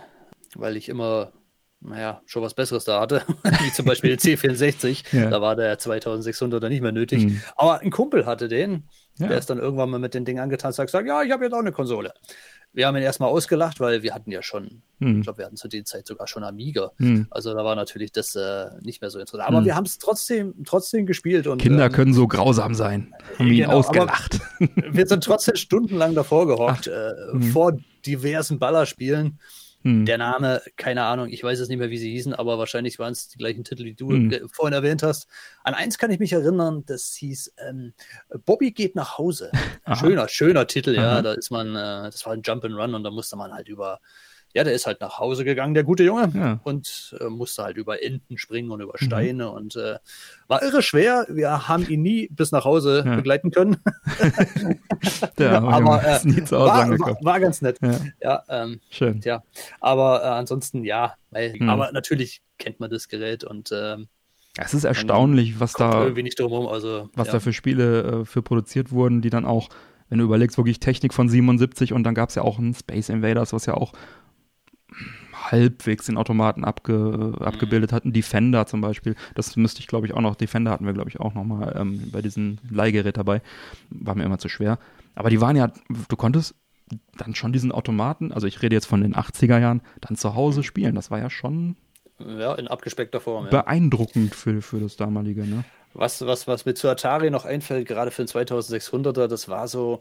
weil 0.56 0.78
ich 0.78 0.88
immer, 0.88 1.34
naja, 1.82 2.22
schon 2.26 2.44
was 2.44 2.54
Besseres 2.54 2.86
da 2.86 3.02
hatte, 3.02 3.24
wie 3.44 3.72
zum 3.74 3.86
Beispiel 3.86 4.16
den 4.16 4.20
C64. 4.20 5.04
Ja. 5.12 5.30
Da 5.30 5.42
war 5.42 5.58
der 5.58 5.78
2600er 5.78 6.70
nicht 6.70 6.82
mehr 6.82 6.94
nötig. 6.94 7.26
Mhm. 7.26 7.42
Aber 7.58 7.82
ein 7.82 7.92
Kumpel 7.92 8.26
hatte 8.26 8.48
den. 8.48 8.88
Ja. 9.18 9.28
Der 9.28 9.38
ist 9.38 9.50
dann 9.50 9.60
irgendwann 9.60 9.90
mal 9.90 10.00
mit 10.00 10.14
dem 10.14 10.24
Ding 10.24 10.40
angetan 10.40 10.70
und 10.70 10.76
sagt, 10.76 11.06
ja, 11.06 11.24
ich 11.24 11.32
habe 11.32 11.44
jetzt 11.44 11.54
auch 11.54 11.60
eine 11.60 11.74
Konsole 11.74 12.14
wir 12.74 12.88
haben 12.88 12.96
ihn 12.96 13.04
erstmal 13.04 13.30
ausgelacht, 13.30 13.80
weil 13.80 14.02
wir 14.02 14.14
hatten 14.14 14.32
ja 14.32 14.42
schon, 14.42 14.82
hm. 15.00 15.20
ich 15.20 15.24
glaube, 15.24 15.38
wir 15.40 15.46
hatten 15.46 15.58
zu 15.58 15.68
der 15.68 15.86
Zeit 15.86 16.08
sogar 16.08 16.28
schon 16.28 16.44
Amiga. 16.44 16.92
Hm. 16.98 17.28
Also 17.30 17.54
da 17.54 17.64
war 17.64 17.76
natürlich 17.76 18.12
das 18.12 18.36
äh, 18.36 18.66
nicht 18.82 19.02
mehr 19.02 19.12
so 19.12 19.20
interessant. 19.20 19.48
Aber 19.48 19.60
hm. 19.60 19.66
wir 19.66 19.76
haben 19.76 19.86
es 19.86 20.00
trotzdem, 20.00 20.56
trotzdem 20.66 21.06
gespielt. 21.06 21.46
Und, 21.46 21.62
Kinder 21.62 21.86
ähm, 21.86 21.92
können 21.92 22.14
so 22.14 22.28
grausam 22.28 22.74
sein. 22.74 23.14
Haben 23.38 23.48
ihn 23.48 23.58
genau, 23.58 23.74
ausgelacht. 23.74 24.40
Wir 24.92 25.06
sind 25.06 25.24
trotzdem 25.24 25.56
stundenlang 25.56 26.16
davor 26.16 26.48
gehockt, 26.48 26.88
äh, 26.88 27.12
hm. 27.32 27.44
vor 27.44 27.78
diversen 28.06 28.58
Ballerspielen. 28.60 29.40
Hm. 29.84 30.06
Der 30.06 30.18
Name, 30.18 30.62
keine 30.78 31.04
Ahnung, 31.04 31.30
ich 31.30 31.44
weiß 31.44 31.60
es 31.60 31.68
nicht 31.68 31.78
mehr, 31.78 31.90
wie 31.90 31.98
sie 31.98 32.12
hießen, 32.12 32.34
aber 32.34 32.58
wahrscheinlich 32.58 33.00
waren 33.00 33.12
es 33.12 33.28
die 33.28 33.38
gleichen 33.38 33.64
Titel, 33.64 33.84
die 33.84 33.96
du 33.96 34.10
hm. 34.10 34.50
vorhin 34.52 34.74
erwähnt 34.74 35.04
hast. 35.04 35.28
An 35.64 35.74
eins 35.74 35.98
kann 35.98 36.12
ich 36.12 36.20
mich 36.20 36.34
erinnern, 36.34 36.84
das 36.86 37.14
hieß 37.16 37.54
ähm, 37.58 37.94
Bobby 38.46 38.72
geht 38.72 38.96
nach 38.96 39.18
Hause. 39.18 39.52
Schöner, 40.00 40.28
schöner 40.30 40.68
Titel, 40.68 40.98
Aha. 40.98 41.16
ja. 41.16 41.22
Da 41.22 41.34
ist 41.34 41.52
man, 41.52 41.76
äh, 41.76 42.10
das 42.10 42.26
war 42.26 42.34
ein 42.34 42.42
Jump 42.44 42.64
and 42.64 42.76
Run 42.76 42.96
und 42.96 43.04
da 43.04 43.12
musste 43.12 43.36
man 43.36 43.54
halt 43.54 43.68
über 43.68 44.00
ja, 44.54 44.64
der 44.64 44.74
ist 44.74 44.86
halt 44.86 45.02
nach 45.02 45.20
Hause 45.20 45.44
gegangen, 45.44 45.74
der 45.74 45.84
gute 45.84 46.04
Junge, 46.04 46.32
ja. 46.34 46.60
und 46.64 47.16
äh, 47.20 47.26
musste 47.26 47.64
halt 47.64 47.78
über 47.78 48.04
Enten 48.04 48.38
springen 48.38 48.70
und 48.72 48.82
über 48.82 48.94
mhm. 49.00 49.06
Steine 49.06 49.46
mhm. 49.46 49.52
und 49.52 49.76
äh, 49.76 49.98
war 50.48 50.62
irre 50.62 50.82
schwer. 50.82 51.26
Wir 51.30 51.68
haben 51.68 51.88
ihn 51.88 52.02
nie 52.02 52.28
bis 52.32 52.52
nach 52.52 52.66
Hause 52.66 53.04
ja. 53.06 53.16
begleiten 53.16 53.52
können. 53.52 53.78
ja, 55.40 55.62
aber 55.62 56.04
äh, 56.04 56.52
war, 56.52 56.90
war, 56.90 57.18
war, 57.22 57.40
ganz 57.40 57.62
nett. 57.62 57.80
Ja, 57.82 58.00
ja 58.22 58.44
ähm, 58.50 58.80
schön. 58.90 59.22
Ja, 59.24 59.44
aber 59.80 60.24
äh, 60.24 60.28
ansonsten 60.28 60.84
ja, 60.84 61.16
weil, 61.32 61.56
mhm. 61.58 61.70
aber 61.70 61.92
natürlich 61.92 62.42
kennt 62.60 62.80
man 62.80 62.92
das 62.92 63.08
Gerät 63.08 63.44
und 63.44 63.72
ähm, 63.74 64.08
es 64.58 64.76
ist 64.76 64.84
erstaunlich, 64.84 65.60
was 65.60 65.74
da, 65.74 66.06
drumherum, 66.12 66.68
also, 66.68 67.10
was 67.16 67.30
da 67.30 67.40
für 67.40 67.54
Spiele 67.54 68.22
äh, 68.22 68.26
für 68.26 68.44
produziert 68.44 68.92
wurden, 68.92 69.24
die 69.24 69.32
dann 69.32 69.46
auch, 69.46 69.70
wenn 70.10 70.20
du 70.20 70.26
überlegst, 70.26 70.58
wirklich 70.58 70.80
Technik 70.80 71.12
von 71.12 71.28
77 71.28 71.92
und 71.92 72.04
dann 72.04 72.14
gab 72.14 72.30
es 72.30 72.36
ja 72.36 72.44
auch 72.44 72.60
ein 72.60 72.76
Space 72.76 73.10
Invaders, 73.10 73.52
was 73.52 73.66
ja 73.66 73.74
auch 73.74 73.94
halbwegs 75.54 76.08
den 76.08 76.18
Automaten 76.18 76.64
abge, 76.66 77.34
abgebildet 77.40 77.94
hat. 77.94 78.06
Ein 78.06 78.14
Defender 78.14 78.66
zum 78.66 78.82
Beispiel. 78.82 79.16
Das 79.36 79.56
müsste 79.56 79.82
ich, 79.82 79.88
glaube 79.88 80.08
ich, 80.08 80.14
auch 80.14 80.22
noch. 80.22 80.36
Defender 80.36 80.72
hatten 80.72 80.86
wir, 80.86 80.94
glaube 80.94 81.10
ich, 81.10 81.20
auch 81.20 81.36
noch 81.36 81.44
mal 81.44 81.76
ähm, 81.78 82.10
bei 82.12 82.22
diesem 82.22 82.58
Leihgerät 82.70 83.18
dabei. 83.18 83.42
War 83.90 84.16
mir 84.16 84.24
immer 84.24 84.40
zu 84.40 84.50
schwer. 84.50 84.80
Aber 85.16 85.30
die 85.30 85.40
waren 85.40 85.56
ja, 85.56 85.72
du 86.10 86.16
konntest 86.16 86.56
dann 87.18 87.36
schon 87.36 87.54
diesen 87.54 87.72
Automaten, 87.72 88.32
also 88.32 88.46
ich 88.46 88.62
rede 88.62 88.76
jetzt 88.76 88.86
von 88.86 89.02
den 89.02 89.16
80er 89.16 89.60
Jahren, 89.60 89.82
dann 90.02 90.18
zu 90.18 90.36
Hause 90.36 90.64
spielen. 90.64 90.96
Das 90.96 91.12
war 91.12 91.20
ja 91.20 91.30
schon 91.30 91.76
ja, 92.20 92.56
in 92.56 92.68
abgespeckter 92.68 93.22
Form. 93.22 93.46
Ja. 93.46 93.52
Beeindruckend 93.52 94.36
für, 94.36 94.62
für 94.62 94.80
das 94.80 94.98
damalige, 94.98 95.46
ne? 95.46 95.64
Was, 95.94 96.26
was, 96.26 96.48
was 96.48 96.66
mir 96.66 96.74
zu 96.74 96.90
Atari 96.90 97.30
noch 97.30 97.46
einfällt, 97.46 97.88
gerade 97.88 98.10
für 98.10 98.26
den 98.26 98.28
2600er, 98.28 99.28
das 99.28 99.48
war 99.48 99.68
so, 99.68 100.00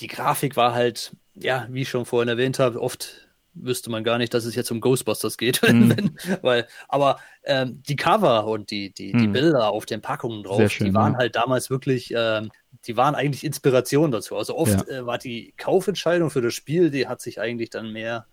die 0.00 0.08
Grafik 0.08 0.56
war 0.56 0.74
halt, 0.74 1.12
ja, 1.34 1.66
wie 1.70 1.82
ich 1.82 1.88
schon 1.88 2.04
vorhin 2.04 2.28
erwähnt 2.28 2.58
habe, 2.58 2.80
oft 2.82 3.29
wüsste 3.54 3.90
man 3.90 4.04
gar 4.04 4.18
nicht, 4.18 4.32
dass 4.34 4.44
es 4.44 4.54
jetzt 4.54 4.70
um 4.70 4.80
Ghostbusters 4.80 5.36
geht. 5.36 5.60
Mhm. 5.70 6.16
weil, 6.42 6.66
aber 6.88 7.18
ähm, 7.44 7.82
die 7.88 7.96
Cover 7.96 8.46
und 8.46 8.70
die, 8.70 8.92
die, 8.92 9.12
die 9.12 9.28
mhm. 9.28 9.32
Bilder 9.32 9.70
auf 9.70 9.86
den 9.86 10.02
Packungen 10.02 10.42
drauf, 10.42 10.70
schön, 10.70 10.88
die 10.88 10.94
waren 10.94 11.12
ja. 11.12 11.18
halt 11.20 11.36
damals 11.36 11.70
wirklich, 11.70 12.12
ähm, 12.14 12.50
die 12.86 12.96
waren 12.96 13.14
eigentlich 13.14 13.44
Inspiration 13.44 14.10
dazu. 14.10 14.36
Also 14.36 14.56
oft 14.56 14.88
ja. 14.88 14.98
äh, 14.98 15.06
war 15.06 15.18
die 15.18 15.54
Kaufentscheidung 15.56 16.30
für 16.30 16.42
das 16.42 16.54
Spiel, 16.54 16.90
die 16.90 17.06
hat 17.06 17.20
sich 17.20 17.40
eigentlich 17.40 17.70
dann 17.70 17.92
mehr 17.92 18.26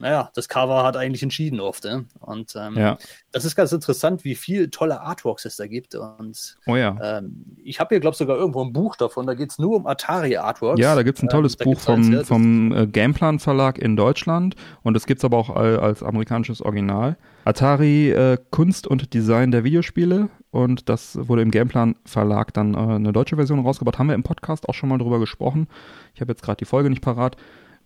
naja, 0.00 0.30
das 0.34 0.48
Cover 0.48 0.84
hat 0.84 0.96
eigentlich 0.96 1.22
entschieden 1.22 1.60
oft. 1.60 1.84
Ne? 1.84 2.04
Und 2.20 2.54
ähm, 2.56 2.76
ja. 2.76 2.98
das 3.32 3.44
ist 3.44 3.56
ganz 3.56 3.72
interessant, 3.72 4.24
wie 4.24 4.34
viel 4.34 4.70
tolle 4.70 5.00
Artworks 5.00 5.44
es 5.44 5.56
da 5.56 5.66
gibt. 5.66 5.94
Und 5.94 6.56
oh 6.66 6.76
ja. 6.76 6.96
ähm, 7.02 7.44
ich 7.62 7.80
habe 7.80 7.88
hier, 7.90 8.00
glaube 8.00 8.14
ich, 8.14 8.18
sogar 8.18 8.36
irgendwo 8.36 8.64
ein 8.64 8.72
Buch 8.72 8.96
davon. 8.96 9.26
Da 9.26 9.34
geht 9.34 9.50
es 9.50 9.58
nur 9.58 9.76
um 9.76 9.86
Atari-Artworks. 9.86 10.80
Ja, 10.80 10.94
da 10.94 11.02
gibt 11.02 11.18
es 11.18 11.22
ein 11.22 11.28
tolles 11.28 11.56
ähm, 11.58 11.64
Buch 11.64 11.80
vom, 11.80 12.24
vom 12.24 12.72
äh, 12.72 12.86
Gameplan 12.86 13.38
Verlag 13.38 13.78
in 13.78 13.96
Deutschland. 13.96 14.54
Und 14.82 14.96
es 14.96 15.06
gibt 15.06 15.20
es 15.20 15.24
aber 15.24 15.36
auch 15.36 15.50
als 15.50 16.02
amerikanisches 16.02 16.62
Original. 16.62 17.16
Atari 17.44 18.10
äh, 18.10 18.38
Kunst 18.50 18.86
und 18.86 19.14
Design 19.14 19.50
der 19.50 19.64
Videospiele. 19.64 20.28
Und 20.50 20.88
das 20.88 21.18
wurde 21.28 21.42
im 21.42 21.50
Gameplan 21.50 21.96
Verlag 22.04 22.52
dann 22.54 22.74
äh, 22.74 22.78
eine 22.78 23.12
deutsche 23.12 23.36
Version 23.36 23.60
rausgebracht. 23.60 23.98
Haben 23.98 24.08
wir 24.08 24.14
im 24.14 24.22
Podcast 24.22 24.68
auch 24.68 24.74
schon 24.74 24.88
mal 24.88 24.98
drüber 24.98 25.18
gesprochen. 25.18 25.66
Ich 26.14 26.20
habe 26.20 26.32
jetzt 26.32 26.42
gerade 26.42 26.58
die 26.58 26.64
Folge 26.66 26.90
nicht 26.90 27.02
parat 27.02 27.36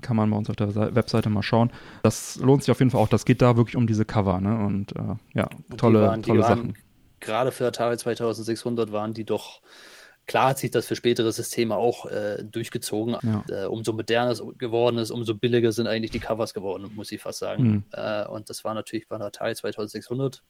kann 0.03 0.17
man 0.17 0.31
bei 0.31 0.37
uns 0.37 0.51
auf 0.51 0.57
der 0.57 0.95
Webseite 0.95 1.31
mal 1.31 1.43
schauen. 1.43 1.73
Das 2.03 2.37
lohnt 2.37 2.63
sich 2.63 2.71
auf 2.71 2.79
jeden 2.79 2.91
Fall 2.91 3.01
auch. 3.01 3.09
Das 3.09 3.25
geht 3.25 3.41
da 3.41 3.57
wirklich 3.57 3.77
um 3.77 3.87
diese 3.87 4.05
Cover, 4.05 4.41
ne? 4.41 4.59
Und 4.65 4.95
äh, 4.97 5.17
ja, 5.35 5.49
tolle, 5.77 6.01
die 6.01 6.07
waren, 6.07 6.23
tolle 6.23 6.41
die 6.41 6.47
Sachen. 6.47 6.75
gerade 7.21 7.53
für 7.53 7.67
Atari 7.67 7.97
2600 7.97 8.93
waren 8.93 9.15
die 9.15 9.25
doch 9.25 9.63
Klar 10.27 10.51
hat 10.51 10.59
sich 10.59 10.71
das 10.71 10.87
für 10.87 10.95
spätere 10.95 11.33
Systeme 11.33 11.75
auch 11.75 12.07
äh, 12.07 12.45
durchgezogen. 12.45 13.17
Ja. 13.23 13.45
Äh, 13.49 13.67
umso 13.67 13.93
moderner 13.93 14.31
es 14.31 14.43
geworden 14.57 14.99
ist, 14.99 15.11
umso 15.11 15.35
billiger 15.35 15.73
sind 15.73 15.89
eigentlich 15.89 16.13
die 16.13 16.21
Covers 16.21 16.55
geworden, 16.55 16.91
muss 16.95 17.11
ich 17.11 17.21
fast 17.21 17.41
sagen. 17.41 17.65
Mhm. 17.65 17.85
Äh, 17.91 18.27
und 18.29 18.49
das 18.49 18.63
war 18.63 18.73
natürlich 18.75 19.09
bei 19.09 19.17
Atari 19.17 19.55
2600. 19.55 20.43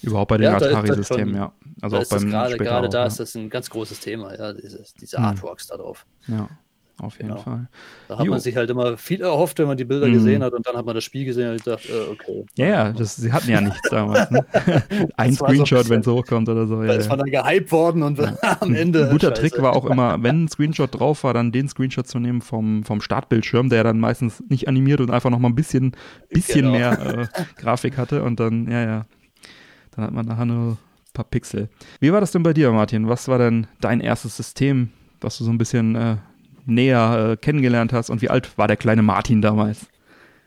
Überhaupt 0.00 0.30
bei 0.30 0.38
den 0.38 0.44
ja, 0.44 0.56
Atari-Systemen, 0.56 1.34
ja. 1.36 1.52
Also 1.82 1.98
auch 1.98 2.08
beim 2.08 2.30
gerade, 2.30 2.56
gerade 2.56 2.88
da 2.88 3.00
ja. 3.00 3.06
ist 3.06 3.20
das 3.20 3.34
ein 3.34 3.50
ganz 3.50 3.70
großes 3.70 4.00
Thema, 4.00 4.36
ja, 4.36 4.52
diese, 4.52 4.82
diese 5.00 5.18
mhm. 5.18 5.26
Artworks 5.26 5.66
da 5.66 5.76
drauf. 5.76 6.06
Ja 6.26 6.48
auf 6.98 7.16
jeden 7.16 7.30
genau. 7.30 7.40
Fall. 7.40 7.68
Da 8.08 8.18
hat 8.18 8.26
jo. 8.26 8.30
man 8.30 8.40
sich 8.40 8.56
halt 8.56 8.70
immer 8.70 8.96
viel 8.96 9.22
erhofft, 9.22 9.58
wenn 9.58 9.66
man 9.66 9.76
die 9.76 9.84
Bilder 9.84 10.06
mm. 10.06 10.12
gesehen 10.12 10.42
hat 10.42 10.52
und 10.52 10.66
dann 10.66 10.76
hat 10.76 10.84
man 10.84 10.94
das 10.94 11.02
Spiel 11.02 11.24
gesehen 11.24 11.52
und 11.52 11.64
gedacht, 11.64 11.88
äh, 11.88 12.10
okay. 12.10 12.44
Ja, 12.56 12.66
ja, 12.66 12.92
das, 12.92 13.16
sie 13.16 13.32
hatten 13.32 13.50
ja 13.50 13.60
nichts 13.60 13.88
damals. 13.90 14.30
Ne? 14.30 14.44
Ein 15.16 15.34
Screenshot, 15.34 15.84
so 15.84 15.90
wenn 15.90 16.00
es 16.00 16.06
hochkommt 16.06 16.48
oder 16.48 16.66
so. 16.66 16.80
Da 16.82 16.92
ja, 16.92 16.92
ist 16.94 17.08
man 17.08 17.18
dann 17.18 17.30
gehypt 17.30 17.72
worden 17.72 18.02
und 18.02 18.18
ja. 18.18 18.36
am 18.60 18.74
Ende. 18.74 19.06
Ein 19.06 19.10
guter 19.10 19.28
Scheiße. 19.28 19.40
Trick 19.40 19.62
war 19.62 19.74
auch 19.74 19.86
immer, 19.86 20.22
wenn 20.22 20.44
ein 20.44 20.48
Screenshot 20.48 20.98
drauf 20.98 21.24
war, 21.24 21.34
dann 21.34 21.50
den 21.50 21.68
Screenshot 21.68 22.06
zu 22.06 22.18
nehmen 22.18 22.42
vom, 22.42 22.84
vom 22.84 23.00
Startbildschirm, 23.00 23.68
der 23.68 23.84
dann 23.84 23.98
meistens 23.98 24.42
nicht 24.48 24.68
animiert 24.68 25.00
und 25.00 25.10
einfach 25.10 25.30
nochmal 25.30 25.50
ein 25.50 25.56
bisschen, 25.56 25.92
bisschen 26.28 26.66
genau. 26.66 26.72
mehr 26.72 27.18
äh, 27.18 27.26
Grafik 27.56 27.96
hatte 27.96 28.22
und 28.22 28.38
dann, 28.38 28.70
ja, 28.70 28.82
ja, 28.82 29.06
dann 29.92 30.04
hat 30.04 30.12
man 30.12 30.26
nachher 30.26 30.44
nur 30.44 30.72
ein 30.72 30.78
paar 31.14 31.24
Pixel. 31.24 31.68
Wie 32.00 32.12
war 32.12 32.20
das 32.20 32.32
denn 32.32 32.42
bei 32.42 32.52
dir, 32.52 32.70
Martin? 32.72 33.08
Was 33.08 33.28
war 33.28 33.38
denn 33.38 33.66
dein 33.80 34.00
erstes 34.00 34.36
System, 34.36 34.90
was 35.20 35.38
du 35.38 35.44
so 35.44 35.50
ein 35.50 35.58
bisschen 35.58 35.94
äh, 35.96 36.16
näher 36.64 37.32
äh, 37.32 37.36
kennengelernt 37.36 37.92
hast 37.92 38.10
und 38.10 38.22
wie 38.22 38.30
alt 38.30 38.56
war 38.58 38.68
der 38.68 38.76
kleine 38.76 39.02
Martin 39.02 39.42
damals? 39.42 39.86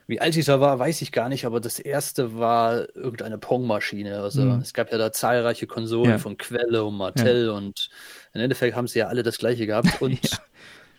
Wie 0.07 0.21
alt 0.21 0.47
da 0.47 0.59
war, 0.59 0.77
weiß 0.77 1.01
ich 1.01 1.11
gar 1.11 1.29
nicht, 1.29 1.45
aber 1.45 1.59
das 1.59 1.79
erste 1.79 2.37
war 2.37 2.95
irgendeine 2.95 3.39
Pong-Maschine. 3.39 4.21
Also 4.21 4.43
mhm. 4.43 4.61
es 4.61 4.73
gab 4.73 4.91
ja 4.91 4.99
da 4.99 5.11
zahlreiche 5.11 5.65
Konsolen 5.65 6.11
ja. 6.11 6.17
von 6.19 6.37
Quelle 6.37 6.83
und 6.83 6.95
Martell 6.95 7.47
ja. 7.47 7.51
und 7.53 7.89
im 8.33 8.41
Endeffekt 8.41 8.75
haben 8.75 8.87
sie 8.87 8.99
ja 8.99 9.07
alle 9.07 9.23
das 9.23 9.39
gleiche 9.39 9.65
gehabt. 9.65 9.87
Und 10.01 10.29
ja. 10.29 10.37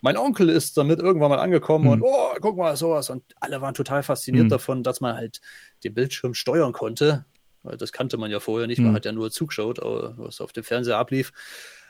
mein 0.00 0.16
Onkel 0.16 0.48
ist 0.48 0.76
damit 0.76 0.98
irgendwann 0.98 1.30
mal 1.30 1.38
angekommen 1.38 1.84
mhm. 1.84 1.90
und 1.90 2.02
oh, 2.02 2.34
guck 2.40 2.56
mal, 2.56 2.76
sowas. 2.76 3.10
Und 3.10 3.22
alle 3.38 3.60
waren 3.60 3.74
total 3.74 4.02
fasziniert 4.02 4.46
mhm. 4.46 4.50
davon, 4.50 4.82
dass 4.82 5.00
man 5.00 5.14
halt 5.14 5.40
den 5.84 5.94
Bildschirm 5.94 6.34
steuern 6.34 6.72
konnte. 6.72 7.26
Das 7.62 7.92
kannte 7.92 8.16
man 8.16 8.30
ja 8.30 8.40
vorher 8.40 8.66
nicht, 8.66 8.78
man 8.78 8.92
mhm. 8.92 8.96
hat 8.96 9.04
ja 9.04 9.12
nur 9.12 9.30
zugeschaut, 9.30 9.78
was 9.82 10.40
auf 10.40 10.52
dem 10.52 10.64
Fernseher 10.64 10.98
ablief. 10.98 11.32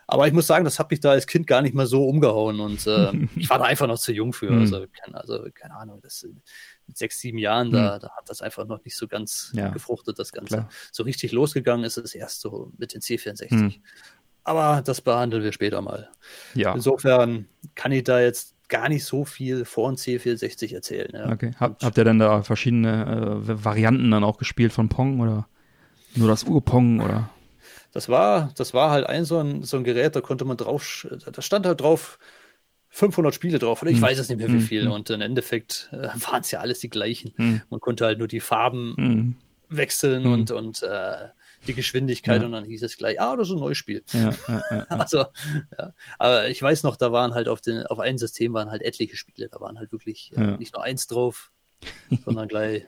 Aber 0.08 0.26
ich 0.26 0.32
muss 0.32 0.46
sagen, 0.46 0.64
das 0.64 0.78
hat 0.78 0.90
mich 0.90 1.00
da 1.00 1.10
als 1.10 1.26
Kind 1.26 1.46
gar 1.46 1.62
nicht 1.62 1.74
mehr 1.74 1.86
so 1.86 2.06
umgehauen 2.08 2.60
und 2.60 2.86
äh, 2.86 3.12
ich 3.36 3.50
war 3.50 3.58
da 3.58 3.64
einfach 3.64 3.88
noch 3.88 3.98
zu 3.98 4.12
jung 4.12 4.32
für. 4.32 4.48
Hm. 4.48 4.60
Also, 4.60 4.86
keine, 4.92 5.20
also, 5.20 5.44
keine 5.52 5.74
Ahnung, 5.74 6.00
das, 6.02 6.26
mit 6.86 6.96
sechs, 6.96 7.18
sieben 7.18 7.38
Jahren, 7.38 7.72
da, 7.72 7.94
hm. 7.94 8.00
da 8.00 8.10
hat 8.16 8.28
das 8.28 8.40
einfach 8.40 8.66
noch 8.66 8.84
nicht 8.84 8.96
so 8.96 9.08
ganz 9.08 9.52
ja, 9.54 9.70
gefruchtet, 9.70 10.18
das 10.18 10.32
Ganze. 10.32 10.56
Klar. 10.56 10.68
So 10.92 11.02
richtig 11.02 11.32
losgegangen 11.32 11.84
ist 11.84 11.96
es 11.96 12.14
erst 12.14 12.40
so 12.40 12.72
mit 12.78 12.94
den 12.94 13.00
C64. 13.00 13.50
Hm. 13.50 13.74
Aber 14.44 14.80
das 14.82 15.00
behandeln 15.00 15.42
wir 15.42 15.52
später 15.52 15.82
mal. 15.82 16.08
Ja. 16.54 16.72
Insofern 16.72 17.48
kann 17.74 17.90
ich 17.90 18.04
da 18.04 18.20
jetzt 18.20 18.54
gar 18.68 18.88
nicht 18.88 19.04
so 19.04 19.24
viel 19.24 19.64
vor 19.64 19.90
dem 19.90 19.96
C64 19.96 20.72
erzählen. 20.72 21.10
Ja. 21.12 21.32
Okay. 21.32 21.50
Hab, 21.58 21.82
habt 21.82 21.98
ihr 21.98 22.04
denn 22.04 22.20
da 22.20 22.42
verschiedene 22.42 23.42
äh, 23.44 23.64
Varianten 23.64 24.10
dann 24.12 24.22
auch 24.22 24.38
gespielt 24.38 24.72
von 24.72 24.88
Pong 24.88 25.18
oder 25.18 25.48
nur 26.14 26.28
das 26.28 26.44
Urpong 26.44 27.00
oder? 27.00 27.30
Das 27.96 28.10
war, 28.10 28.52
das 28.56 28.74
war 28.74 28.90
halt 28.90 29.06
ein 29.06 29.24
so, 29.24 29.38
ein 29.38 29.62
so 29.62 29.78
ein 29.78 29.82
Gerät, 29.82 30.14
da 30.14 30.20
konnte 30.20 30.44
man 30.44 30.58
drauf, 30.58 31.08
da 31.32 31.40
stand 31.40 31.64
halt 31.64 31.80
drauf 31.80 32.18
500 32.90 33.34
Spiele 33.34 33.58
drauf 33.58 33.80
oder 33.80 33.90
ich 33.90 33.96
hm. 33.96 34.02
weiß 34.02 34.18
es 34.18 34.28
nicht 34.28 34.36
mehr 34.36 34.48
wie 34.48 34.58
hm, 34.58 34.60
viel 34.60 34.84
hm. 34.84 34.92
und 34.92 35.08
im 35.08 35.22
Endeffekt 35.22 35.88
äh, 35.92 36.08
waren 36.30 36.42
es 36.42 36.50
ja 36.50 36.60
alles 36.60 36.80
die 36.80 36.90
gleichen. 36.90 37.32
Hm. 37.36 37.62
Man 37.70 37.80
konnte 37.80 38.04
halt 38.04 38.18
nur 38.18 38.28
die 38.28 38.40
Farben 38.40 38.94
hm. 38.98 39.36
wechseln 39.70 40.24
hm. 40.24 40.32
und, 40.34 40.50
und 40.50 40.82
äh, 40.82 41.28
die 41.66 41.72
Geschwindigkeit 41.72 42.42
ja. 42.42 42.46
und 42.46 42.52
dann 42.52 42.66
hieß 42.66 42.82
es 42.82 42.98
gleich, 42.98 43.18
ah, 43.18 43.34
das 43.34 43.48
ist 43.48 43.54
ein 43.54 43.60
neues 43.60 43.78
Spiel. 43.78 44.04
Ja, 44.12 44.34
ja, 44.46 44.60
also, 44.90 45.24
ja. 45.78 45.94
Aber 46.18 46.50
ich 46.50 46.60
weiß 46.60 46.82
noch, 46.82 46.96
da 46.96 47.12
waren 47.12 47.32
halt 47.32 47.48
auf, 47.48 47.62
den, 47.62 47.86
auf 47.86 47.98
einem 47.98 48.18
System 48.18 48.52
waren 48.52 48.70
halt 48.70 48.82
etliche 48.82 49.16
Spiele. 49.16 49.48
Da 49.48 49.58
waren 49.58 49.78
halt 49.78 49.90
wirklich 49.90 50.32
äh, 50.36 50.58
nicht 50.58 50.74
nur 50.74 50.82
eins 50.82 51.06
drauf, 51.06 51.50
sondern 52.26 52.46
gleich 52.46 52.84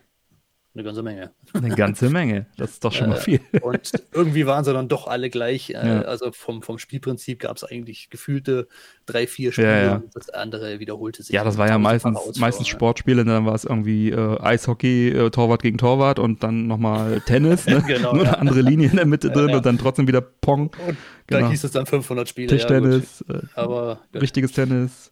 eine 0.79 0.85
ganze 0.85 1.03
Menge. 1.03 1.31
Eine 1.53 1.75
ganze 1.75 2.11
Menge, 2.11 2.47
das 2.57 2.73
ist 2.73 2.85
doch 2.85 2.93
schon 2.93 3.09
mal 3.09 3.19
äh, 3.19 3.21
viel. 3.21 3.41
und 3.62 3.93
irgendwie 4.12 4.47
waren 4.47 4.64
sie 4.64 4.73
dann 4.73 4.88
doch 4.88 5.09
alle 5.09 5.29
gleich. 5.29 5.71
Äh, 5.71 5.73
ja. 5.75 6.03
Also 6.03 6.31
vom, 6.31 6.62
vom 6.62 6.79
Spielprinzip 6.79 7.41
gab 7.41 7.57
es 7.57 7.64
eigentlich 7.64 8.11
gefühlte 8.11 8.69
drei, 9.05 9.27
vier 9.27 9.51
Spiele 9.51 9.69
ja, 9.69 9.85
ja. 9.85 10.03
das 10.14 10.31
andere 10.31 10.79
wiederholte 10.79 11.23
sich. 11.23 11.35
Ja, 11.35 11.43
das 11.43 11.59
war 11.59 11.69
ja 11.69 11.79
meistens, 11.79 12.38
meistens 12.38 12.69
Sportspiele, 12.69 13.25
dann 13.25 13.45
war 13.45 13.55
es 13.55 13.64
irgendwie 13.64 14.11
äh, 14.11 14.41
Eishockey, 14.41 15.09
äh, 15.09 15.31
Torwart 15.31 15.62
gegen 15.62 15.79
Torwart 15.79 16.21
und 16.21 16.43
dann 16.45 16.69
nochmal 16.69 17.21
Tennis, 17.23 17.67
ne? 17.67 17.83
genau, 17.87 18.14
nur 18.14 18.27
eine 18.27 18.38
andere 18.38 18.61
Linie 18.61 18.91
in 18.91 18.97
der 18.97 19.07
Mitte 19.07 19.31
drin 19.31 19.55
und 19.55 19.67
dann 19.67 19.79
trotzdem 19.79 20.07
wieder 20.07 20.21
Pong. 20.21 20.71
Und 20.87 20.97
genau. 21.27 21.41
da 21.41 21.51
hieß 21.51 21.64
es 21.64 21.73
dann 21.73 21.87
500 21.87 22.29
Spiele. 22.29 22.47
Tischtennis, 22.49 23.25
äh, 23.29 23.41
Aber 23.55 24.01
richtiges 24.14 24.53
Tennis, 24.53 25.11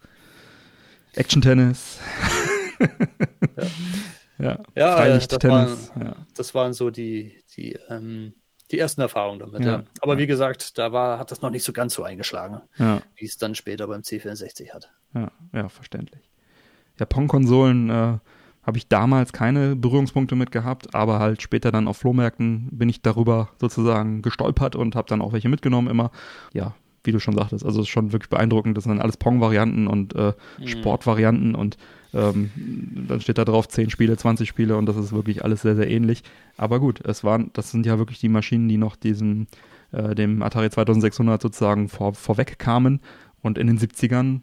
Action-Tennis. 1.15 1.99
ja. 2.79 3.65
Ja, 4.39 4.59
ja 4.75 5.09
das, 5.09 5.29
Tennis. 5.29 5.91
Waren, 5.95 6.07
ja. 6.07 6.17
das 6.37 6.55
waren 6.55 6.73
so 6.73 6.91
die, 6.91 7.43
die, 7.57 7.79
ähm, 7.89 8.35
die 8.71 8.79
ersten 8.79 9.01
Erfahrungen 9.01 9.39
damit. 9.39 9.65
Ja. 9.65 9.85
Aber 10.01 10.19
wie 10.19 10.27
gesagt, 10.27 10.79
da 10.79 10.93
war, 10.93 11.19
hat 11.19 11.31
das 11.31 11.43
noch 11.43 11.51
nicht 11.51 11.65
so 11.65 11.73
ganz 11.73 11.95
so 11.95 12.03
eingeschlagen, 12.03 12.61
wie 13.17 13.25
es 13.25 13.39
dann 13.39 13.55
später 13.55 13.87
beim 13.87 14.01
C64 14.01 14.73
hat. 14.73 14.91
Ja, 15.15 15.31
ja 15.53 15.69
verständlich. 15.69 16.31
Ja, 16.99 17.07
Pong-Konsolen 17.07 17.91
äh, 17.91 18.19
habe 18.63 18.79
ich 18.79 18.89
damals 18.89 19.33
keine 19.33 19.77
Berührungspunkte 19.77 20.35
mit 20.35 20.51
gehabt, 20.51 20.95
aber 20.95 21.21
halt 21.21 21.41
später 21.41 21.71
dann 21.71 21.87
auf 21.87 21.99
Flohmärkten 21.99 22.69
bin 22.73 22.89
ich 22.89 23.01
darüber 23.01 23.51
sozusagen 23.61 24.23
gestolpert 24.23 24.75
und 24.75 24.97
habe 24.97 25.09
dann 25.09 25.23
auch 25.23 25.33
welche 25.33 25.49
mitgenommen 25.49 25.89
immer. 25.89 26.11
Ja, 26.53 26.75
wie 27.07 27.13
du 27.13 27.21
schon 27.21 27.35
sagtest, 27.35 27.65
also 27.65 27.81
es 27.81 27.87
ist 27.87 27.91
schon 27.91 28.13
wirklich 28.13 28.31
beeindruckend. 28.31 28.77
Das 28.77 28.85
sind 28.85 29.01
alles 29.01 29.17
Pong-Varianten 29.17 29.87
und 29.87 30.15
äh, 30.15 30.33
mhm. 30.59 30.67
Sportvarianten 30.67 31.55
und 31.55 31.77
ähm, 32.15 32.51
dann 33.09 33.21
steht 33.21 33.39
da 33.39 33.45
drauf 33.45 33.69
10 33.69 33.91
Spiele, 33.91 34.17
20 34.17 34.49
Spiele 34.49 34.77
und 34.77 34.87
das 34.87 34.97
ist 34.97 35.13
wirklich 35.13 35.45
alles 35.45 35.63
sehr, 35.63 35.77
sehr 35.77 35.91
ähnlich. 35.91 36.23
Aber 36.57 36.81
gut, 36.81 37.05
es 37.05 37.25
waren, 37.25 37.51
das 37.53 37.71
sind 37.71 37.87
ja 37.87 37.99
wirklich 37.99 38.21
die 38.21 38.29
Maschinen, 38.29 38.69
die 38.69 38.79
noch 38.79 38.97
diesem, 38.97 39.47
äh, 39.93 40.15
dem 40.15 40.43
Atari 40.43 40.71
2600 40.71 41.43
sozusagen 41.43 41.89
vor, 41.89 42.15
vorweg 42.15 42.59
kamen 42.59 43.01
und 43.43 43.59
in 43.59 43.67
den 43.67 43.79
70ern 43.79 44.41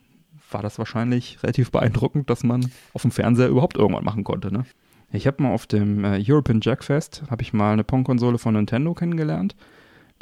war 0.51 0.61
das 0.61 0.77
wahrscheinlich 0.77 1.41
relativ 1.41 1.71
beeindruckend, 1.71 2.29
dass 2.29 2.43
man 2.43 2.69
auf 2.93 3.01
dem 3.01 3.11
Fernseher 3.11 3.49
überhaupt 3.49 3.77
irgendwann 3.77 4.05
machen 4.05 4.23
konnte, 4.23 4.53
ne? 4.53 4.65
Ich 5.11 5.27
habe 5.27 5.43
mal 5.43 5.51
auf 5.53 5.67
dem 5.67 6.03
äh, 6.03 6.23
European 6.27 6.59
Jackfest, 6.61 7.23
habe 7.29 7.43
ich 7.43 7.53
mal 7.53 7.73
eine 7.73 7.83
Pong-Konsole 7.83 8.39
von 8.39 8.55
Nintendo 8.55 8.95
kennengelernt. 8.95 9.55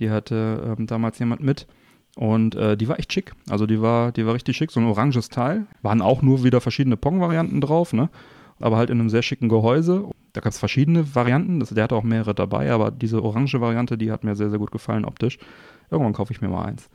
Die 0.02 0.10
hatte 0.10 0.76
ähm, 0.78 0.86
damals 0.86 1.18
jemand 1.18 1.42
mit. 1.42 1.66
Und 2.16 2.56
äh, 2.56 2.76
die 2.76 2.88
war 2.88 3.00
echt 3.00 3.14
schick. 3.14 3.34
Also 3.50 3.66
die 3.66 3.82
war, 3.82 4.12
die 4.12 4.26
war 4.26 4.34
richtig 4.34 4.58
schick, 4.58 4.72
so 4.72 4.80
ein 4.80 4.86
oranges 4.86 5.30
Teil. 5.30 5.66
Waren 5.82 6.02
auch 6.02 6.22
nur 6.22 6.44
wieder 6.44 6.62
verschiedene 6.62 6.98
Pong-Varianten 6.98 7.62
drauf, 7.62 7.94
ne? 7.94 8.10
Aber 8.60 8.78
halt 8.78 8.90
in 8.90 9.00
einem 9.00 9.10
sehr 9.10 9.24
schicken 9.24 9.50
Gehäuse. 9.50 10.06
Da 10.34 10.42
gab 10.42 10.52
es 10.52 10.60
verschiedene 10.60 11.16
Varianten. 11.16 11.60
Das, 11.60 11.70
der 11.70 11.84
hatte 11.86 11.96
auch 11.96 12.04
mehrere 12.04 12.36
dabei, 12.36 12.72
aber 12.72 12.92
diese 12.92 13.24
orange 13.24 13.60
Variante, 13.60 13.98
die 13.98 14.12
hat 14.12 14.24
mir 14.24 14.36
sehr, 14.36 14.50
sehr 14.50 14.60
gut 14.60 14.72
gefallen 14.72 15.06
optisch. 15.06 15.40
Irgendwann 15.90 16.14
kaufe 16.14 16.34
ich 16.34 16.42
mir 16.42 16.50
mal 16.50 16.66
eins. 16.66 16.90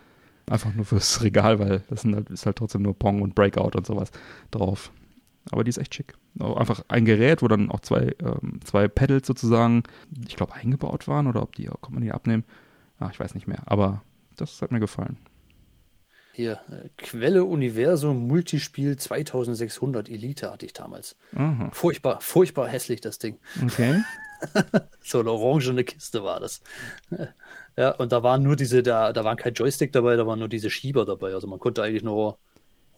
Einfach 0.49 0.73
nur 0.75 0.85
fürs 0.85 1.23
Regal, 1.25 1.59
weil 1.59 1.83
das 1.89 2.05
halt, 2.05 2.31
ist 2.31 2.47
halt 2.47 2.57
trotzdem 2.57 2.83
nur 2.83 2.95
Pong 2.95 3.23
und 3.23 3.35
Breakout 3.35 3.77
und 3.77 3.87
sowas 3.87 4.11
drauf. 4.51 4.93
Aber 5.51 5.65
die 5.65 5.71
ist 5.71 5.79
echt 5.79 5.95
schick. 5.95 6.15
Einfach 6.39 6.83
ein 6.89 7.05
Gerät, 7.05 7.43
wo 7.43 7.49
dann 7.49 7.71
auch 7.71 7.81
zwei, 7.81 8.15
ähm, 8.21 8.61
zwei 8.65 8.89
Pedals 8.89 9.27
sozusagen, 9.27 9.85
ich 10.27 10.37
glaube, 10.37 10.55
eingebaut 10.55 11.09
waren 11.09 11.27
oder 11.27 11.43
ob 11.43 11.55
die, 11.55 11.65
kann 11.65 11.93
man 11.93 12.03
die 12.03 12.13
abnehmen? 12.13 12.45
Ach, 12.99 13.11
ich 13.11 13.21
weiß 13.21 13.35
nicht 13.35 13.47
mehr. 13.47 13.63
Aber 13.67 14.03
das 14.37 14.63
hat 14.63 14.73
mir 14.73 14.81
gefallen. 14.81 15.19
Hier, 16.33 16.61
äh, 16.71 16.91
Quelle 16.99 17.45
Universum 17.45 18.27
Multispiel 18.27 18.97
2600 18.97 20.11
Elite 20.11 20.51
hatte 20.51 20.67
ich 20.67 20.75
damals. 20.75 21.17
Aha. 21.35 21.71
Furchtbar, 21.73 22.21
furchtbar 22.21 22.69
hässlich 22.69 23.01
das 23.01 23.19
Ding. 23.19 23.39
Okay. 23.65 24.03
so 25.03 25.21
eine 25.21 25.31
orangene 25.31 25.83
Kiste 25.85 26.23
war 26.23 26.41
das. 26.41 26.61
Ja, 27.79 27.91
und 27.91 28.11
da 28.11 28.23
waren 28.23 28.43
nur 28.43 28.57
diese, 28.57 28.83
da, 28.83 29.13
da 29.13 29.23
waren 29.23 29.37
kein 29.37 29.53
Joystick 29.53 29.93
dabei, 29.93 30.17
da 30.17 30.27
waren 30.27 30.39
nur 30.39 30.49
diese 30.49 30.71
Schieber 30.71 31.05
dabei. 31.05 31.35
Also 31.35 31.47
man 31.47 31.59
konnte 31.59 31.83
eigentlich 31.83 32.03
nur 32.03 32.39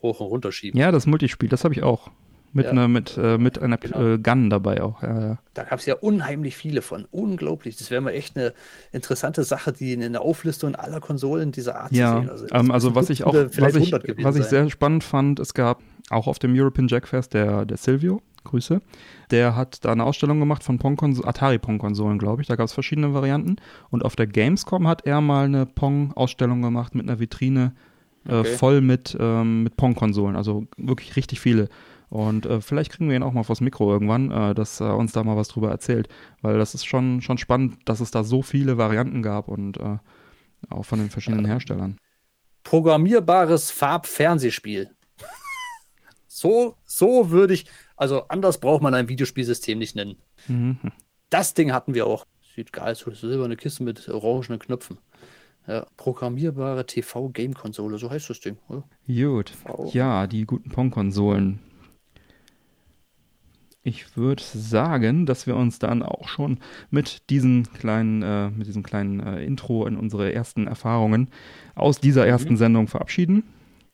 hoch 0.03 0.21
und 0.21 0.29
runter 0.29 0.53
schieben. 0.53 0.79
Ja, 0.79 0.93
das 0.93 1.05
Multispiel, 1.07 1.49
das 1.49 1.65
habe 1.65 1.75
ich 1.75 1.83
auch. 1.83 2.13
Mit, 2.53 2.65
ja. 2.65 2.73
einer, 2.73 2.89
mit, 2.89 3.19
äh, 3.19 3.37
mit 3.37 3.59
einer 3.59 3.77
genau. 3.77 4.15
äh, 4.15 4.19
Gun 4.19 4.49
dabei 4.49 4.83
auch. 4.83 5.03
Ja, 5.03 5.21
ja. 5.21 5.39
Da 5.53 5.65
gab 5.65 5.79
es 5.81 5.87
ja 5.87 5.97
unheimlich 5.97 6.57
viele 6.57 6.81
von. 6.81 7.07
Unglaublich. 7.11 7.77
Das 7.77 7.91
wäre 7.91 8.01
mal 8.01 8.13
echt 8.13 8.37
eine 8.37 8.55
interessante 8.91 9.45
Sache, 9.45 9.73
die 9.73 9.93
in 9.93 10.13
der 10.13 10.23
Auflistung 10.23 10.75
aller 10.75 11.01
Konsolen 11.01 11.53
dieser 11.53 11.79
Art 11.79 11.93
ja. 11.93 12.15
zu 12.15 12.21
sehen. 12.21 12.31
Also, 12.31 12.47
ähm, 12.53 12.71
also 12.71 12.95
was 12.95 13.11
ich 13.11 13.25
auch, 13.25 13.35
was 13.35 13.75
ich, 13.75 13.93
was 13.93 14.37
ich 14.37 14.45
sehr 14.45 14.69
spannend 14.71 15.05
fand, 15.05 15.41
es 15.41 15.53
gab 15.53 15.83
auch 16.11 16.27
auf 16.27 16.39
dem 16.39 16.55
European 16.55 16.89
Jackfest 16.89 17.35
der, 17.35 17.67
der 17.67 17.77
Silvio, 17.77 18.23
Grüße, 18.45 18.81
der 19.31 19.55
hat 19.55 19.85
da 19.85 19.93
eine 19.93 20.05
Ausstellung 20.05 20.41
gemacht 20.41 20.63
von 20.63 20.79
Pong 20.79 20.99
Atari 21.25 21.59
Pong-Konsolen, 21.59 22.19
glaube 22.19 22.43
ich. 22.43 22.49
Da 22.49 22.57
gab 22.57 22.67
es 22.67 22.73
verschiedene 22.73 23.15
Varianten. 23.15 23.57
Und 23.91 24.05
auf 24.05 24.17
der 24.17 24.27
Gamescom 24.27 24.89
hat 24.89 25.07
er 25.07 25.21
mal 25.21 25.45
eine 25.45 25.67
Pong-Ausstellung 25.67 26.63
gemacht 26.63 26.95
mit 26.95 27.09
einer 27.09 27.21
Vitrine 27.21 27.75
äh, 28.27 28.41
okay. 28.41 28.57
voll 28.57 28.81
mit, 28.81 29.17
ähm, 29.21 29.65
mit 29.65 29.77
Pong-Konsolen. 29.77 30.37
Also 30.37 30.67
wirklich 30.77 31.17
richtig 31.17 31.41
viele. 31.41 31.69
Und 32.11 32.47
äh, 32.47 32.61
vielleicht 32.61 32.93
kriegen 32.93 33.09
wir 33.09 33.17
ihn 33.17 33.23
auch 33.23 33.33
mal 33.33 33.45
vors 33.45 33.61
Mikro 33.61 33.93
irgendwann, 33.93 34.31
äh, 34.31 34.55
dass 34.55 34.81
er 34.81 34.97
uns 34.97 35.13
da 35.13 35.23
mal 35.25 35.37
was 35.37 35.49
drüber 35.49 35.71
erzählt. 35.71 36.09
Weil 36.41 36.59
das 36.59 36.75
ist 36.75 36.87
schon, 36.87 37.21
schon 37.21 37.39
spannend, 37.39 37.79
dass 37.85 38.01
es 38.01 38.11
da 38.11 38.25
so 38.25 38.43
viele 38.43 38.79
Varianten 38.79 39.23
gab 39.23 39.49
und 39.49 39.79
äh, 39.79 39.99
auch 40.71 40.85
von 40.85 40.99
den 40.99 41.11
verschiedenen. 41.11 41.45
Herstellern. 41.45 41.99
Programmierbares 42.65 43.71
Farbfernsehspiel. 43.71 44.91
so, 46.27 46.77
so 46.85 47.31
würde 47.31 47.55
ich, 47.55 47.67
also 47.97 48.25
anders 48.29 48.59
braucht 48.59 48.83
man 48.83 48.95
ein 48.95 49.09
Videospielsystem 49.09 49.79
nicht 49.79 49.97
nennen. 49.97 50.17
Mhm. 50.47 50.79
Das 51.31 51.55
Ding 51.55 51.73
hatten 51.73 51.95
wir 51.95 52.07
auch. 52.07 52.25
Sieht 52.55 52.73
geil 52.73 52.93
aus, 52.93 53.01
so 53.01 53.11
silberne 53.11 53.57
Kiste 53.57 53.85
mit 53.85 54.09
orangenen 54.09 54.59
Knöpfen. 54.59 54.99
Ja, 55.67 55.87
programmierbare 55.99 56.87
TV-Game-Konsole, 56.87 57.99
so 57.99 58.11
heißt 58.11 58.31
das 58.31 58.41
Ding. 58.41 58.57
Oder? 58.69 58.85
Gut. 59.07 59.53
TV. 59.53 59.91
Ja, 59.93 60.27
die 60.27 60.47
guten 60.47 60.71
Pong-Konsolen. 60.71 61.61
Ich 63.89 64.19
würde 64.19 64.43
sagen, 64.43 65.25
dass 65.25 65.47
wir 65.47 65.57
uns 65.57 65.79
dann 65.79 66.03
auch 66.03 66.29
schon 66.29 66.59
mit 66.91 67.31
diesem 67.31 67.63
kleinen, 67.73 68.23
äh, 68.23 68.51
mit 68.51 68.67
diesem 68.67 68.83
kleinen 68.83 69.19
äh, 69.19 69.43
Intro 69.43 69.87
in 69.87 69.97
unsere 69.97 70.31
ersten 70.31 70.67
Erfahrungen 70.67 71.29
aus 71.75 71.99
dieser 71.99 72.25
mhm. 72.25 72.29
ersten 72.29 72.57
Sendung 72.59 72.87
verabschieden. 72.87 73.45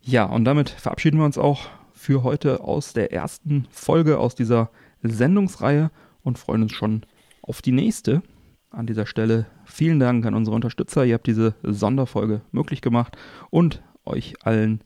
Ja, 0.00 0.24
und 0.24 0.46
damit 0.46 0.68
verabschieden 0.68 1.18
wir 1.18 1.24
uns 1.24 1.38
auch 1.38 1.68
für 1.92 2.24
heute 2.24 2.60
aus 2.62 2.92
der 2.92 3.12
ersten 3.12 3.68
Folge 3.70 4.18
aus 4.18 4.34
dieser 4.34 4.70
Sendungsreihe 5.04 5.92
und 6.22 6.38
freuen 6.38 6.62
uns 6.62 6.72
schon 6.72 7.02
auf 7.40 7.62
die 7.62 7.70
nächste. 7.70 8.24
An 8.70 8.86
dieser 8.88 9.06
Stelle 9.06 9.46
vielen 9.64 10.00
Dank 10.00 10.26
an 10.26 10.34
unsere 10.34 10.56
Unterstützer. 10.56 11.04
Ihr 11.04 11.14
habt 11.14 11.28
diese 11.28 11.54
Sonderfolge 11.62 12.40
möglich 12.50 12.80
gemacht 12.80 13.16
und 13.50 13.80
euch 14.04 14.34
allen 14.42 14.82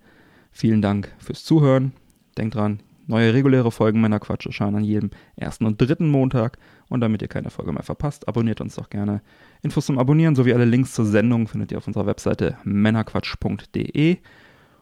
vielen 0.52 0.82
Dank 0.82 1.14
fürs 1.18 1.44
Zuhören. 1.44 1.92
Denkt 2.36 2.56
dran, 2.56 2.80
Neue 3.08 3.32
reguläre 3.32 3.72
Folgen 3.72 4.02
meiner 4.02 4.20
Quatsch 4.20 4.46
erscheinen 4.46 4.76
an 4.76 4.84
jedem 4.84 5.10
ersten 5.34 5.64
und 5.64 5.80
dritten 5.80 6.08
Montag. 6.08 6.58
Und 6.88 7.00
damit 7.00 7.22
ihr 7.22 7.28
keine 7.28 7.50
Folge 7.50 7.72
mehr 7.72 7.82
verpasst, 7.82 8.28
abonniert 8.28 8.60
uns 8.60 8.76
doch 8.76 8.90
gerne. 8.90 9.22
Infos 9.62 9.86
zum 9.86 9.98
Abonnieren 9.98 10.36
sowie 10.36 10.52
alle 10.52 10.66
Links 10.66 10.92
zur 10.92 11.06
Sendung 11.06 11.48
findet 11.48 11.72
ihr 11.72 11.78
auf 11.78 11.86
unserer 11.86 12.06
Webseite 12.06 12.58
männerquatsch.de. 12.64 14.18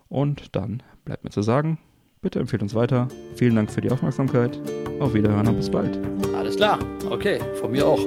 Und 0.08 0.56
dann 0.56 0.82
bleibt 1.04 1.22
mir 1.22 1.30
zu 1.30 1.42
sagen, 1.42 1.78
bitte 2.20 2.40
empfehlt 2.40 2.62
uns 2.62 2.74
weiter. 2.74 3.08
Vielen 3.36 3.54
Dank 3.54 3.70
für 3.70 3.80
die 3.80 3.92
Aufmerksamkeit. 3.92 4.60
Auf 4.98 5.14
Wiederhören 5.14 5.46
und 5.46 5.56
bis 5.56 5.70
bald. 5.70 5.98
Alles 6.34 6.56
klar. 6.56 6.78
Okay, 7.08 7.38
von 7.60 7.70
mir 7.70 7.86
auch. 7.86 8.00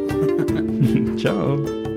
Ciao. 1.18 1.89